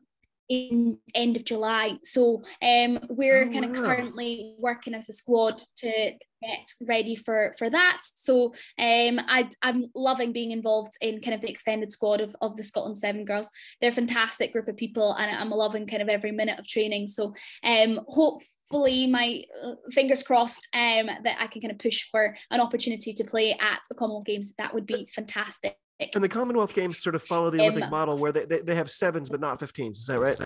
in 0.49 0.97
end 1.13 1.37
of 1.37 1.45
July. 1.45 1.97
So 2.03 2.43
um, 2.61 2.99
we're 3.09 3.45
oh, 3.45 3.51
kind 3.51 3.65
of 3.65 3.71
wow. 3.71 3.85
currently 3.85 4.55
working 4.59 4.93
as 4.93 5.09
a 5.09 5.13
squad 5.13 5.61
to 5.77 5.87
get 6.41 6.59
ready 6.81 7.15
for 7.15 7.55
for 7.57 7.69
that. 7.69 8.01
So 8.03 8.53
um, 8.77 9.19
I 9.27 9.49
I'm 9.61 9.85
loving 9.95 10.31
being 10.31 10.51
involved 10.51 10.93
in 11.01 11.21
kind 11.21 11.33
of 11.33 11.41
the 11.41 11.49
extended 11.49 11.91
squad 11.91 12.21
of, 12.21 12.35
of 12.41 12.55
the 12.55 12.63
Scotland 12.63 12.97
Seven 12.97 13.25
girls. 13.25 13.49
They're 13.81 13.89
a 13.89 13.93
fantastic 13.93 14.53
group 14.53 14.67
of 14.67 14.77
people, 14.77 15.13
and 15.13 15.35
I'm 15.35 15.49
loving 15.49 15.87
kind 15.87 16.01
of 16.01 16.09
every 16.09 16.31
minute 16.31 16.59
of 16.59 16.67
training. 16.67 17.07
So 17.07 17.33
um, 17.63 17.99
hope 18.07 18.41
hopefully 18.69 19.07
my 19.07 19.43
uh, 19.63 19.75
fingers 19.91 20.23
crossed 20.23 20.67
um, 20.73 21.07
that 21.23 21.37
I 21.39 21.47
can 21.47 21.61
kind 21.61 21.71
of 21.71 21.79
push 21.79 22.07
for 22.11 22.35
an 22.51 22.59
opportunity 22.59 23.13
to 23.13 23.23
play 23.23 23.53
at 23.53 23.79
the 23.89 23.95
Commonwealth 23.95 24.25
Games. 24.25 24.53
That 24.57 24.73
would 24.73 24.85
be 24.85 25.07
fantastic. 25.13 25.77
Eh 25.99 26.07
and 26.13 26.23
the 26.23 26.29
Commonwealth 26.29 26.73
Games 26.73 26.99
sort 26.99 27.15
of 27.15 27.23
follow 27.23 27.49
the 27.49 27.59
Olympic 27.59 27.89
model 27.89 28.17
where 28.17 28.31
they, 28.31 28.45
they, 28.45 28.61
they 28.61 28.75
have 28.75 28.91
sevens 28.91 29.29
but 29.29 29.39
not 29.39 29.59
15s. 29.59 29.91
Is 29.91 30.05
that 30.07 30.19
right? 30.19 30.39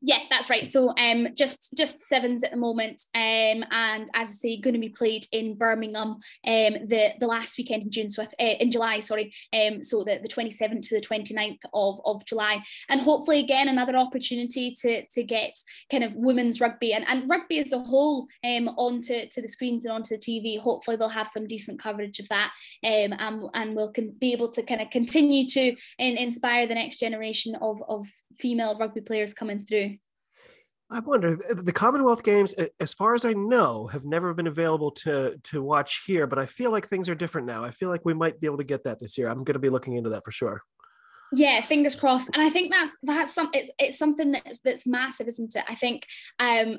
Yeah, 0.00 0.18
that's 0.30 0.48
right. 0.48 0.66
So 0.66 0.94
um, 0.96 1.28
just 1.36 1.74
just 1.76 1.98
sevens 1.98 2.44
at 2.44 2.52
the 2.52 2.56
moment, 2.56 3.02
um, 3.14 3.64
and 3.70 4.08
as 4.14 4.30
I 4.30 4.36
say, 4.40 4.60
going 4.60 4.74
to 4.74 4.80
be 4.80 4.90
played 4.90 5.26
in 5.32 5.56
Birmingham, 5.56 6.10
um, 6.10 6.18
the 6.44 7.14
the 7.18 7.26
last 7.26 7.58
weekend 7.58 7.82
in 7.82 7.90
June, 7.90 8.08
so 8.08 8.22
uh, 8.22 8.26
in 8.38 8.70
July, 8.70 9.00
sorry, 9.00 9.32
um, 9.52 9.82
so 9.82 10.04
the 10.04 10.20
the 10.22 10.28
twenty 10.28 10.52
seventh 10.52 10.88
to 10.88 10.94
the 10.94 11.06
29th 11.06 11.58
of 11.74 12.00
of 12.04 12.24
July, 12.26 12.62
and 12.88 13.00
hopefully 13.00 13.40
again 13.40 13.68
another 13.68 13.96
opportunity 13.96 14.72
to 14.80 15.04
to 15.06 15.24
get 15.24 15.58
kind 15.90 16.04
of 16.04 16.14
women's 16.14 16.60
rugby 16.60 16.92
and 16.92 17.06
and 17.08 17.28
rugby 17.28 17.58
as 17.58 17.72
a 17.72 17.78
whole 17.78 18.28
um 18.44 18.68
onto 18.76 19.26
to 19.28 19.42
the 19.42 19.48
screens 19.48 19.84
and 19.84 19.92
onto 19.92 20.16
the 20.16 20.22
TV. 20.22 20.60
Hopefully 20.60 20.96
they'll 20.96 21.08
have 21.08 21.28
some 21.28 21.46
decent 21.46 21.80
coverage 21.80 22.20
of 22.20 22.28
that, 22.28 22.52
um, 22.84 23.14
and 23.18 23.42
and 23.54 23.74
we'll 23.74 23.90
can 23.90 24.10
be 24.20 24.32
able 24.32 24.52
to 24.52 24.62
kind 24.62 24.80
of 24.80 24.90
continue 24.90 25.44
to 25.46 25.74
in, 25.98 26.16
inspire 26.16 26.68
the 26.68 26.74
next 26.74 27.00
generation 27.00 27.56
of 27.56 27.82
of 27.88 28.06
female 28.38 28.78
rugby 28.78 29.00
players 29.00 29.34
coming 29.34 29.58
through. 29.58 29.87
I 30.90 31.00
wonder 31.00 31.36
the 31.36 31.72
Commonwealth 31.72 32.22
Games, 32.22 32.54
as 32.80 32.94
far 32.94 33.14
as 33.14 33.26
I 33.26 33.34
know, 33.34 33.88
have 33.88 34.06
never 34.06 34.32
been 34.32 34.46
available 34.46 34.90
to 34.92 35.38
to 35.44 35.62
watch 35.62 36.02
here. 36.06 36.26
But 36.26 36.38
I 36.38 36.46
feel 36.46 36.70
like 36.70 36.88
things 36.88 37.10
are 37.10 37.14
different 37.14 37.46
now. 37.46 37.62
I 37.62 37.70
feel 37.70 37.90
like 37.90 38.04
we 38.04 38.14
might 38.14 38.40
be 38.40 38.46
able 38.46 38.58
to 38.58 38.64
get 38.64 38.84
that 38.84 38.98
this 38.98 39.18
year. 39.18 39.28
I'm 39.28 39.44
going 39.44 39.54
to 39.54 39.58
be 39.58 39.68
looking 39.68 39.96
into 39.96 40.10
that 40.10 40.24
for 40.24 40.30
sure. 40.30 40.62
Yeah, 41.32 41.60
fingers 41.60 41.94
crossed. 41.94 42.30
And 42.32 42.40
I 42.40 42.48
think 42.48 42.72
that's 42.72 42.96
that's 43.02 43.34
some 43.34 43.50
it's 43.52 43.70
it's 43.78 43.98
something 43.98 44.32
that's 44.32 44.60
that's 44.60 44.86
massive, 44.86 45.28
isn't 45.28 45.56
it? 45.56 45.64
I 45.68 45.74
think 45.74 46.06
um 46.38 46.78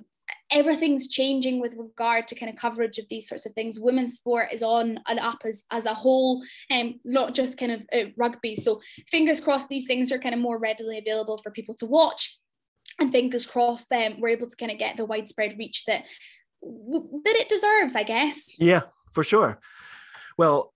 everything's 0.52 1.08
changing 1.08 1.60
with 1.60 1.76
regard 1.76 2.28
to 2.28 2.36
kind 2.36 2.52
of 2.52 2.58
coverage 2.58 2.98
of 2.98 3.08
these 3.10 3.28
sorts 3.28 3.46
of 3.46 3.54
things. 3.54 3.80
Women's 3.80 4.16
sport 4.16 4.50
is 4.52 4.64
on 4.64 5.00
and 5.08 5.20
up 5.20 5.40
as, 5.46 5.64
as 5.72 5.86
a 5.86 5.94
whole, 5.94 6.44
and 6.70 6.90
um, 6.90 7.00
not 7.04 7.36
just 7.36 7.60
kind 7.60 7.72
of 7.72 7.86
uh, 7.94 8.10
rugby. 8.18 8.56
So 8.56 8.82
fingers 9.08 9.40
crossed, 9.40 9.70
these 9.70 9.86
things 9.86 10.12
are 10.12 10.20
kind 10.20 10.34
of 10.34 10.42
more 10.42 10.60
readily 10.60 10.98
available 10.98 11.38
for 11.38 11.52
people 11.52 11.76
to 11.76 11.86
watch 11.86 12.39
and 13.00 13.12
fingers 13.12 13.46
crossed 13.46 13.90
then 13.90 14.18
we're 14.20 14.30
able 14.30 14.48
to 14.48 14.56
kind 14.56 14.72
of 14.72 14.78
get 14.78 14.98
the 14.98 15.06
widespread 15.06 15.58
reach 15.58 15.86
that 15.86 16.06
that 16.62 17.36
it 17.36 17.50
deserves 17.50 17.96
i 17.96 18.04
guess. 18.04 18.54
Yeah 18.60 18.82
for 19.14 19.24
sure. 19.24 19.60
Well 20.38 20.74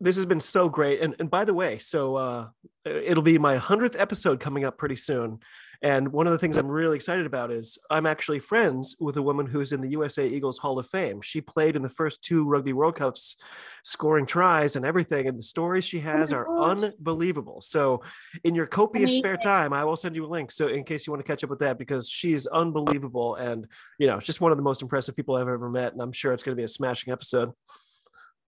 this 0.00 0.16
has 0.16 0.26
been 0.26 0.40
so 0.40 0.68
great 0.68 1.00
and, 1.00 1.14
and 1.18 1.30
by 1.30 1.44
the 1.44 1.54
way 1.54 1.78
so 1.78 2.16
uh, 2.16 2.48
it'll 2.84 3.22
be 3.22 3.38
my 3.38 3.56
100th 3.56 3.98
episode 3.98 4.40
coming 4.40 4.64
up 4.64 4.76
pretty 4.76 4.96
soon 4.96 5.38
and 5.82 6.12
one 6.12 6.28
of 6.28 6.32
the 6.32 6.38
things 6.38 6.56
I'm 6.56 6.68
really 6.68 6.94
excited 6.94 7.26
about 7.26 7.50
is 7.50 7.76
I'm 7.90 8.06
actually 8.06 8.38
friends 8.38 8.94
with 9.00 9.16
a 9.16 9.22
woman 9.22 9.46
who's 9.46 9.72
in 9.72 9.80
the 9.80 9.90
USA 9.90 10.28
Eagles 10.28 10.58
Hall 10.58 10.78
of 10.78 10.86
Fame. 10.86 11.20
She 11.22 11.40
played 11.40 11.74
in 11.74 11.82
the 11.82 11.88
first 11.88 12.22
two 12.22 12.44
Rugby 12.44 12.72
World 12.72 12.94
Cups, 12.94 13.36
scoring 13.82 14.24
tries 14.24 14.76
and 14.76 14.86
everything. 14.86 15.26
And 15.26 15.36
the 15.36 15.42
stories 15.42 15.84
she 15.84 15.98
has 15.98 16.32
oh 16.32 16.36
are 16.36 16.44
gosh. 16.44 16.70
unbelievable. 16.84 17.60
So, 17.62 18.02
in 18.44 18.54
your 18.54 18.68
copious 18.68 19.10
Amazing. 19.10 19.22
spare 19.24 19.36
time, 19.36 19.72
I 19.72 19.82
will 19.82 19.96
send 19.96 20.14
you 20.14 20.24
a 20.24 20.28
link. 20.28 20.52
So, 20.52 20.68
in 20.68 20.84
case 20.84 21.04
you 21.04 21.12
want 21.12 21.24
to 21.24 21.30
catch 21.30 21.42
up 21.42 21.50
with 21.50 21.58
that, 21.58 21.78
because 21.78 22.08
she's 22.08 22.46
unbelievable 22.46 23.34
and, 23.34 23.66
you 23.98 24.06
know, 24.06 24.20
just 24.20 24.40
one 24.40 24.52
of 24.52 24.58
the 24.58 24.64
most 24.64 24.82
impressive 24.82 25.16
people 25.16 25.34
I've 25.34 25.48
ever 25.48 25.68
met. 25.68 25.94
And 25.94 26.00
I'm 26.00 26.12
sure 26.12 26.32
it's 26.32 26.44
going 26.44 26.56
to 26.56 26.60
be 26.60 26.64
a 26.64 26.68
smashing 26.68 27.12
episode 27.12 27.52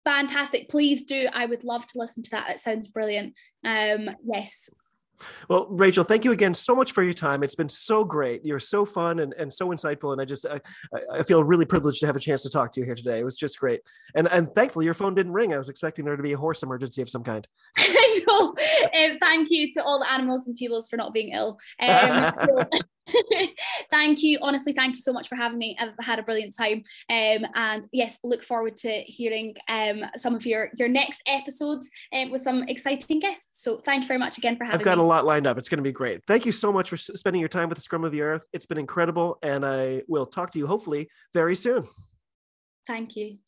fantastic 0.05 0.69
please 0.69 1.05
do 1.05 1.29
i 1.33 1.47
would 1.47 1.63
love 1.63 1.87
to 1.87 1.97
listen 1.97 2.25
to 2.25 2.31
that 2.31 2.51
it 2.51 2.59
sounds 2.59 2.89
brilliant 2.89 3.35
um 3.65 4.11
yes 4.25 4.69
well, 5.49 5.67
Rachel, 5.71 6.05
thank 6.05 6.25
you 6.25 6.33
again 6.33 6.55
so 6.55 6.75
much 6.75 6.93
for 6.93 7.03
your 7.03 7.13
time. 7.13 7.43
It's 7.43 7.55
been 7.55 7.69
so 7.69 8.05
great. 8.05 8.45
You're 8.45 8.61
so 8.61 8.85
fun 8.85 9.21
and, 9.21 9.33
and 9.35 9.53
so 9.53 9.69
insightful. 9.69 10.13
And 10.13 10.21
I 10.21 10.25
just, 10.25 10.47
I, 10.47 10.61
I 11.13 11.23
feel 11.23 11.45
really 11.45 11.65
privileged 11.65 12.01
to 12.01 12.07
have 12.07 12.17
a 12.17 12.21
chance 12.21 12.43
to 12.43 12.51
talk 12.51 12.73
to 12.73 12.81
you 12.81 12.87
here 12.87 12.95
today. 12.95 13.21
It 13.21 13.25
was 13.25 13.37
just 13.37 13.59
great. 13.59 13.81
And, 14.15 14.29
and 14.29 14.53
thankfully 14.55 14.85
your 14.85 14.95
phone 14.95 15.15
didn't 15.15 15.33
ring. 15.33 15.55
I 15.55 15.59
was 15.59 15.69
expecting 15.69 16.05
there 16.05 16.17
to 16.17 16.23
be 16.23 16.33
a 16.33 16.39
horse 16.39 16.63
emergency 16.63 17.03
of 17.03 17.11
some 17.11 17.25
kind. 17.25 17.47
I 17.79 18.21
know. 18.27 18.49
Um, 18.49 19.19
thank 19.19 19.51
you 19.51 19.71
to 19.73 19.85
all 19.85 19.99
the 19.99 20.11
animals 20.11 20.47
and 20.47 20.57
peoples 20.57 20.89
for 20.89 20.97
not 20.97 21.13
being 21.13 21.33
ill. 21.33 21.59
Um, 21.81 22.33
thank 23.91 24.23
you. 24.23 24.39
Honestly, 24.43 24.73
thank 24.73 24.95
you 24.95 25.01
so 25.01 25.13
much 25.13 25.29
for 25.29 25.37
having 25.37 25.59
me. 25.59 25.77
I've 25.79 25.95
had 26.01 26.19
a 26.19 26.23
brilliant 26.23 26.57
time. 26.57 26.83
Um, 27.11 27.47
and 27.55 27.87
yes, 27.93 28.19
look 28.25 28.43
forward 28.45 28.77
to 28.79 28.91
hearing 28.91 29.55
um, 29.69 30.05
some 30.17 30.35
of 30.35 30.47
your, 30.47 30.71
your 30.77 30.89
next 30.89 31.21
episodes 31.27 31.91
um, 32.13 32.31
with 32.31 32.41
some 32.41 32.63
exciting 32.65 33.21
guests. 33.21 33.63
So 33.63 33.79
thank 33.79 34.03
you 34.03 34.09
very 34.09 34.19
much 34.19 34.39
again 34.39 34.57
for 34.57 34.65
having 34.65 34.79
me. 34.79 34.81
I've 34.81 34.85
got 34.85 34.99
me. 34.99 35.05
a 35.05 35.07
lot 35.07 35.25
lined 35.25 35.47
up. 35.47 35.59
It's 35.59 35.69
going 35.69 35.79
to 35.79 35.83
be 35.83 35.93
great. 35.93 36.23
Thank 36.27 36.47
you 36.47 36.53
so 36.53 36.73
much 36.73 36.89
for 36.89 36.97
spending 36.97 37.41
your 37.41 37.49
time 37.49 37.69
with 37.69 37.77
the 37.77 37.83
Scrum 37.83 38.05
of 38.05 38.13
the 38.13 38.23
Earth. 38.23 38.45
It's 38.53 38.67
been 38.67 38.79
incredible. 38.79 39.39
And 39.43 39.65
I 39.65 40.03
will 40.09 40.27
talk 40.27 40.51
to 40.53 40.59
you 40.59 40.67
hopefully 40.67 41.09
very 41.35 41.57
soon. 41.57 41.87
Thank 42.87 43.17
you. 43.17 43.39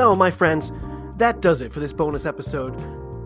Well, 0.00 0.16
my 0.16 0.30
friends, 0.30 0.72
that 1.18 1.42
does 1.42 1.60
it 1.60 1.70
for 1.70 1.78
this 1.78 1.92
bonus 1.92 2.24
episode. 2.24 2.74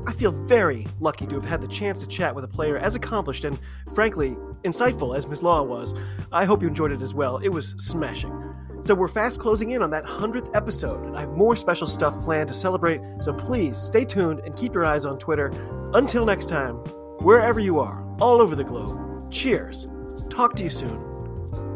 I 0.09 0.12
feel 0.12 0.33
very 0.33 0.89
lucky 0.99 1.25
to 1.25 1.37
have 1.37 1.45
had 1.45 1.61
the 1.61 1.68
chance 1.68 2.01
to 2.01 2.09
chat 2.09 2.35
with 2.35 2.43
a 2.43 2.49
player 2.49 2.79
as 2.79 2.97
accomplished 2.97 3.45
and, 3.45 3.61
frankly, 3.95 4.31
insightful 4.64 5.16
as 5.16 5.25
Ms. 5.29 5.45
Law 5.45 5.62
was. 5.62 5.95
I 6.33 6.45
hope 6.45 6.62
you 6.62 6.66
enjoyed 6.66 6.91
it 6.91 7.01
as 7.01 7.14
well. 7.14 7.37
It 7.37 7.49
was 7.49 7.77
smashing. 7.79 8.53
So 8.83 8.93
we're 8.93 9.07
fast 9.07 9.39
closing 9.39 9.70
in 9.70 9.83
on 9.83 9.91
that 9.91 10.05
100th 10.05 10.53
episode, 10.57 11.07
and 11.07 11.16
I 11.16 11.20
have 11.20 11.31
more 11.31 11.55
special 11.55 11.87
stuff 11.87 12.20
planned 12.20 12.49
to 12.49 12.55
celebrate, 12.55 13.01
so 13.20 13.33
please 13.33 13.79
stay 13.79 14.05
tuned 14.05 14.41
and 14.41 14.57
keep 14.57 14.75
your 14.75 14.85
eyes 14.85 15.07
on 15.07 15.16
Twitter. 15.20 15.53
Until 15.95 16.27
next 16.27 16.49
time, 16.49 16.75
wherever 17.20 17.61
you 17.61 17.79
are, 17.79 18.05
all 18.20 18.41
over 18.41 18.57
the 18.57 18.64
globe, 18.64 19.31
cheers, 19.31 19.87
talk 20.29 20.57
to 20.57 20.64
you 20.64 20.70
soon, 20.70 20.99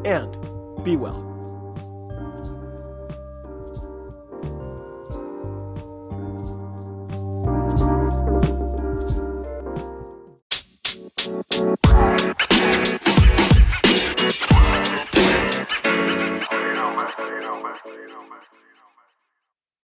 and 0.05 0.37
be 0.83 0.97
well. 0.97 1.28